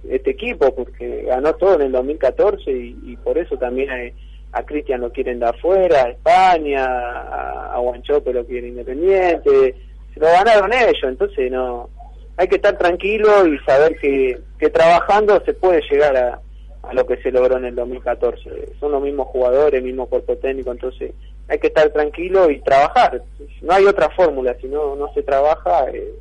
este 0.09 0.31
equipo, 0.31 0.73
porque 0.75 1.23
ganó 1.23 1.53
todo 1.53 1.75
en 1.75 1.83
el 1.83 1.91
2014 1.91 2.71
y, 2.71 2.97
y 3.03 3.17
por 3.17 3.37
eso 3.37 3.57
también 3.57 4.13
a 4.53 4.63
Cristian 4.63 5.01
lo 5.01 5.11
quieren 5.11 5.39
de 5.39 5.47
afuera, 5.47 6.03
a 6.03 6.09
España, 6.09 6.85
a, 6.85 7.73
a 7.75 7.79
Guanchope 7.79 8.33
lo 8.33 8.45
quieren 8.45 8.71
independiente, 8.71 9.75
se 10.13 10.19
lo 10.19 10.27
ganaron 10.27 10.73
ellos, 10.73 11.03
entonces 11.03 11.51
no, 11.51 11.89
hay 12.37 12.47
que 12.47 12.55
estar 12.55 12.77
tranquilo 12.77 13.47
y 13.47 13.57
saber 13.59 13.97
que, 13.99 14.39
que 14.59 14.69
trabajando 14.69 15.41
se 15.45 15.53
puede 15.53 15.81
llegar 15.89 16.15
a, 16.17 16.41
a 16.83 16.93
lo 16.93 17.05
que 17.05 17.17
se 17.17 17.31
logró 17.31 17.57
en 17.57 17.65
el 17.65 17.75
2014. 17.75 18.73
Son 18.79 18.91
los 18.91 19.01
mismos 19.01 19.27
jugadores, 19.27 19.79
el 19.79 19.85
mismo 19.85 20.07
cuerpo 20.07 20.35
técnico, 20.37 20.71
entonces 20.71 21.13
hay 21.47 21.59
que 21.59 21.67
estar 21.67 21.89
tranquilo 21.91 22.49
y 22.49 22.59
trabajar. 22.61 23.21
No 23.61 23.73
hay 23.73 23.85
otra 23.85 24.09
fórmula, 24.09 24.55
si 24.59 24.67
no, 24.67 24.95
no 24.95 25.13
se 25.13 25.21
trabaja, 25.23 25.89
eh, 25.91 26.13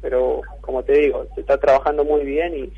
pero 0.00 0.40
como 0.60 0.82
te 0.82 0.92
digo, 0.92 1.26
se 1.34 1.40
está 1.42 1.58
trabajando 1.58 2.04
muy 2.04 2.24
bien 2.24 2.54
y, 2.56 2.72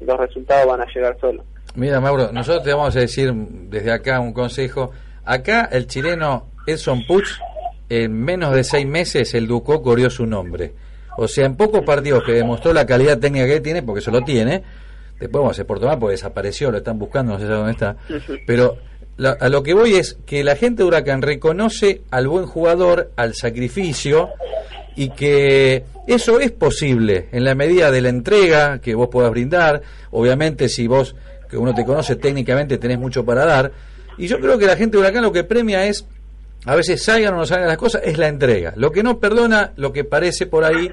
los 0.00 0.18
resultados 0.18 0.66
van 0.66 0.82
a 0.82 0.86
llegar 0.92 1.16
solos. 1.18 1.46
Mira, 1.76 1.98
Mauro, 1.98 2.30
nosotros 2.30 2.64
te 2.64 2.74
vamos 2.74 2.94
a 2.94 3.00
decir 3.00 3.32
desde 3.32 3.90
acá 3.90 4.20
un 4.20 4.34
consejo. 4.34 4.90
Acá 5.24 5.68
el 5.72 5.86
chileno 5.86 6.48
Edson 6.66 7.06
Puch, 7.06 7.38
en 7.88 8.12
menos 8.12 8.54
de 8.54 8.64
seis 8.64 8.86
meses, 8.86 9.32
el 9.34 9.46
Ducó 9.46 9.80
corrió 9.82 10.10
su 10.10 10.26
nombre. 10.26 10.74
O 11.16 11.28
sea, 11.28 11.46
en 11.46 11.56
pocos 11.56 11.82
partidos 11.84 12.24
que 12.24 12.32
demostró 12.32 12.72
la 12.74 12.84
calidad 12.84 13.18
técnica 13.18 13.46
que 13.46 13.60
tiene, 13.60 13.82
porque 13.82 14.00
eso 14.00 14.10
lo 14.10 14.22
tiene, 14.22 14.62
después 15.20 15.32
vamos 15.40 15.50
a 15.50 15.52
hacer 15.52 15.66
por 15.66 15.80
tomar 15.80 15.98
porque 15.98 16.12
desapareció, 16.12 16.70
lo 16.70 16.78
están 16.78 16.98
buscando, 16.98 17.32
no 17.34 17.38
sé 17.38 17.44
dónde 17.46 17.72
está. 17.72 17.96
Pero 18.46 18.76
la- 19.16 19.36
a 19.40 19.48
lo 19.48 19.62
que 19.62 19.74
voy 19.74 19.94
es 19.94 20.16
que 20.26 20.42
la 20.44 20.56
gente 20.56 20.82
de 20.82 20.88
Huracán 20.88 21.22
reconoce 21.22 22.02
al 22.10 22.28
buen 22.28 22.46
jugador, 22.46 23.10
al 23.16 23.34
sacrificio, 23.34 24.30
y 24.96 25.10
que 25.10 25.84
eso 26.06 26.38
es 26.40 26.52
posible 26.52 27.28
en 27.32 27.44
la 27.44 27.54
medida 27.54 27.90
de 27.90 28.00
la 28.00 28.08
entrega 28.10 28.78
que 28.80 28.94
vos 28.94 29.08
puedas 29.10 29.30
brindar. 29.30 29.82
Obviamente, 30.12 30.68
si 30.68 30.86
vos, 30.86 31.16
que 31.50 31.56
uno 31.56 31.74
te 31.74 31.84
conoce 31.84 32.16
técnicamente, 32.16 32.78
tenés 32.78 32.98
mucho 32.98 33.24
para 33.24 33.44
dar. 33.44 33.72
Y 34.18 34.28
yo 34.28 34.38
creo 34.38 34.56
que 34.58 34.66
la 34.66 34.76
gente 34.76 34.96
de 34.96 35.00
Huracán 35.02 35.22
lo 35.24 35.32
que 35.32 35.42
premia 35.42 35.86
es, 35.86 36.06
a 36.66 36.74
veces 36.74 37.02
salgan 37.02 37.34
o 37.34 37.38
no 37.38 37.46
salgan 37.46 37.68
las 37.68 37.76
cosas, 37.76 38.02
es 38.04 38.18
la 38.18 38.28
entrega. 38.28 38.72
Lo 38.76 38.90
que 38.90 39.02
no 39.02 39.18
perdona, 39.18 39.72
lo 39.76 39.92
que 39.92 40.04
parece 40.04 40.46
por 40.46 40.64
ahí, 40.64 40.90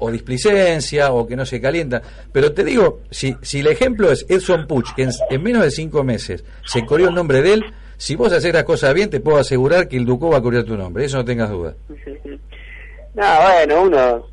o 0.00 0.10
displicencia, 0.10 1.12
o 1.12 1.26
que 1.26 1.36
no 1.36 1.46
se 1.46 1.60
calienta. 1.60 2.02
Pero 2.32 2.52
te 2.52 2.64
digo, 2.64 3.00
si, 3.10 3.36
si 3.42 3.60
el 3.60 3.68
ejemplo 3.68 4.10
es 4.10 4.26
Edson 4.28 4.66
Puch, 4.66 4.94
que 4.94 5.04
en, 5.04 5.10
en 5.30 5.42
menos 5.42 5.62
de 5.62 5.70
cinco 5.70 6.02
meses 6.02 6.44
se 6.64 6.84
corrió 6.84 7.08
el 7.08 7.14
nombre 7.14 7.42
de 7.42 7.54
él, 7.54 7.64
si 7.96 8.16
vos 8.16 8.32
haces 8.32 8.52
las 8.52 8.64
cosas 8.64 8.92
bien, 8.94 9.10
te 9.10 9.20
puedo 9.20 9.38
asegurar 9.38 9.86
que 9.86 9.96
el 9.96 10.04
Ducó 10.04 10.30
va 10.30 10.38
a 10.38 10.42
correr 10.42 10.64
tu 10.64 10.76
nombre. 10.76 11.04
Eso 11.04 11.18
no 11.18 11.24
tengas 11.24 11.50
duda. 11.50 11.74
No, 13.14 13.24
bueno, 13.42 13.82
uno, 13.82 14.26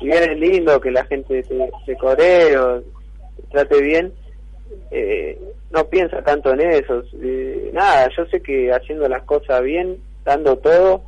si 0.00 0.06
bien 0.06 0.22
es 0.24 0.38
lindo 0.38 0.80
que 0.80 0.90
la 0.90 1.04
gente 1.04 1.42
te, 1.44 1.70
te 1.86 1.96
o 2.02 2.16
te 2.16 3.42
trate 3.52 3.80
bien, 3.80 4.12
eh, 4.90 5.38
no 5.70 5.84
piensa 5.86 6.20
tanto 6.22 6.52
en 6.52 6.62
eso. 6.62 7.04
Eh, 7.22 7.70
nada, 7.72 8.08
yo 8.16 8.26
sé 8.26 8.40
que 8.40 8.72
haciendo 8.72 9.08
las 9.08 9.22
cosas 9.22 9.62
bien, 9.62 9.98
dando 10.24 10.56
todo, 10.58 11.02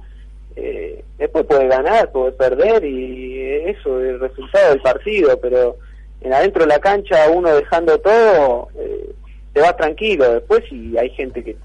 eh, 0.56 1.04
después 1.18 1.44
puede 1.46 1.68
ganar, 1.68 2.10
puede 2.12 2.32
perder 2.32 2.84
y 2.84 3.40
eso 3.66 4.00
es 4.00 4.10
el 4.10 4.20
resultado 4.20 4.70
del 4.70 4.80
partido, 4.82 5.38
pero 5.40 5.76
en 6.20 6.32
adentro 6.32 6.62
de 6.62 6.68
la 6.68 6.78
cancha 6.78 7.28
uno 7.30 7.54
dejando 7.54 7.98
todo, 7.98 8.68
eh, 8.78 9.10
te 9.52 9.60
vas 9.60 9.76
tranquilo. 9.76 10.32
Después 10.34 10.62
si 10.68 10.96
hay 10.96 11.10
gente 11.10 11.42
que, 11.44 11.56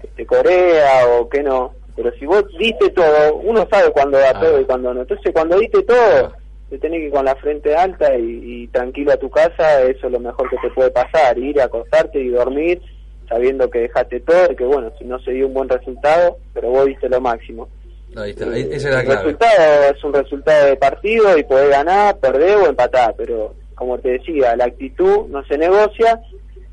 que 0.00 0.08
te 0.16 0.26
corea 0.26 1.06
o 1.08 1.28
que 1.28 1.42
no, 1.42 1.72
pero 1.96 2.10
si 2.18 2.26
vos 2.26 2.44
diste 2.58 2.90
todo, 2.90 3.36
uno 3.36 3.66
sabe 3.70 3.90
cuándo 3.92 4.18
da 4.18 4.30
Ah. 4.34 4.40
todo 4.40 4.60
y 4.60 4.64
cuándo 4.64 4.94
no. 4.94 5.02
Entonces 5.02 5.32
cuando 5.32 5.58
diste 5.58 5.82
todo, 5.82 6.32
te 6.70 6.78
tenés 6.78 7.00
que 7.00 7.06
ir 7.06 7.12
con 7.12 7.24
la 7.24 7.34
frente 7.36 7.74
alta 7.74 8.16
y, 8.16 8.40
y 8.62 8.66
tranquilo 8.68 9.12
a 9.12 9.16
tu 9.16 9.28
casa, 9.28 9.82
eso 9.82 10.06
es 10.06 10.12
lo 10.12 10.20
mejor 10.20 10.48
que 10.48 10.56
te 10.58 10.70
puede 10.70 10.90
pasar, 10.90 11.36
ir 11.38 11.60
a 11.60 11.64
acostarte 11.64 12.18
y 12.20 12.28
dormir 12.28 12.80
sabiendo 13.30 13.70
que 13.70 13.78
dejaste 13.78 14.20
todo 14.20 14.50
y 14.52 14.56
que 14.56 14.64
bueno, 14.64 14.92
si 14.98 15.04
no 15.06 15.18
se 15.20 15.30
dio 15.30 15.46
un 15.46 15.54
buen 15.54 15.68
resultado, 15.70 16.36
pero 16.52 16.68
vos 16.68 16.84
diste 16.84 17.08
lo 17.08 17.20
máximo. 17.22 17.68
Ahí 18.16 18.30
está, 18.30 18.50
ahí- 18.50 18.68
esa 18.72 18.88
el 19.00 19.06
clave. 19.06 19.22
resultado 19.22 19.94
es 19.94 20.04
un 20.04 20.12
resultado 20.12 20.66
de 20.66 20.76
partido 20.76 21.38
y 21.38 21.44
podés 21.44 21.70
ganar, 21.70 22.18
perder 22.18 22.56
o 22.58 22.66
empatar, 22.68 23.14
pero 23.16 23.54
como 23.76 23.98
te 23.98 24.10
decía, 24.18 24.54
la 24.56 24.64
actitud 24.66 25.28
no 25.28 25.42
se 25.46 25.56
negocia 25.56 26.20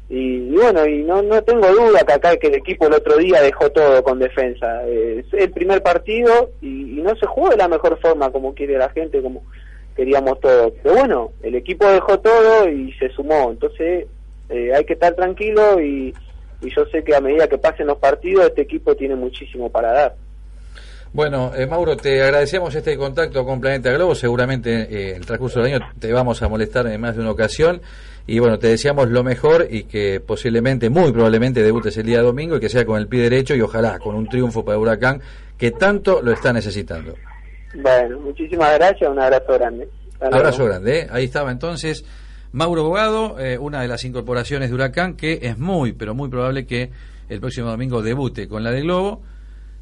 y, 0.10 0.18
y 0.49 0.55
bueno, 0.55 0.86
y 0.88 1.03
no, 1.03 1.22
no 1.22 1.41
tengo 1.43 1.68
duda 1.68 2.03
que 2.05 2.14
acá 2.14 2.36
que 2.38 2.47
el 2.47 2.55
equipo 2.55 2.88
el 2.88 2.93
otro 2.93 3.18
día 3.18 3.41
dejó 3.41 3.70
todo 3.70 4.01
con 4.03 4.18
defensa. 4.20 4.84
Es 4.88 5.26
el 5.34 5.51
primer 5.51 5.84
partido 5.84 6.49
y, 6.62 6.97
y 6.99 7.01
no 7.03 7.16
se 7.18 7.28
jugó 7.28 7.49
de 7.49 7.58
la 7.58 7.68
mejor 7.68 7.99
forma 8.01 8.32
como 8.32 8.55
quiere 8.55 8.78
la 8.78 8.89
gente, 8.89 9.22
como 9.22 9.43
queríamos 9.95 10.39
todos. 10.39 10.74
Pero 10.82 10.95
bueno, 10.95 11.32
el 11.43 11.55
equipo 11.55 11.86
dejó 11.88 12.20
todo 12.20 12.68
y 12.68 12.91
se 12.93 13.10
sumó, 13.10 13.51
entonces 13.51 14.08
eh, 14.49 14.72
hay 14.74 14.86
que 14.86 14.93
estar 14.93 15.14
tranquilo 15.14 15.80
y, 15.82 16.14
y 16.62 16.74
yo 16.74 16.86
sé 16.91 17.03
que 17.03 17.16
a 17.16 17.22
medida 17.22 17.47
que 17.47 17.58
pasen 17.58 17.88
los 17.88 17.97
partidos 17.97 18.47
este 18.47 18.62
equipo 18.62 18.95
tiene 18.95 19.16
muchísimo 19.16 19.70
para 19.70 19.91
dar. 19.91 20.16
Bueno, 21.14 21.51
eh, 21.55 21.66
Mauro, 21.66 21.95
te 21.95 22.22
agradecemos 22.22 22.76
este 22.76 22.97
contacto 22.97 23.45
con 23.45 23.62
Planeta 23.62 23.91
Globo. 23.91 24.14
Seguramente 24.14 24.82
eh, 24.82 25.10
en 25.12 25.16
el 25.18 25.26
transcurso 25.26 25.62
del 25.62 25.74
año 25.74 25.86
te 25.99 26.12
vamos 26.12 26.41
a 26.43 26.47
molestar 26.47 26.86
en 26.88 26.99
más 26.99 27.16
de 27.16 27.22
una 27.22 27.32
ocasión. 27.32 27.82
Y 28.28 28.39
bueno, 28.39 28.60
te 28.60 28.68
deseamos 28.68 29.10
lo 29.10 29.24
mejor 29.24 29.68
y 29.70 29.86
que 29.86 30.20
posiblemente, 30.20 30.89
muy 30.89 31.14
probablemente, 31.14 31.64
debutes 31.64 31.97
el 31.97 32.05
día 32.05 32.22
domingo 32.22 32.58
y 32.58 32.60
que 32.60 32.68
sea 32.68 32.86
con 32.86 32.99
el 32.99 33.08
pie 33.08 33.22
derecho 33.22 33.55
y 33.55 33.62
ojalá 33.62 33.99
con 33.99 34.16
un 34.16 34.28
triunfo 34.28 34.66
para 34.66 34.78
Huracán 34.78 35.22
que 35.58 35.72
tanto 35.72 36.22
lo 36.22 36.34
está 36.34 36.51
necesitando. 36.51 37.16
Bueno, 37.74 38.20
muchísimas 38.20 38.74
gracias, 38.78 39.10
un 39.10 39.20
abrazo 39.20 39.53
grande. 39.53 39.88
Hasta 40.14 40.26
luego. 40.26 40.36
Abrazo 40.36 40.66
grande. 40.66 40.99
¿eh? 40.99 41.08
Ahí 41.10 41.24
estaba 41.24 41.51
entonces 41.51 42.03
Mauro 42.51 42.83
Bogado, 42.83 43.39
eh, 43.39 43.57
una 43.57 43.81
de 43.81 43.87
las 43.87 44.03
incorporaciones 44.05 44.69
de 44.69 44.75
Huracán, 44.75 45.15
que 45.15 45.39
es 45.41 45.57
muy, 45.57 45.93
pero 45.93 46.15
muy 46.15 46.29
probable 46.29 46.65
que 46.65 46.89
el 47.29 47.39
próximo 47.39 47.69
domingo 47.69 48.01
debute 48.01 48.47
con 48.47 48.63
la 48.63 48.71
de 48.71 48.81
Globo. 48.81 49.21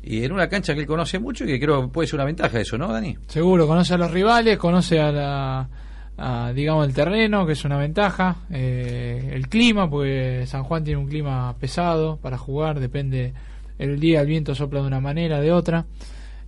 Y 0.04 0.24
en 0.24 0.32
una 0.32 0.48
cancha 0.48 0.76
que 0.76 0.82
él 0.82 0.86
conoce 0.86 1.18
mucho 1.18 1.46
y 1.46 1.48
que 1.48 1.60
creo 1.60 1.82
que 1.82 1.88
puede 1.88 2.08
ser 2.08 2.18
una 2.18 2.26
ventaja 2.26 2.60
eso, 2.60 2.78
¿no, 2.78 2.92
Dani? 2.92 3.18
Seguro, 3.28 3.66
conoce 3.66 3.96
a 3.96 3.98
los 3.98 4.12
rivales, 4.12 4.58
conoce 4.58 5.00
a 5.00 5.12
la, 5.12 5.70
a, 6.18 6.52
digamos, 6.54 6.88
el 6.88 6.94
terreno, 6.94 7.46
que 7.46 7.54
es 7.54 7.66
una 7.66 7.78
ventaja, 7.78 8.36
eh, 8.52 9.32
el 9.34 9.48
clima, 9.48 9.90
porque 9.90 10.44
San 10.46 10.64
Juan 10.64 10.84
tiene 10.84 11.00
un 11.00 11.08
clima 11.08 11.56
pesado 11.60 12.18
para 12.18 12.38
jugar, 12.38 12.80
depende 12.80 13.34
el 13.80 14.00
día, 14.00 14.22
el 14.22 14.28
viento 14.28 14.54
sopla 14.54 14.82
de 14.82 14.88
una 14.88 15.00
manera, 15.00 15.42
de 15.42 15.52
otra. 15.52 15.86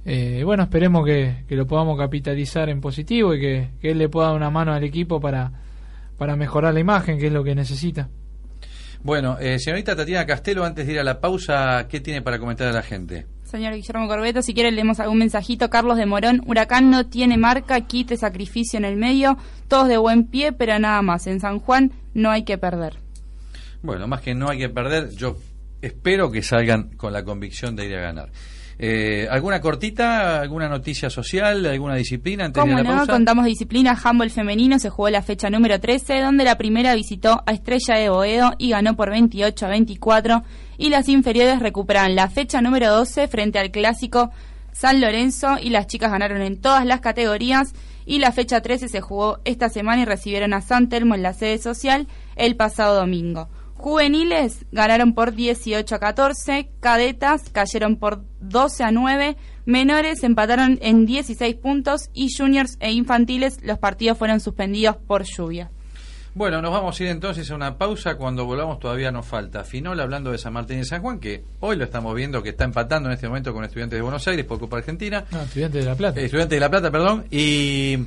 Eh, 0.06 0.44
bueno, 0.46 0.64
esperemos 0.64 1.04
que, 1.04 1.44
que 1.48 1.56
lo 1.56 1.66
podamos 1.66 1.98
capitalizar 1.98 2.70
en 2.70 2.80
positivo 2.80 3.34
y 3.34 3.42
que, 3.42 3.70
que 3.82 3.92
él 3.92 3.98
le 3.98 4.08
pueda 4.08 4.28
dar 4.28 4.38
una 4.38 4.52
mano 4.52 4.72
al 4.72 4.84
equipo 4.84 5.20
para, 5.20 5.52
para 6.18 6.36
mejorar 6.36 6.74
la 6.74 6.80
imagen, 6.80 7.20
que 7.20 7.28
es 7.28 7.34
lo 7.34 7.44
que 7.44 7.56
necesita. 7.56 8.10
Bueno, 9.04 9.38
eh, 9.40 9.60
señorita 9.60 9.96
Tatiana 9.96 10.26
Castelo, 10.26 10.66
antes 10.66 10.86
de 10.86 10.94
ir 10.94 11.00
a 11.00 11.04
la 11.04 11.20
pausa, 11.20 11.88
¿qué 11.88 12.00
tiene 12.00 12.22
para 12.22 12.40
comentar 12.40 12.68
a 12.68 12.72
la 12.72 12.82
gente? 12.82 13.26
Señor 13.44 13.74
Guillermo 13.74 14.08
Corbeto, 14.08 14.42
si 14.42 14.54
quiere 14.54 14.72
leemos 14.72 15.00
algún 15.00 15.20
mensajito. 15.20 15.70
Carlos 15.70 15.98
de 15.98 16.06
Morón, 16.06 16.42
Huracán 16.46 16.90
no 16.90 17.06
tiene 17.06 17.38
marca, 17.38 17.80
quite 17.82 18.18
sacrificio 18.18 18.78
en 18.78 18.84
el 18.84 18.98
medio, 18.98 19.38
todos 19.70 19.88
de 19.88 19.98
buen 19.98 20.26
pie, 20.26 20.52
pero 20.52 20.78
nada 20.80 21.02
más. 21.02 21.28
En 21.28 21.40
San 21.40 21.60
Juan 21.60 21.94
no 22.14 22.30
hay 22.32 22.44
que 22.44 22.58
perder. 22.58 22.98
Bueno, 23.82 24.08
más 24.08 24.22
que 24.22 24.36
no 24.36 24.50
hay 24.50 24.58
que 24.58 24.70
perder, 24.70 25.12
yo 25.12 25.38
espero 25.82 26.30
que 26.30 26.42
salgan 26.42 26.90
con 26.98 27.14
la 27.14 27.24
convicción 27.24 27.76
de 27.76 27.86
ir 27.86 27.96
a 27.96 28.02
ganar. 28.02 28.30
Eh, 28.80 29.28
¿Alguna 29.32 29.60
cortita, 29.60 30.40
alguna 30.40 30.70
noticia 30.70 31.10
social, 31.10 31.66
alguna 31.66 31.96
disciplina 31.96 32.46
antes 32.46 32.64
de 32.64 32.70
la 32.70 32.84
no, 32.84 32.98
pausa? 32.98 33.12
contamos 33.12 33.46
disciplina, 33.46 33.98
handball 34.02 34.30
femenino 34.30 34.78
se 34.78 34.92
jugó 34.92 35.10
la 35.10 35.24
fecha 35.24 35.50
número 35.50 35.80
13, 35.80 36.22
donde 36.22 36.44
la 36.44 36.60
primera 36.60 36.94
visitó 36.94 37.42
a 37.48 37.54
Estrella 37.54 37.96
de 37.96 38.10
Boedo 38.10 38.54
y 38.60 38.70
ganó 38.70 38.96
por 38.96 39.10
28 39.10 39.66
a 39.66 39.70
24, 39.70 40.44
y 40.78 40.90
las 40.90 41.10
inferiores 41.10 41.60
recuperan 41.60 42.16
la 42.16 42.30
fecha 42.30 42.62
número 42.62 42.92
12 42.92 43.28
frente 43.28 43.58
al 43.58 43.72
clásico 43.72 44.30
San 44.74 45.02
Lorenzo, 45.02 45.58
y 45.60 45.72
las 45.72 45.88
chicas 45.88 46.12
ganaron 46.12 46.44
en 46.44 46.62
todas 46.62 46.86
las 46.86 47.00
categorías, 47.00 47.74
y 48.06 48.20
la 48.20 48.32
fecha 48.32 48.62
13 48.62 48.90
se 48.90 49.02
jugó 49.02 49.40
esta 49.44 49.70
semana 49.70 50.04
y 50.04 50.06
recibieron 50.06 50.54
a 50.54 50.62
San 50.62 50.88
Telmo 50.88 51.16
en 51.16 51.24
la 51.24 51.34
sede 51.34 51.58
social 51.58 52.08
el 52.36 52.56
pasado 52.56 52.96
domingo. 52.96 53.50
Juveniles 53.78 54.66
ganaron 54.72 55.14
por 55.14 55.36
18 55.36 55.94
a 55.94 56.00
14, 56.00 56.72
cadetas 56.80 57.50
cayeron 57.52 57.96
por 57.98 58.24
12 58.42 58.84
a 58.84 58.92
9, 58.92 59.38
menores 59.66 60.24
empataron 60.24 60.80
en 60.82 61.06
16 61.06 61.56
puntos 61.56 62.10
y 62.12 62.30
juniors 62.36 62.78
e 62.80 62.92
infantiles 62.92 63.60
los 63.64 63.78
partidos 63.78 64.18
fueron 64.18 64.40
suspendidos 64.40 64.98
por 64.98 65.24
lluvia. 65.24 65.70
Bueno, 66.34 66.62
nos 66.62 66.72
vamos 66.72 67.00
a 67.00 67.04
ir 67.04 67.10
entonces 67.10 67.50
a 67.50 67.56
una 67.56 67.78
pausa. 67.78 68.16
Cuando 68.16 68.46
volvamos 68.46 68.80
todavía 68.80 69.12
nos 69.12 69.26
falta 69.26 69.64
Finol 69.64 70.00
hablando 70.00 70.32
de 70.32 70.40
San 70.40 70.54
Martín 70.54 70.80
y 70.80 70.84
San 70.86 71.02
Juan, 71.02 71.20
que 71.20 71.44
hoy 71.60 71.78
lo 71.78 71.84
estamos 71.84 72.16
viendo 72.16 72.42
que 72.42 72.50
está 72.50 72.64
empatando 72.64 73.10
en 73.10 73.14
este 73.14 73.28
momento 73.28 73.54
con 73.54 73.64
Estudiantes 73.64 73.98
de 73.98 74.02
Buenos 74.02 74.28
Aires 74.28 74.46
por 74.46 74.60
Copa 74.60 74.78
Argentina. 74.78 75.24
No, 75.32 75.42
estudiante 75.42 75.80
de 75.80 75.86
La 75.86 75.96
Plata. 75.96 76.20
Eh, 76.20 76.26
Estudiantes 76.26 76.56
de 76.56 76.60
La 76.60 76.70
Plata, 76.70 76.92
perdón. 76.92 77.26
Y 77.30 77.98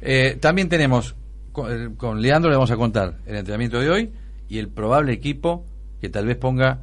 eh, 0.00 0.36
también 0.40 0.68
tenemos, 0.68 1.14
con, 1.52 1.72
eh, 1.72 1.90
con 1.96 2.20
Leandro 2.20 2.50
le 2.50 2.56
vamos 2.56 2.70
a 2.72 2.76
contar 2.76 3.18
el 3.26 3.36
entrenamiento 3.36 3.80
de 3.80 3.90
hoy 3.90 4.12
y 4.52 4.58
el 4.58 4.68
probable 4.68 5.12
equipo 5.12 5.64
que 6.00 6.08
tal 6.10 6.26
vez 6.26 6.36
ponga 6.36 6.80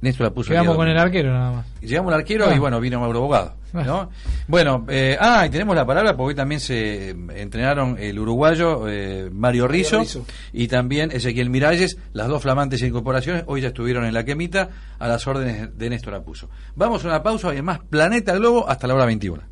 Néstor 0.00 0.28
la 0.28 0.32
puso 0.32 0.52
día 0.54 0.64
con 0.64 0.88
el 0.88 0.96
arquero 0.96 1.30
nada 1.30 1.52
más. 1.52 1.66
Llegamos 1.82 2.14
al 2.14 2.20
arquero 2.20 2.46
Ah. 2.48 2.54
y 2.54 2.58
bueno, 2.58 2.80
vino 2.80 2.98
Mauro 2.98 3.20
Bogado. 3.20 3.56
¿no? 3.74 4.08
Bueno, 4.48 4.86
eh, 4.88 5.16
ah, 5.20 5.44
y 5.46 5.50
tenemos 5.50 5.76
la 5.76 5.84
palabra 5.86 6.16
porque 6.16 6.30
hoy 6.30 6.34
también 6.34 6.58
se 6.60 7.10
entrenaron 7.10 7.96
el 8.00 8.18
uruguayo 8.18 8.88
eh, 8.88 9.28
Mario 9.30 9.68
Rizzo, 9.68 10.00
Rizzo. 10.00 10.24
y 10.54 10.66
también 10.68 11.10
Ezequiel 11.12 11.50
Miralles, 11.50 11.98
las 12.14 12.28
dos 12.28 12.42
flamantes 12.42 12.80
incorporaciones, 12.82 13.44
hoy 13.46 13.60
ya 13.60 13.68
estuvieron 13.68 14.06
en 14.06 14.14
la 14.14 14.24
quemita 14.24 14.70
a 14.98 15.06
las 15.06 15.26
órdenes 15.26 15.76
de 15.76 15.90
Néstor 15.90 16.14
Apuso. 16.14 16.48
Vamos 16.74 17.04
a 17.04 17.08
una 17.08 17.22
pausa 17.22 17.54
y 17.54 17.60
más 17.60 17.80
Planeta 17.80 18.34
Globo 18.34 18.66
hasta 18.68 18.86
la 18.86 18.94
hora 18.94 19.04
21. 19.04 19.42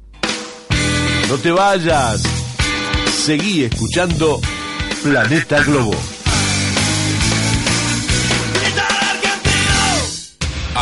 No 1.29 1.37
te 1.37 1.51
vayas. 1.51 2.23
Seguí 3.11 3.65
escuchando 3.65 4.41
Planeta 5.03 5.63
Globo. 5.63 5.93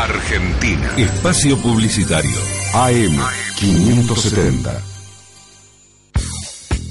Argentina. 0.09 0.95
Espacio 0.97 1.59
Publicitario. 1.59 2.39
AM 2.75 3.19
570. 3.59 4.81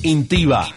Intiva. 0.03 0.67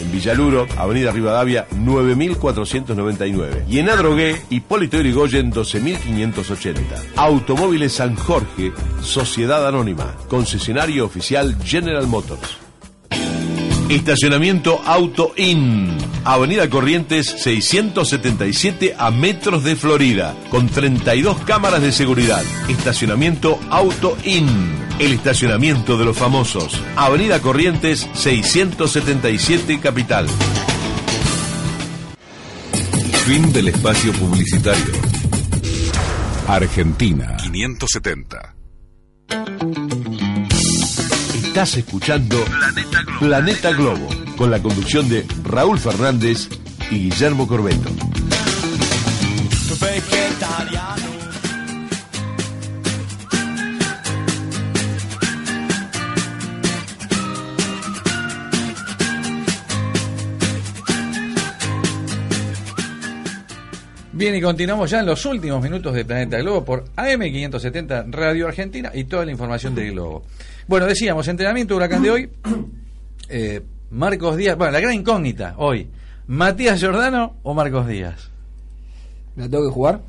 En 0.00 0.10
Villaluro, 0.10 0.66
Avenida 0.76 1.12
Rivadavia 1.12 1.68
9499. 1.70 3.66
Y 3.68 3.78
en 3.78 3.88
Adrogué, 3.88 4.42
Hipólito 4.50 4.98
Irigoyen 4.98 5.52
12580. 5.52 6.82
Automóviles 7.14 7.92
San 7.92 8.16
Jorge 8.16 8.72
Sociedad 9.00 9.64
Anónima, 9.64 10.16
concesionario 10.28 11.04
oficial 11.04 11.56
General 11.62 12.08
Motors. 12.08 12.59
Estacionamiento 13.90 14.80
Auto 14.84 15.32
In. 15.36 15.98
Avenida 16.24 16.70
Corrientes 16.70 17.26
677 17.26 18.94
a 18.96 19.10
metros 19.10 19.64
de 19.64 19.74
Florida. 19.74 20.36
Con 20.48 20.68
32 20.68 21.38
cámaras 21.38 21.82
de 21.82 21.90
seguridad. 21.90 22.44
Estacionamiento 22.68 23.58
Auto 23.68 24.16
In. 24.22 24.46
El 25.00 25.12
estacionamiento 25.12 25.98
de 25.98 26.04
los 26.04 26.16
famosos. 26.16 26.80
Avenida 26.94 27.40
Corrientes 27.40 28.08
677 28.12 29.80
Capital. 29.80 30.28
Fin 33.26 33.52
del 33.52 33.68
espacio 33.68 34.12
publicitario. 34.12 34.94
Argentina 36.46 37.36
570. 37.38 38.54
Estás 41.50 41.78
escuchando 41.78 42.36
Planeta 43.18 43.72
Globo. 43.72 44.06
con 44.36 44.52
la 44.52 44.62
conducción 44.62 45.08
de 45.08 45.26
Raúl 45.42 45.80
Fernández 45.80 46.48
y 46.92 47.10
Guillermo 47.10 47.48
Corbeto. 47.48 47.90
Bien, 64.12 64.36
y 64.36 64.40
continuamos 64.40 64.88
ya 64.88 65.00
en 65.00 65.06
los 65.06 65.24
últimos 65.26 65.60
minutos 65.60 65.94
de 65.94 66.04
Planeta 66.04 66.38
Globo 66.38 66.64
por 66.64 66.84
AM570 66.94 68.12
Radio 68.12 68.46
Argentina 68.46 68.92
y 68.94 69.02
toda 69.02 69.24
la 69.24 69.32
información 69.32 69.74
del 69.74 69.90
Globo. 69.90 70.24
Bueno, 70.70 70.86
decíamos, 70.86 71.26
entrenamiento 71.26 71.74
huracán 71.74 72.00
de 72.00 72.10
hoy. 72.12 72.30
eh, 73.28 73.60
Marcos 73.90 74.36
Díaz, 74.36 74.56
bueno, 74.56 74.70
la 74.72 74.78
gran 74.78 74.94
incógnita 74.94 75.54
hoy. 75.56 75.88
¿Matías 76.28 76.78
Giordano 76.78 77.38
o 77.42 77.54
Marcos 77.54 77.88
Díaz? 77.88 78.30
¿La 79.34 79.48
tengo 79.48 79.64
que 79.66 79.72
jugar? 79.72 80.00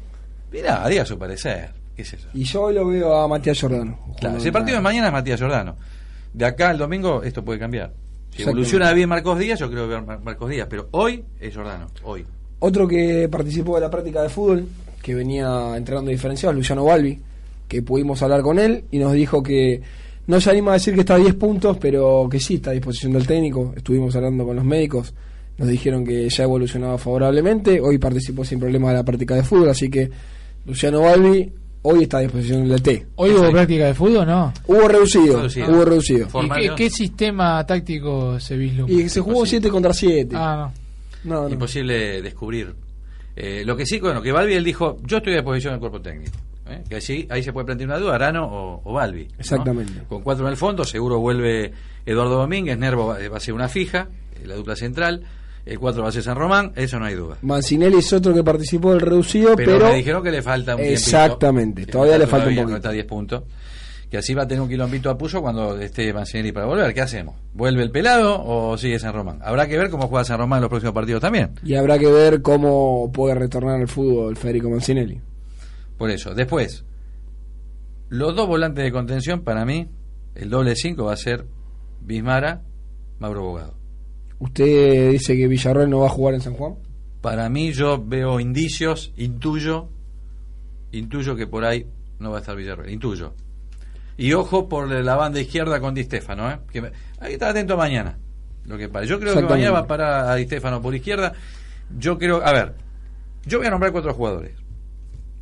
Mirá, 0.52 0.88
diga 0.88 1.04
su 1.04 1.18
parecer. 1.18 1.72
¿Qué 1.96 2.04
es 2.04 2.14
eso? 2.14 2.28
Y 2.36 2.44
yo 2.44 2.62
hoy 2.62 2.76
lo 2.76 2.86
veo 2.88 3.12
a 3.12 3.28
Matías 3.28 3.58
Giordano. 3.60 3.98
Claro, 4.20 4.40
si 4.40 4.50
el 4.50 4.54
partido 4.54 4.78
de 4.78 4.84
mañana 4.84 5.08
es 5.08 5.14
Matías 5.14 5.40
Giordano. 5.40 5.78
De 6.32 6.46
acá 6.46 6.70
al 6.70 6.78
domingo 6.78 7.24
esto 7.24 7.44
puede 7.44 7.58
cambiar. 7.58 7.92
Si 8.30 8.44
evoluciona 8.44 8.94
bien 8.94 9.10
Marcos 9.10 9.40
Díaz, 9.40 9.58
yo 9.60 9.68
creo 9.72 9.88
que 9.88 9.96
va 9.96 10.02
Mar- 10.02 10.22
Marcos 10.22 10.48
Díaz. 10.48 10.68
Pero 10.70 10.90
hoy 10.92 11.26
es 11.40 11.52
Giordano. 11.52 11.88
Hoy. 12.04 12.24
Otro 12.60 12.88
que 12.88 13.28
participó 13.32 13.74
de 13.78 13.82
la 13.82 13.90
práctica 13.90 14.22
de 14.22 14.30
fútbol, 14.30 14.68
que 15.02 15.16
venía 15.16 15.76
entrenando 15.76 16.12
diferenciados, 16.12 16.56
Luciano 16.56 16.86
Balbi, 16.86 17.20
que 17.68 17.82
pudimos 17.82 18.22
hablar 18.22 18.44
con 18.44 18.60
él 18.60 18.86
y 18.92 19.00
nos 19.00 19.14
dijo 19.14 19.42
que 19.42 19.82
no 20.32 20.40
se 20.40 20.50
anima 20.50 20.72
a 20.72 20.74
decir 20.76 20.94
que 20.94 21.02
está 21.02 21.16
a 21.16 21.18
10 21.18 21.36
puntos, 21.36 21.78
pero 21.78 22.30
que 22.32 22.40
sí 22.40 22.56
está 22.56 22.70
a 22.70 22.74
disposición 22.74 23.12
del 23.12 23.28
técnico. 23.28 23.74
Estuvimos 23.76 24.16
hablando 24.16 24.46
con 24.46 24.56
los 24.56 24.64
médicos 24.64 25.14
nos 25.58 25.68
dijeron 25.68 26.06
que 26.06 26.30
ya 26.30 26.44
evolucionaba 26.46 26.98
favorablemente. 26.98 27.82
Hoy 27.82 27.98
participó 27.98 28.46
sin 28.46 28.58
problema 28.58 28.92
de 28.92 28.96
la 28.96 29.04
práctica 29.04 29.36
de 29.36 29.44
fútbol, 29.44 29.70
así 29.70 29.90
que 29.90 30.10
Luciano 30.66 31.02
Balbi 31.02 31.52
hoy 31.82 32.04
está 32.04 32.20
a 32.20 32.22
disposición 32.22 32.66
del 32.70 32.82
T. 32.82 33.08
¿Hoy 33.16 33.32
hubo 33.32 33.52
práctica 33.52 33.88
de 33.88 33.94
fútbol 33.94 34.26
no? 34.26 34.54
Hubo 34.68 34.88
reducido, 34.88 35.36
Reducido. 35.36 35.70
hubo 35.70 35.84
reducido. 35.84 36.28
¿Y 36.44 36.50
qué, 36.50 36.76
qué 36.78 36.90
sistema 36.90 37.66
táctico 37.66 38.40
se 38.40 38.56
vislumbra? 38.56 38.96
Y 38.96 39.10
se 39.10 39.20
jugó 39.20 39.46
7 39.46 39.70
contra 39.70 39.94
7. 39.94 40.34
Ah, 40.34 40.72
no. 41.26 41.36
No, 41.36 41.44
no. 41.44 41.54
Imposible 41.54 42.22
descubrir. 42.22 42.74
Eh, 43.36 43.64
lo 43.66 43.76
que 43.76 43.86
sí, 43.86 44.00
bueno, 44.00 44.22
que 44.22 44.32
Balbi 44.32 44.54
él 44.54 44.64
dijo, 44.64 44.98
yo 45.06 45.18
estoy 45.18 45.34
a 45.34 45.38
disposición 45.38 45.74
del 45.74 45.82
cuerpo 45.82 46.00
técnico. 46.00 46.38
¿Eh? 46.72 46.84
Que 46.90 46.98
así, 46.98 47.28
ahí 47.30 47.44
se 47.44 47.54
puede 47.54 47.66
plantear 47.66 47.90
una 47.90 48.00
duda, 48.00 48.16
Arano 48.16 48.46
o, 48.46 48.82
o 48.84 48.94
Balbi. 48.94 49.26
¿no? 49.26 49.36
Exactamente. 49.40 50.04
Con 50.08 50.22
cuatro 50.22 50.46
en 50.46 50.52
el 50.52 50.58
fondo, 50.58 50.84
seguro 50.84 51.20
vuelve 51.20 51.72
Eduardo 52.06 52.36
Domínguez, 52.36 52.78
Nervo 52.78 53.08
va, 53.08 53.18
va 53.30 53.38
a 53.38 53.40
ser 53.40 53.54
una 53.54 53.68
fija, 53.68 54.08
eh, 54.36 54.48
la 54.48 54.56
dupla 54.56 54.76
central, 54.76 55.24
el 55.66 55.80
4 55.80 56.02
va 56.02 56.10
a 56.10 56.12
ser 56.12 56.24
San 56.24 56.36
Román, 56.36 56.72
eso 56.76 56.98
no 57.00 57.06
hay 57.06 57.16
duda. 57.16 57.38
Mancinelli 57.42 57.98
es 57.98 58.12
otro 58.14 58.34
que 58.34 58.44
participó 58.44 58.92
del 58.92 59.02
reducido, 59.02 59.56
Pero, 59.56 59.74
pero, 59.74 59.90
me 59.90 59.98
dijeron 59.98 60.24
que 60.24 60.32
le 60.32 60.42
falta 60.42 60.72
un 60.72 60.82
tiempito, 60.82 61.00
Exactamente, 61.00 61.86
que 61.86 61.92
todavía 61.92 62.18
le 62.18 62.26
falta 62.26 62.48
un 62.48 62.56
todavía, 62.56 62.62
poquito. 62.64 62.72
No 62.72 62.78
está 62.78 62.90
a 62.90 62.94
10 62.94 63.06
puntos. 63.06 63.44
Que 64.10 64.18
así 64.18 64.34
va 64.34 64.44
a 64.44 64.48
tener 64.48 64.62
un 64.62 64.68
quilombito 64.68 65.10
a 65.10 65.18
puso 65.18 65.42
cuando 65.42 65.80
esté 65.80 66.12
Mancinelli 66.12 66.52
para 66.52 66.66
volver. 66.66 66.94
¿Qué 66.94 67.00
hacemos? 67.00 67.36
¿Vuelve 67.54 67.82
el 67.82 67.92
pelado 67.92 68.44
o 68.44 68.78
sigue 68.78 69.00
San 69.00 69.14
Román? 69.14 69.40
Habrá 69.42 69.68
que 69.68 69.78
ver 69.78 69.90
cómo 69.90 70.10
juega 70.10 70.26
San 70.26 70.38
Román 70.38 70.58
en 70.58 70.62
los 70.64 70.70
próximos 70.70 70.94
partidos 70.94 71.22
también. 71.22 71.52
Y 71.64 71.76
habrá 71.76 71.98
que 71.98 72.12
ver 72.12 72.42
cómo 72.42 73.10
puede 73.14 73.36
retornar 73.36 73.80
al 73.80 73.88
fútbol 73.88 74.36
Federico 74.36 74.70
Mancinelli. 74.70 75.22
Por 76.02 76.10
eso. 76.10 76.34
Después, 76.34 76.84
los 78.10 78.36
dos 78.36 78.48
volantes 78.48 78.84
de 78.84 78.92
contención, 78.92 79.42
para 79.44 79.66
mí, 79.66 79.88
el 80.34 80.50
doble 80.50 80.76
5 80.76 81.06
va 81.06 81.14
a 81.14 81.16
ser 81.16 81.46
Bismara, 82.02 82.64
Mauro 83.20 83.44
Bogado. 83.44 83.76
¿Usted 84.40 85.12
dice 85.12 85.38
que 85.38 85.48
Villarreal 85.48 85.92
no 85.92 86.00
va 86.00 86.08
a 86.08 86.10
jugar 86.10 86.34
en 86.34 86.42
San 86.42 86.54
Juan? 86.56 86.74
Para 87.22 87.50
mí, 87.50 87.72
yo 87.72 88.04
veo 88.04 88.40
indicios, 88.40 89.14
intuyo, 89.16 89.90
intuyo 90.92 91.36
que 91.36 91.46
por 91.46 91.66
ahí 91.66 91.86
no 92.18 92.32
va 92.32 92.38
a 92.38 92.40
estar 92.40 92.56
Villarreal. 92.56 92.90
Intuyo. 92.90 93.36
Y 94.18 94.34
ojo 94.34 94.68
por 94.68 94.90
la 94.90 95.16
banda 95.16 95.40
izquierda 95.40 95.80
con 95.80 95.94
Di 95.94 96.04
Stefano, 96.06 96.50
¿eh? 96.50 96.60
Que 96.72 96.82
me- 96.82 96.92
hay 97.20 97.28
que 97.28 97.34
estar 97.34 97.50
atento 97.50 97.78
mañana. 97.78 98.18
Lo 98.66 98.76
que 98.76 98.90
pasa. 98.90 99.06
Yo 99.06 99.20
creo 99.20 99.34
que 99.36 99.42
mañana 99.54 99.72
va 99.74 99.80
a 99.82 99.88
parar 99.88 100.30
a 100.32 100.34
Di 100.34 100.46
Stefano 100.46 100.82
por 100.82 100.96
izquierda. 100.96 101.34
Yo 101.96 102.18
creo, 102.18 102.44
a 102.44 102.52
ver, 102.52 102.74
yo 103.46 103.60
voy 103.60 103.68
a 103.68 103.70
nombrar 103.70 103.92
cuatro 103.92 104.16
jugadores. 104.16 104.61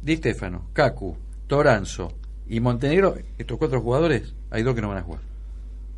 Di 0.02 0.16
Stefano, 0.18 0.70
Kaku, 0.74 1.16
Toranzo 1.47 2.14
y 2.47 2.60
Montenegro. 2.60 3.16
Estos 3.38 3.58
cuatro 3.58 3.82
jugadores, 3.82 4.34
hay 4.50 4.64
dos 4.64 4.76
que 4.76 4.82
no 4.82 4.89
van 4.89 5.00
a 5.00 5.02
jugar. 5.02 5.22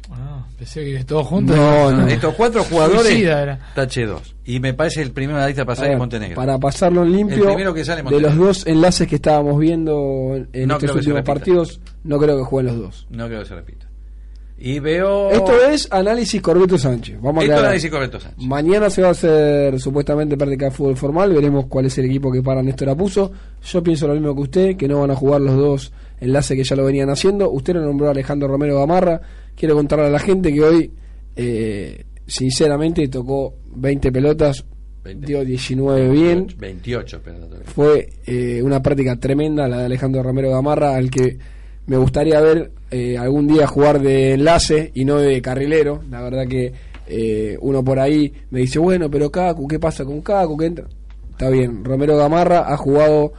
ah, 0.10 0.45
pensé 0.58 0.84
que 0.84 1.04
todos 1.04 1.28
juntos. 1.28 1.56
No, 1.56 1.91
no. 1.91 2.08
Estos 2.08 2.34
cuatro 2.36 2.64
jugadores, 2.64 3.24
tache 3.76 4.06
dos. 4.06 4.36
Y 4.43 4.60
me 4.60 4.74
parece 4.74 5.02
el 5.02 5.12
primero 5.12 5.38
en 5.38 5.41
la 5.43 5.47
lista 5.47 5.64
ver, 5.64 5.91
es 5.91 5.97
Montenegro. 5.97 6.36
Para 6.36 6.58
pasarlo 6.58 7.04
en 7.04 7.10
El 7.10 7.16
limpio, 7.16 7.45
primero 7.45 7.74
que 7.74 7.86
sale 7.86 8.04
de 8.04 8.22
los 8.22 8.36
dos 8.36 8.68
enlaces 8.68 9.08
que 9.08 9.16
estábamos 9.16 9.60
viendo 9.60 10.36
en 10.52 10.68
No 10.68 10.78
estos 10.78 10.95
últimos 10.95 11.22
partidos, 11.22 11.80
no 12.04 12.18
creo 12.20 12.38
que 12.38 12.43
jueguen 12.43 12.74
los 12.74 12.86
dos. 12.86 13.08
No 13.10 13.28
creo 13.28 13.41
que 13.41 13.47
se 13.47 13.56
repita. 13.56 13.91
Y 14.64 14.80
veo. 14.80 15.32
Esto 15.32 15.59
es 15.70 15.88
análisis 15.91 16.39
Corbeto 16.39 16.78
Sánchez. 16.78 17.20
Vamos 17.20 17.41
a 17.41 17.41
Esto 17.41 17.41
es 17.41 17.49
aclarar. 17.49 17.66
análisis 17.66 17.89
Corbeto 17.89 18.20
Sánchez. 18.20 18.45
Mañana 18.45 18.89
se 18.91 19.01
va 19.01 19.07
a 19.07 19.12
hacer 19.12 19.80
supuestamente 19.80 20.38
práctica 20.38 20.66
de 20.66 20.72
fútbol 20.72 20.95
formal. 20.95 21.34
Veremos 21.34 21.66
cuál 21.66 21.86
es 21.88 21.97
el 21.97 22.05
equipo 22.05 22.32
que 22.32 22.43
para 22.43 22.62
Néstor 22.62 22.89
Apuso. 22.89 23.32
Yo 23.64 23.82
pienso 23.82 24.07
lo 24.07 24.14
mismo 24.14 24.36
que 24.36 24.41
usted, 24.41 24.78
que 24.78 24.88
no 24.88 24.99
van 24.99 25.09
a 25.09 25.16
jugar 25.16 25.41
los 25.41 25.55
dos 25.55 25.91
enlaces 26.20 26.55
que 26.55 26.64
ya 26.64 26.76
lo 26.76 26.86
venían 26.86 27.09
haciendo. 27.09 27.49
Usted 27.49 27.74
lo 27.74 27.82
nombró 27.82 28.07
a 28.09 28.12
Alejandro 28.12 28.47
Romero 28.47 28.78
Gamarra. 28.80 29.20
Quiero 29.55 29.74
contarle 29.76 30.05
a 30.05 30.09
la 30.09 30.20
gente 30.20 30.53
que 30.53 30.62
hoy, 30.62 30.91
eh, 31.36 32.05
sinceramente, 32.28 33.07
tocó 33.07 33.55
20 33.76 34.12
pelotas, 34.12 34.64
20. 35.03 35.26
dio 35.26 35.43
19 35.43 36.09
bien. 36.09 36.47
28, 36.55 37.22
pero 37.24 37.39
Fue 37.66 38.09
eh, 38.26 38.62
una 38.62 38.80
práctica 38.82 39.16
tremenda 39.16 39.68
la 39.68 39.80
de 39.80 39.86
Alejandro 39.86 40.22
Romero 40.22 40.51
Gamarra, 40.51 40.95
al 40.95 41.09
que 41.09 41.39
me 41.88 41.98
gustaría 41.98 42.40
ver 42.42 42.72
eh, 42.90 43.18
algún 43.18 43.48
día 43.48 43.68
jugar 43.68 44.02
de 44.02 44.34
enlace 44.34 44.92
y 44.94 45.06
no 45.06 45.18
de 45.18 45.42
carrilero. 45.42 46.02
La 46.10 46.22
verdad 46.22 46.48
que 46.48 46.74
eh, 47.08 47.58
uno 47.60 47.84
por 47.84 48.00
ahí 48.00 48.32
me 48.52 48.60
dice, 48.62 48.80
bueno, 48.80 49.10
pero 49.10 49.32
Kaku, 49.32 49.68
¿qué 49.68 49.80
pasa 49.80 50.06
con 50.06 50.22
Kaku? 50.22 50.58
¿Qué 50.58 50.66
entra? 50.66 50.86
Está 51.32 51.50
bien, 51.50 51.84
Romero 51.84 52.16
Gamarra 52.18 52.72
ha 52.72 52.78
jugado, 52.78 53.34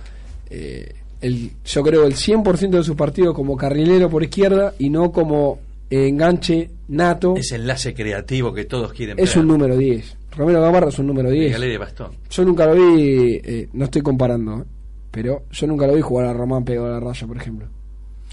eh, 0.51 0.93
el, 1.20 1.53
yo 1.64 1.82
creo, 1.82 2.05
el 2.05 2.14
100% 2.14 2.70
de 2.70 2.82
sus 2.82 2.97
partidos 2.97 3.34
como 3.34 3.57
carrilero 3.57 4.11
por 4.11 4.22
izquierda 4.22 4.74
y 4.78 4.90
no 4.90 5.12
como 5.12 5.61
enganche 5.88 6.70
nato. 6.88 7.34
Ese 7.36 7.57
enlace 7.57 7.95
creativo 7.95 8.53
que 8.53 8.64
todos 8.64 8.93
quieren 8.93 9.18
Es 9.18 9.36
un 9.36 9.47
número 9.47 9.76
10. 9.76 10.16
Romero 10.36 10.61
Gamarra 10.61 10.88
es 10.88 10.99
un 10.99 11.07
número 11.07 11.30
10. 11.30 11.47
Regale 11.47 11.68
de 11.68 11.78
bastón. 11.78 12.12
Yo 12.30 12.45
nunca 12.45 12.66
lo 12.66 12.74
vi, 12.74 13.40
eh, 13.45 13.68
no 13.72 13.84
estoy 13.84 14.03
comparando, 14.03 14.64
pero 15.11 15.45
yo 15.51 15.66
nunca 15.66 15.86
lo 15.86 15.95
vi 15.95 16.01
jugar 16.01 16.26
a 16.26 16.32
Román 16.32 16.64
pegado 16.64 16.88
a 16.88 16.90
la 16.90 17.01
raya, 17.01 17.26
por 17.26 17.36
ejemplo. 17.36 17.68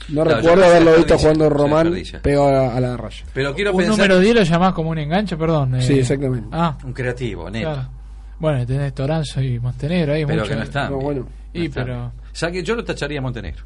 No 0.08 0.24
Claro, 0.24 0.38
recuerdo 0.42 0.66
haberlo 0.66 0.96
visto 0.96 1.18
jugando 1.18 1.50
Román 1.50 1.94
pegado 2.24 2.48
a 2.48 2.52
la, 2.52 2.76
a 2.76 2.80
la 2.80 2.98
raya. 2.98 3.26
Pero 3.34 3.54
quiero 3.54 3.72
un 3.72 3.78
pensar. 3.78 3.98
número 3.98 4.20
10 4.20 4.36
lo 4.36 4.44
llamás 4.44 4.74
como 4.74 4.90
un 4.90 4.98
enganche, 4.98 5.38
perdón. 5.38 5.76
eh. 5.76 5.82
Sí, 5.82 6.00
exactamente. 6.00 6.48
Ah, 6.52 6.78
Un 6.84 6.94
creativo, 6.94 7.50
neto. 7.50 7.70
claro. 7.72 7.90
Bueno, 8.40 8.66
tenés 8.66 8.94
Toranzo 8.96 9.42
y 9.42 9.60
Montenegro 9.60 10.14
ahí. 10.14 10.26
Pero 10.26 10.40
mucho. 10.40 10.50
que 10.50 10.56
no 10.56 10.64
están. 10.64 10.92
No, 10.92 10.98
bueno. 11.00 11.28
Y 11.54 11.60
No 11.60 11.66
están. 11.66 11.84
pero. 11.86 12.06
O 12.08 12.12
sea 12.32 12.50
que 12.50 12.64
yo 12.64 12.74
lo 12.76 12.84
tacharía 12.86 13.20
a 13.20 13.22
Montenegro. 13.22 13.64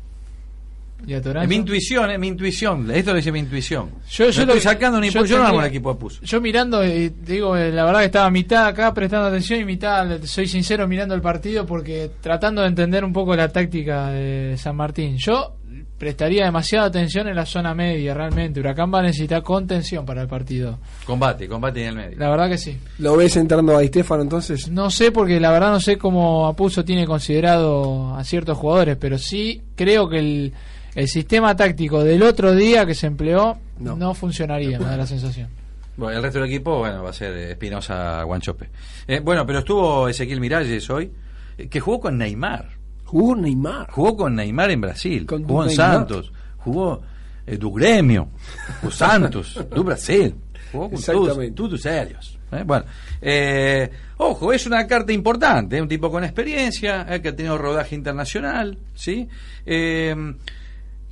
¿Y 1.06 1.14
a 1.14 1.18
Es 1.18 1.24
Toranzo? 1.24 1.50
mi 1.50 1.56
intuición, 1.56 2.12
es 2.12 2.20
mi 2.20 2.28
intuición. 2.28 2.90
Esto 2.92 3.12
lo 3.12 3.18
dice 3.18 3.32
mi 3.32 3.40
intuición. 3.40 3.90
Yo, 4.10 4.30
yo 4.30 4.46
lo- 4.46 4.54
estoy 4.54 4.62
sacando 4.62 5.00
ni 5.00 5.10
yo 5.10 5.20
por 5.22 5.28
yo 5.28 5.38
no 5.38 5.46
hago 5.48 5.58
un 5.58 5.66
equipo 5.66 5.90
a 5.90 5.98
puso. 6.00 6.22
Yo 6.24 6.40
mirando, 6.42 6.84
y 6.86 7.10
te 7.10 7.34
digo, 7.34 7.56
eh, 7.58 7.72
la 7.72 7.84
verdad 7.86 8.00
que 8.00 8.06
estaba 8.06 8.30
mitad 8.30 8.66
acá 8.68 8.94
prestando 8.94 9.28
atención 9.28 9.60
y 9.60 9.66
mitad, 9.66 10.22
soy 10.24 10.48
sincero, 10.48 10.88
mirando 10.88 11.14
el 11.16 11.22
partido 11.22 11.66
porque 11.66 12.10
tratando 12.22 12.62
de 12.62 12.68
entender 12.68 13.04
un 13.04 13.14
poco 13.14 13.36
la 13.36 13.50
táctica 13.50 14.10
de 14.10 14.56
San 14.58 14.76
Martín. 14.76 15.18
Yo 15.18 15.56
prestaría 15.98 16.44
demasiada 16.46 16.88
atención 16.88 17.28
en 17.30 17.36
la 17.36 17.46
zona 17.46 17.74
media, 17.74 18.14
realmente. 18.14 18.60
Huracán 18.60 18.92
va 18.94 19.00
a 19.00 19.04
necesitar 19.04 19.42
contención 19.42 20.06
para 20.06 20.22
el 20.24 20.28
partido. 20.28 20.80
Combate, 21.06 21.48
combate 21.48 21.82
en 21.84 21.88
el 21.90 21.96
medio. 21.96 22.18
La 22.18 22.30
verdad 22.30 22.50
que 22.50 22.58
sí. 22.58 22.78
¿Lo 23.00 23.16
ves 23.16 23.38
entrando 23.38 23.78
a 23.78 23.80
Di 23.80 23.88
Stefano 23.88 24.22
entonces? 24.22 24.70
No 24.70 24.90
sé 24.90 25.12
porque 25.14 25.40
la 25.40 25.52
verdad 25.52 25.72
no 25.72 25.80
sé 25.80 25.98
cómo 25.98 26.48
Apuso 26.48 26.84
tiene 26.84 27.06
considerado 27.06 28.16
a 28.16 28.24
ciertos 28.26 28.58
jugadores, 28.58 28.98
pero 29.00 29.18
sí 29.18 29.62
creo 29.76 30.10
que 30.10 30.20
el, 30.20 30.54
el 30.96 31.08
sistema 31.08 31.56
táctico 31.56 32.04
del 32.04 32.24
otro 32.24 32.54
día 32.54 32.86
que 32.86 32.94
se 32.96 33.08
empleó 33.08 33.58
No. 33.80 33.96
no, 33.96 34.14
funcionaría, 34.14 34.80
me 34.80 34.86
da 34.86 34.98
la 34.98 35.08
sensación. 35.08 35.50
Bueno, 35.96 36.18
el 36.18 36.24
resto 36.24 36.40
del 36.40 36.50
equipo, 36.50 36.80
bueno, 36.80 37.04
va 37.04 37.10
a 37.12 37.14
ser 37.14 37.36
Espinosa 37.38 38.24
Guanchope. 38.24 38.70
Eh, 39.08 39.20
bueno, 39.20 39.46
pero 39.46 39.60
estuvo 39.60 40.08
Ezequiel 40.08 40.40
Miralles 40.40 40.90
hoy, 40.90 41.12
eh, 41.58 41.68
que 41.68 41.80
jugó 41.80 42.00
con 42.00 42.18
Neymar. 42.18 42.70
Jugó 43.06 43.36
Neymar. 43.36 43.92
Jugó 43.92 44.18
con 44.18 44.36
Neymar 44.36 44.72
en 44.72 44.82
Brasil. 44.82 45.26
Con 45.28 45.44
jugó 45.44 45.62
en 45.64 45.68
Neymar. 45.68 45.92
Santos. 45.98 46.32
Jugó 46.58 47.02
eh, 47.46 47.58
do 47.58 47.70
Grêmio. 47.72 48.28
O 48.84 48.90
Santos. 48.90 49.60
do 49.70 49.84
Brasil. 49.84 50.34
Jugó 50.72 50.90
con 50.90 51.00
todos, 51.00 51.20
Exactamente. 51.28 51.56
todos 51.56 51.82
serios. 51.82 52.40
Eh, 52.52 52.64
Bueno, 52.66 52.86
eh, 53.22 53.92
ojo, 54.18 54.52
es 54.52 54.66
una 54.66 54.88
carta 54.88 55.14
importante. 55.14 55.78
eh, 55.78 55.82
Un 55.82 55.88
tipo 55.88 56.10
con 56.10 56.24
experiencia, 56.24 57.06
eh, 57.08 57.22
que 57.22 57.30
ha 57.30 57.36
tenido 57.36 57.56
rodaje 57.58 57.94
internacional. 57.94 58.80
¿sí? 58.96 59.28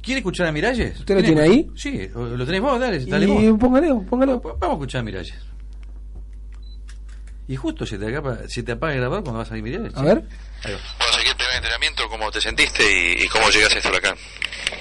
¿Quiere 0.01 0.19
escuchar 0.19 0.47
a 0.47 0.51
Miralles? 0.51 0.99
¿Usted 0.99 1.15
lo 1.15 1.21
¿Quiere 1.21 1.35
tiene 1.35 1.41
ahí? 1.41 1.71
Sí, 1.75 2.09
lo 2.13 2.45
tenés 2.45 2.61
vos, 2.61 2.79
dale, 2.79 3.05
dale 3.05 3.25
vos. 3.27 3.43
Y 3.43 3.51
póngale, 3.53 3.93
póngale. 4.09 4.33
Vamos 4.33 4.57
a 4.61 4.71
escuchar 4.71 5.01
a 5.01 5.03
Miralles. 5.03 5.35
Y 7.47 7.55
justo 7.55 7.85
se 7.85 7.97
te, 7.97 8.07
acaba, 8.07 8.47
se 8.47 8.63
te 8.63 8.71
apaga 8.71 8.93
el 8.93 8.99
grabador 8.99 9.23
cuando 9.23 9.39
vas 9.39 9.47
a 9.47 9.49
salir 9.49 9.63
Miralles. 9.63 9.95
A 9.95 10.01
ver. 10.03 10.23
Ahí 10.63 10.73
va. 10.73 10.79
Bueno, 10.97 11.13
seguí 11.13 11.29
el 11.29 11.35
primer 11.35 11.55
entrenamiento, 11.55 12.07
¿cómo 12.09 12.31
te 12.31 12.41
sentiste 12.41 12.83
y, 12.83 13.23
y 13.23 13.27
cómo 13.27 13.49
llegaste 13.49 13.75
a 13.75 13.77
este 13.79 13.89
huracán? 13.89 14.15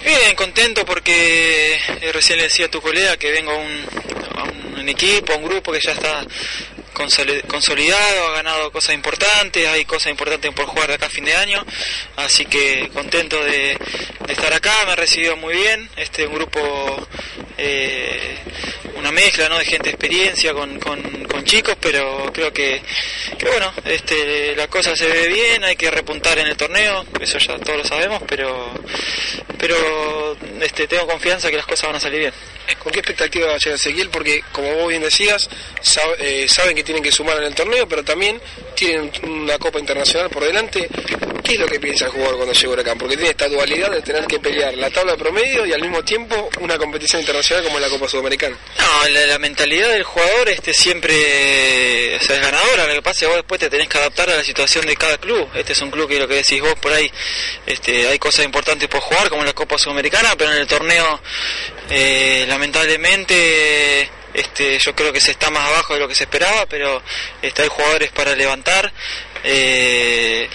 Bien, 0.04 0.36
contento 0.36 0.84
porque 0.86 1.74
eh, 1.74 2.12
recién 2.12 2.38
le 2.38 2.44
decía 2.44 2.66
a 2.66 2.70
tu 2.70 2.80
colega 2.80 3.16
que 3.16 3.32
vengo 3.32 3.50
a 3.50 3.56
un, 3.56 4.78
a 4.78 4.80
un 4.80 4.88
equipo, 4.88 5.32
a 5.32 5.36
un 5.36 5.44
grupo 5.44 5.72
que 5.72 5.80
ya 5.80 5.92
está 5.92 6.24
consolidado, 6.92 8.28
ha 8.28 8.36
ganado 8.36 8.72
cosas 8.72 8.94
importantes, 8.94 9.66
hay 9.68 9.84
cosas 9.84 10.10
importantes 10.10 10.52
por 10.52 10.66
jugar 10.66 10.88
de 10.88 10.94
acá 10.94 11.06
a 11.06 11.10
fin 11.10 11.24
de 11.24 11.34
año, 11.34 11.64
así 12.16 12.44
que 12.46 12.88
contento 12.92 13.42
de, 13.42 13.76
estar 14.28 14.52
acá, 14.52 14.74
me 14.86 14.92
ha 14.92 14.96
recibido 14.96 15.36
muy 15.36 15.54
bien, 15.54 15.88
este 15.96 16.26
un 16.26 16.34
grupo, 16.34 17.08
eh, 17.58 18.36
una 18.96 19.12
mezcla 19.12 19.48
¿no? 19.48 19.58
de 19.58 19.64
gente 19.64 19.90
experiencia 19.90 20.52
con, 20.52 20.78
con, 20.78 21.20
chicos, 21.44 21.74
pero 21.80 22.30
creo 22.32 22.52
que, 22.52 22.80
que 23.36 23.46
bueno, 23.46 23.72
este, 23.86 24.54
la 24.54 24.68
cosa 24.68 24.94
se 24.94 25.06
ve 25.08 25.26
bien, 25.26 25.64
hay 25.64 25.74
que 25.74 25.90
repuntar 25.90 26.38
en 26.38 26.46
el 26.46 26.56
torneo, 26.56 27.04
eso 27.18 27.38
ya 27.38 27.58
todos 27.58 27.78
lo 27.78 27.84
sabemos, 27.84 28.22
pero 28.28 28.72
pero 29.60 30.36
este, 30.62 30.88
tengo 30.88 31.06
confianza 31.06 31.50
que 31.50 31.56
las 31.56 31.66
cosas 31.66 31.88
van 31.88 31.96
a 31.96 32.00
salir 32.00 32.20
bien. 32.20 32.32
¿Con 32.78 32.92
qué 32.92 33.00
expectativa 33.00 33.46
va 33.46 33.54
a 33.54 33.58
llegar 33.58 33.74
Ezequiel? 33.74 34.08
Porque, 34.08 34.42
como 34.52 34.72
vos 34.74 34.88
bien 34.88 35.02
decías, 35.02 35.50
eh, 36.18 36.46
saben 36.48 36.74
que 36.74 36.82
tienen 36.90 37.04
que 37.04 37.12
sumar 37.12 37.36
en 37.36 37.44
el 37.44 37.54
torneo, 37.54 37.86
pero 37.86 38.02
también 38.02 38.40
tienen 38.74 39.12
una 39.22 39.56
Copa 39.58 39.78
Internacional 39.78 40.28
por 40.28 40.42
delante. 40.42 40.88
¿Qué 41.44 41.52
es 41.52 41.60
lo 41.60 41.68
que 41.68 41.78
piensa 41.78 42.06
el 42.06 42.10
jugador 42.10 42.34
cuando 42.34 42.52
llega 42.52 42.72
Huracán? 42.72 42.98
Porque 42.98 43.16
tiene 43.16 43.30
esta 43.30 43.48
dualidad 43.48 43.92
de 43.92 44.02
tener 44.02 44.26
que 44.26 44.40
pelear 44.40 44.74
la 44.74 44.90
tabla 44.90 45.16
promedio 45.16 45.64
y 45.64 45.72
al 45.72 45.80
mismo 45.80 46.02
tiempo 46.02 46.50
una 46.60 46.76
competición 46.78 47.20
internacional 47.20 47.64
como 47.64 47.78
la 47.78 47.88
Copa 47.88 48.08
Sudamericana. 48.08 48.56
No, 48.76 49.08
la, 49.08 49.26
la 49.26 49.38
mentalidad 49.38 49.90
del 49.90 50.02
jugador 50.02 50.48
este 50.48 50.74
siempre 50.74 52.16
o 52.16 52.24
sea, 52.24 52.36
es 52.36 52.42
ganadora. 52.42 52.88
Lo 52.88 52.94
que 52.94 53.02
pasa 53.02 53.12
es 53.14 53.20
que 53.20 53.26
vos 53.26 53.36
después 53.36 53.60
te 53.60 53.70
tenés 53.70 53.86
que 53.86 53.98
adaptar 53.98 54.28
a 54.30 54.34
la 54.34 54.42
situación 54.42 54.84
de 54.86 54.96
cada 54.96 55.16
club. 55.18 55.48
Este 55.54 55.72
es 55.72 55.80
un 55.82 55.92
club 55.92 56.08
que 56.08 56.18
lo 56.18 56.26
que 56.26 56.34
decís 56.34 56.60
vos 56.60 56.74
por 56.80 56.92
ahí, 56.92 57.08
este, 57.66 58.08
hay 58.08 58.18
cosas 58.18 58.44
importantes 58.44 58.88
por 58.88 59.00
jugar, 59.00 59.28
como 59.28 59.44
la 59.44 59.52
Copa 59.52 59.78
Sudamericana, 59.78 60.34
pero 60.36 60.50
en 60.50 60.58
el 60.58 60.66
torneo, 60.66 61.20
eh, 61.88 62.46
lamentablemente, 62.48 64.10
este, 64.34 64.78
yo 64.78 64.94
creo 64.94 65.12
que 65.12 65.20
se 65.20 65.32
está 65.32 65.50
más 65.50 65.68
abajo 65.68 65.94
de 65.94 66.00
lo 66.00 66.08
que 66.08 66.14
se 66.14 66.24
esperaba, 66.24 66.66
pero 66.66 67.02
este, 67.42 67.62
hay 67.62 67.68
jugadores 67.68 68.10
para 68.12 68.34
levantar. 68.34 68.92
eh, 69.44 70.48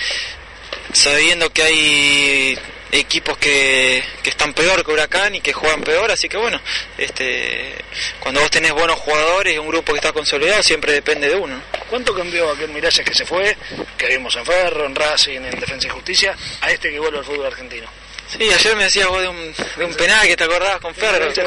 sabiendo 0.94 1.52
que 1.52 1.62
hay 1.64 2.60
equipos 2.92 3.38
que, 3.38 4.02
que 4.24 4.30
están 4.30 4.54
peor 4.54 4.86
que 4.86 4.92
Huracán 4.92 5.36
y 5.36 5.42
que 5.42 5.52
juegan 5.52 5.82
peor, 5.82 6.10
así 6.12 6.30
que 6.30 6.38
bueno, 6.38 6.60
este, 6.98 7.76
cuando 8.20 8.40
vos 8.40 8.50
tenés 8.50 8.72
buenos 8.72 8.98
jugadores 9.00 9.54
y 9.54 9.58
un 9.58 9.68
grupo 9.68 9.92
que 9.92 10.00
está 10.00 10.14
consolidado, 10.14 10.64
siempre 10.64 10.94
depende 10.94 11.28
de 11.28 11.36
uno. 11.36 11.62
¿Cuánto 11.90 12.16
cambió 12.16 12.50
aquel 12.52 12.70
Miralles 12.70 13.06
que 13.06 13.14
se 13.14 13.26
fue, 13.26 13.58
que 13.98 14.08
vimos 14.08 14.36
en 14.38 14.46
Ferro, 14.46 14.86
en 14.86 14.96
Racing, 14.96 15.42
en 15.42 15.60
Defensa 15.60 15.88
y 15.88 15.90
Justicia, 15.90 16.36
a 16.62 16.72
este 16.72 16.90
que 16.92 17.00
vuelve 17.00 17.20
al 17.20 17.26
fútbol 17.26 17.48
argentino? 17.48 17.88
Sí, 18.28 18.44
ayer 18.44 18.76
me 18.76 18.84
decías 18.86 19.08
vos 19.08 19.22
de 19.22 19.28
un, 19.30 19.36
de 19.78 19.86
un 19.86 19.94
penal 19.96 20.28
que 20.28 20.36
te 20.36 20.44
acordabas 20.44 20.80
con 20.82 20.94
Ferro, 20.94 21.26
yo 21.34 21.44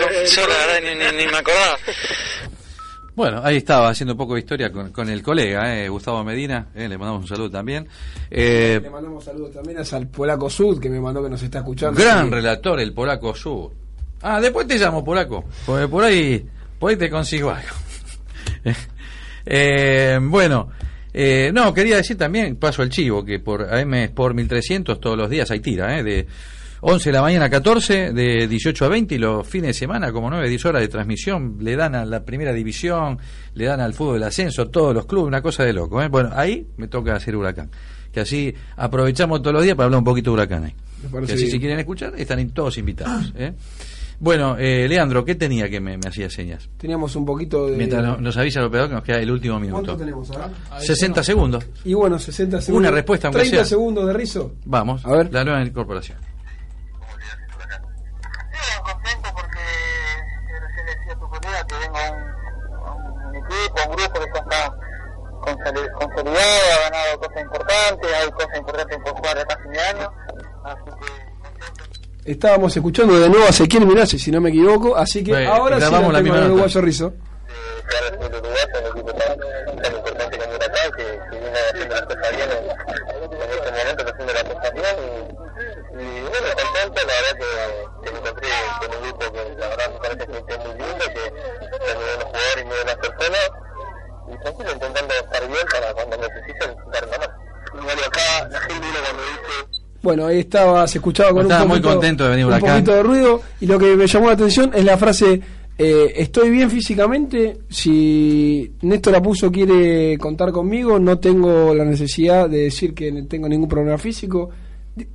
la 0.47 0.57
verdad 0.57 0.81
ni, 0.83 0.95
ni- 0.95 1.25
ni 1.25 1.31
me 1.31 1.39
acordaba. 1.39 1.77
Bueno, 3.15 3.41
ahí 3.45 3.57
estaba 3.57 3.89
haciendo 3.89 4.15
un 4.15 4.19
poco 4.19 4.35
de 4.35 4.41
historia 4.41 4.71
con, 4.71 4.93
con 4.93 5.09
el 5.11 5.23
colega, 5.25 5.77
eh, 5.77 5.89
Gustavo 5.89 6.23
Medina, 6.23 6.69
eh, 6.75 6.89
le 6.89 6.97
mandamos 6.97 7.23
un 7.23 7.29
saludo 7.29 7.51
también. 7.51 7.89
Eh, 8.31 8.79
Le 8.81 8.91
mandamos 8.91 9.25
saludos 9.25 9.53
también 9.53 9.79
al 9.79 10.07
polaco 10.07 10.49
Sud 10.49 10.81
que 10.81 10.89
me 10.89 11.01
mandó 11.01 11.23
que 11.25 11.29
nos 11.31 11.43
está 11.43 11.59
escuchando. 11.59 12.01
gran 12.01 12.27
Sí. 12.27 12.31
relator, 12.35 12.79
el 12.79 12.93
polaco 12.95 13.35
Sur. 13.35 13.73
Ah, 14.23 14.41
después 14.41 14.67
te 14.69 14.79
llamo 14.79 15.05
polaco, 15.05 15.45
porque 15.67 15.89
por 15.89 16.05
ahí, 16.05 16.47
por 16.79 16.91
ahí 16.91 16.97
te 16.97 17.11
consigo 17.11 17.51
algo. 17.51 17.75
Eh, 19.51 20.19
bueno, 20.21 20.69
eh, 21.15 21.51
no, 21.55 21.73
quería 21.73 21.97
decir 21.97 22.19
también, 22.19 22.57
paso 22.57 22.83
al 22.83 22.91
chivo, 22.91 23.25
que 23.25 23.39
por 23.39 23.63
AM 23.73 23.95
Sport 23.95 24.35
1300 24.37 25.01
todos 25.01 25.17
los 25.17 25.31
días 25.31 25.51
hay 25.51 25.61
tira, 25.61 25.99
eh, 25.99 26.03
de 26.03 26.27
11 26.81 27.09
de 27.09 27.13
la 27.13 27.23
mañana 27.23 27.47
a 27.47 27.51
14, 27.51 28.13
de 28.13 28.47
18 28.47 28.85
a 28.85 28.89
20 28.89 29.15
y 29.15 29.19
los 29.19 29.47
fines 29.47 29.69
de 29.69 29.75
semana 29.75 30.13
como 30.13 30.31
9, 30.31 30.49
10 30.49 30.65
horas 30.67 30.83
de 30.83 30.89
transmisión, 30.89 31.57
le 31.61 31.75
dan 31.77 31.95
a 31.95 32.05
la 32.05 32.25
primera 32.25 32.53
división, 32.53 33.19
le 33.55 33.65
dan 33.65 33.81
al 33.81 33.95
fútbol 33.95 34.15
del 34.15 34.25
ascenso, 34.25 34.69
todos 34.69 34.95
los 34.95 35.07
clubes, 35.07 35.27
una 35.29 35.43
cosa 35.43 35.65
de 35.65 35.73
loco. 35.73 36.01
eh. 36.03 36.09
Bueno, 36.09 36.31
ahí 36.35 36.67
me 36.77 36.87
toca 36.89 37.15
hacer 37.17 37.35
huracán. 37.37 37.71
Que 38.13 38.21
así 38.21 38.55
aprovechamos 38.77 39.43
todos 39.43 39.55
los 39.55 39.63
días 39.65 39.77
para 39.77 39.87
hablar 39.87 39.99
un 39.99 40.05
poquito 40.05 40.31
de 40.31 40.35
huracán 40.35 40.65
ahí. 40.65 40.75
Que 41.03 41.09
parece 41.09 41.33
así 41.35 41.43
bien. 41.43 41.53
si 41.53 41.59
quieren 41.61 41.79
escuchar, 41.81 42.13
están 42.17 42.49
todos 42.51 42.79
invitados. 42.79 43.33
¿eh? 43.37 43.53
Bueno, 44.21 44.57
eh, 44.59 44.87
Leandro, 44.89 45.25
¿qué 45.25 45.35
tenía 45.37 45.69
que 45.69 45.79
me, 45.81 45.97
me 45.97 46.09
hacía 46.09 46.29
señas? 46.31 46.69
Teníamos 46.77 47.15
un 47.15 47.25
poquito 47.25 47.67
de. 47.69 47.77
Mientras 47.77 48.03
no- 48.03 48.17
nos 48.17 48.37
avisa 48.37 48.59
el 48.61 48.67
operador 48.67 48.89
que 48.91 48.95
nos 48.97 49.05
queda 49.05 49.19
el 49.19 49.31
último 49.31 49.61
minuto. 49.61 49.83
¿Cuánto 49.83 49.97
tenemos 49.97 50.31
ahora? 50.31 50.51
60 50.81 51.23
segundos. 51.23 51.65
Y 51.85 51.95
bueno, 51.95 52.19
60 52.19 52.61
segundos. 52.61 52.89
Una 52.89 52.95
respuesta, 52.97 53.29
aunque 53.29 53.41
30 53.43 53.57
sea. 53.59 53.65
segundos 53.65 54.07
de 54.07 54.13
rizo. 54.15 54.55
Vamos, 54.65 55.05
A 55.07 55.11
ver. 55.13 55.33
la 55.33 55.45
nueva 55.45 55.63
incorporación. 55.63 56.19
un 62.09 63.37
equipo, 63.37 63.81
un 63.91 63.97
grupo 63.97 64.21
que 64.21 64.27
ya 64.35 64.41
está 64.41 64.71
consoli- 64.71 64.79
consolidado, 65.57 66.61
ha 66.77 66.91
ganado 66.91 67.19
cosas 67.21 67.43
importantes, 67.43 68.11
hay 68.15 68.31
cosas 68.31 68.59
importantes 68.59 68.99
por 69.05 69.13
jugar 69.17 69.39
acá 69.39 69.55
a 69.55 69.63
fin 69.63 69.73
de 69.73 69.81
año. 69.81 70.13
Así 70.65 70.83
que 70.85 72.31
Estábamos 72.33 72.77
escuchando 72.77 73.19
de 73.19 73.29
nuevo 73.31 73.47
a 73.47 73.49
Ezequiel 73.49 73.87
Miralles, 73.87 74.21
si 74.23 74.31
no 74.31 74.41
me 74.41 74.51
equivoco. 74.51 74.95
Así 74.97 75.25
que 75.25 75.31
Bueno, 75.33 75.55
ahora 75.55 75.77
sí 75.77 75.83
la 75.83 75.91
la 75.91 75.99
tengo 75.99 76.13
misma 76.13 76.21
en 76.21 76.35
el 76.35 76.41
nota. 76.41 76.47
uruguayo 76.53 76.81
rizo. 76.83 77.13
claro, 77.87 78.07
el 78.09 78.35
Uruguay 78.35 78.59
es 78.75 78.81
un 78.81 78.87
equipo 78.99 79.13
tan, 79.15 79.83
tan 79.83 79.95
importante 79.97 80.39
como 80.39 80.55
Huracán 80.55 80.91
que, 80.97 81.05
que 81.31 81.39
viene 81.41 81.59
haciendo 81.71 81.95
las 81.95 82.03
cosas 82.05 82.37
bien 82.37 82.49
Bueno, 100.09 100.25
ahí 100.27 100.39
estaba, 100.39 100.89
se 100.89 100.97
escuchaba 100.97 101.33
con 101.33 101.43
Estaba 101.43 101.65
un 101.65 101.69
muy 101.69 101.77
poquito, 101.81 101.95
contento 101.95 102.25
de 102.25 102.31
venir 102.31 102.47
un 102.47 102.53
Huracán. 102.53 102.71
poquito 102.77 102.95
de 102.95 103.03
ruido. 103.03 103.43
Y 103.61 103.67
lo 103.67 103.79
que 103.79 103.95
me 103.95 104.07
llamó 104.07 104.27
la 104.29 104.33
atención 104.33 104.71
es 104.75 104.83
la 104.87 104.97
frase: 104.97 105.39
eh, 105.77 106.13
Estoy 106.17 106.49
bien 106.49 106.71
físicamente. 106.71 107.59
Si 107.69 108.73
Néstor 108.81 109.17
Apuso 109.17 109.53
quiere 109.53 110.17
contar 110.17 110.51
conmigo, 110.51 110.99
no 110.99 111.19
tengo 111.19 111.75
la 111.75 111.85
necesidad 111.85 112.49
de 112.49 112.63
decir 112.65 112.95
que 112.95 113.13
tengo 113.29 113.51
ningún 113.51 113.69
problema 113.69 113.99
físico. 113.99 114.49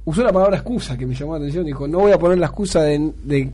Usó 0.05 0.21
la 0.23 0.31
palabra 0.31 0.57
excusa 0.57 0.95
que 0.95 1.07
me 1.07 1.15
llamó 1.15 1.33
la 1.33 1.39
atención. 1.39 1.65
Dijo: 1.65 1.87
No 1.87 1.97
voy 2.01 2.11
a 2.11 2.19
poner 2.19 2.37
la 2.37 2.45
excusa 2.45 2.83
de, 2.83 3.11
de, 3.23 3.49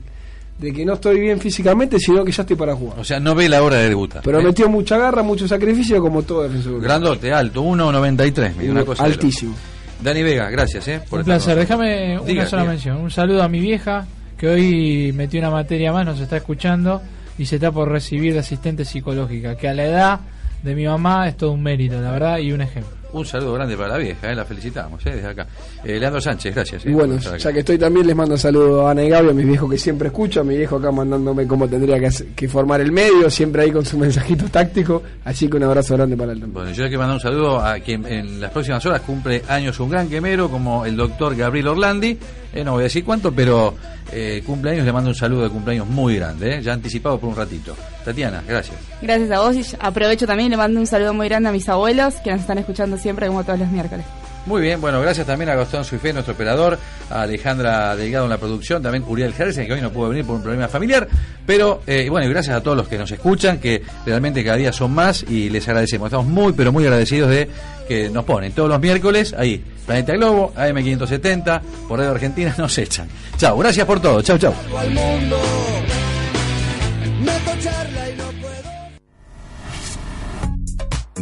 de 0.58 0.74
que 0.74 0.84
no 0.84 0.96
estoy 0.96 1.22
bien 1.22 1.40
físicamente, 1.40 1.98
sino 2.00 2.26
que 2.26 2.34
ya 2.34 2.44
estoy 2.44 2.58
para 2.58 2.76
jugar. 2.76 3.00
O 3.00 3.04
sea, 3.06 3.18
no 3.22 3.34
ve 3.34 3.48
la 3.48 3.64
hora 3.64 3.78
de 3.78 3.88
debutar. 3.88 4.24
Pero 4.26 4.42
¿eh? 4.42 4.44
metió 4.44 4.68
mucha 4.68 4.98
garra, 4.98 5.24
mucho 5.24 5.48
sacrificio, 5.48 6.02
como 6.02 6.22
todo 6.24 6.44
defensor. 6.44 6.82
Grandote, 6.82 7.32
alto, 7.32 7.64
1.93. 7.64 8.56
mira, 8.58 8.72
una 8.74 8.84
cosa 8.84 9.04
de. 9.06 9.10
Altísimo. 9.14 9.56
Dani 10.02 10.24
Vega, 10.24 10.50
gracias. 10.50 10.88
¿eh? 10.88 11.02
por 11.10 11.20
Un 11.20 11.26
placer. 11.26 11.58
Déjame 11.58 12.20
Diga, 12.26 12.41
una 12.41 12.50
sola 12.50 12.62
diga. 12.64 12.72
mención. 12.74 12.97
Un 12.97 13.12
saludo 13.12 13.43
a 13.43 13.50
mi 13.50 13.60
vieja, 13.60 14.06
que 14.38 14.47
hoy 14.47 15.12
metió 15.14 15.39
una 15.39 15.50
materia 15.50 15.91
más, 15.91 16.06
nos 16.06 16.20
está 16.20 16.38
escuchando 16.38 17.02
y 17.38 17.45
se 17.45 17.56
está 17.56 17.72
por 17.72 17.89
recibir 17.89 18.34
de 18.34 18.39
asistente 18.39 18.86
psicológica, 18.86 19.56
que 19.58 19.68
a 19.68 19.74
la 19.74 19.86
edad 19.86 20.20
de 20.64 20.76
mi 20.76 20.86
mamá 20.86 21.28
es 21.28 21.38
todo 21.38 21.52
un 21.52 21.64
mérito, 21.64 22.00
la 22.02 22.12
verdad, 22.12 22.38
y 22.39 22.52
un 22.52 22.62
ejemplo. 22.62 22.99
Un 23.12 23.26
saludo 23.26 23.53
grande 23.53 23.76
para 23.76 23.89
la 23.93 23.97
vieja, 23.97 24.32
¿eh? 24.32 24.36
la 24.36 24.45
felicitamos 24.45 25.03
¿eh? 25.05 25.16
desde 25.16 25.28
acá. 25.28 25.47
Eh, 25.84 25.99
Leandro 25.99 26.22
Sánchez, 26.22 26.53
gracias. 26.53 26.86
¿eh? 26.86 26.91
Y 26.91 26.93
bueno, 26.93 27.16
estar 27.16 27.34
acá. 27.34 27.43
ya 27.43 27.53
que 27.53 27.60
estoy 27.60 27.78
también, 27.80 28.05
les 28.05 28.16
mando 28.16 28.38
saludos 28.38 28.86
a 28.86 28.91
Ana 28.91 29.03
y 29.03 29.10
Gaby, 29.10 29.30
a 29.30 29.34
mis 29.34 29.47
viejos 29.47 29.72
que 29.72 29.78
siempre 29.80 30.10
escucho, 30.10 30.41
a 30.41 30.43
mi 30.43 30.55
viejo 30.55 30.76
acá 30.76 30.91
mandándome 30.91 31.47
cómo 31.47 31.68
tendría 31.68 31.99
que, 31.99 32.05
hacer- 32.07 32.28
que 32.36 32.47
formar 32.47 32.82
el 32.82 32.91
medio, 32.91 33.28
siempre 33.32 33.64
ahí 33.64 33.72
con 33.72 33.84
sus 33.84 33.99
mensajitos 33.99 34.51
tácticos. 34.51 35.01
Así 35.26 35.49
que 35.49 35.57
un 35.57 35.64
abrazo 35.64 35.95
grande 35.95 36.16
para 36.16 36.34
él 36.34 36.39
también. 36.39 36.53
Bueno, 36.53 36.72
yo 36.72 36.84
hay 36.84 36.89
que 36.91 36.97
mandar 36.99 37.16
un 37.16 37.22
saludo 37.22 37.60
a 37.60 37.80
quien 37.80 38.05
en 38.05 38.39
las 38.39 38.51
próximas 38.51 38.86
horas 38.86 39.01
cumple 39.01 39.41
años 39.47 39.80
un 39.80 39.89
gran 39.89 40.07
quemero 40.07 40.49
como 40.51 40.86
el 40.86 40.95
doctor 40.95 41.36
Gabriel 41.36 41.70
Orlandi. 41.70 42.18
Eh, 42.54 42.64
no 42.64 42.74
voy 42.74 42.82
a 42.82 42.84
decir 42.84 43.04
cuánto, 43.04 43.32
pero 43.32 43.76
eh, 44.12 44.41
cumpleaños, 44.45 44.86
le 44.86 44.91
mando 44.91 45.10
un 45.10 45.16
saludo 45.16 45.43
de 45.43 45.50
cumpleaños 45.50 45.88
muy 45.88 46.16
grande, 46.16 46.56
eh, 46.56 46.62
ya 46.62 46.74
anticipado 46.74 47.20
por 47.20 47.30
un 47.30 47.36
ratito. 47.36 47.76
Tatiana, 48.04 48.43
gracias. 48.47 48.78
Gracias 49.02 49.32
a 49.32 49.39
vos 49.39 49.56
y 49.56 49.64
aprovecho 49.80 50.26
también 50.26 50.50
le 50.50 50.58
mando 50.58 50.80
un 50.80 50.88
saludo 50.88 51.14
muy 51.14 51.30
grande 51.30 51.50
a 51.50 51.52
mis 51.52 51.70
abuelos 51.70 52.16
que 52.24 52.32
nos 52.32 52.41
están 52.41 52.58
escuchando 52.58 52.97
siempre 52.97 53.28
como 53.28 53.43
todos 53.43 53.60
los 53.60 53.70
miércoles. 53.70 54.06
Muy 54.50 54.64
bien, 54.64 54.82
bueno, 54.82 55.00
gracias 55.00 55.28
también 55.28 55.52
a 55.52 55.54
Gastón 55.54 55.86
Suifé, 55.86 56.12
nuestro 56.12 56.34
operador, 56.34 56.80
a 57.12 57.22
Alejandra 57.22 57.95
Delgado 57.95 58.26
en 58.26 58.32
la 58.32 58.39
producción, 58.39 58.82
también 58.82 59.04
Uriel 59.08 59.32
Jerez, 59.32 59.56
que 59.56 59.72
hoy 59.72 59.80
no 59.80 59.91
pudo 59.91 60.10
venir 60.10 60.26
por 60.26 60.38
un 60.38 60.41
problema 60.41 60.68
familiar, 60.68 61.08
pero 61.45 61.84
eh, 61.86 62.08
bueno, 62.10 62.26
y 62.26 62.32
gracias 62.32 62.56
a 62.56 62.64
todos 62.64 62.76
los 62.76 62.88
que 62.88 62.97
nos 62.97 63.12
escuchan, 63.12 63.60
que 63.60 63.84
realmente 64.08 64.43
cada 64.43 64.58
día 64.58 64.74
son 64.74 64.91
más 64.91 65.22
y 65.22 65.52
les 65.52 65.68
agradecemos. 65.68 66.08
Estamos 66.08 66.26
muy, 66.26 66.54
pero 66.54 66.72
muy 66.72 66.84
agradecidos 66.84 67.30
de 67.30 67.47
que 67.88 68.10
nos 68.10 68.26
ponen 68.26 68.52
todos 68.54 68.70
los 68.70 68.80
miércoles 68.80 69.36
ahí, 69.38 69.64
Planeta 69.86 70.14
Globo, 70.14 70.52
AM570, 70.56 71.62
por 71.88 72.00
Radio 72.00 72.14
Argentina, 72.14 72.56
nos 72.58 72.76
echan. 72.76 73.08
Chao, 73.38 73.56
gracias 73.56 73.86
por 73.86 74.00
todo, 74.02 74.24
chao, 74.24 74.39
chao. 74.39 74.56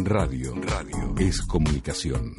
Radio, 0.02 0.54
radio 0.62 1.14
es 1.18 1.42
comunicación. 1.42 2.34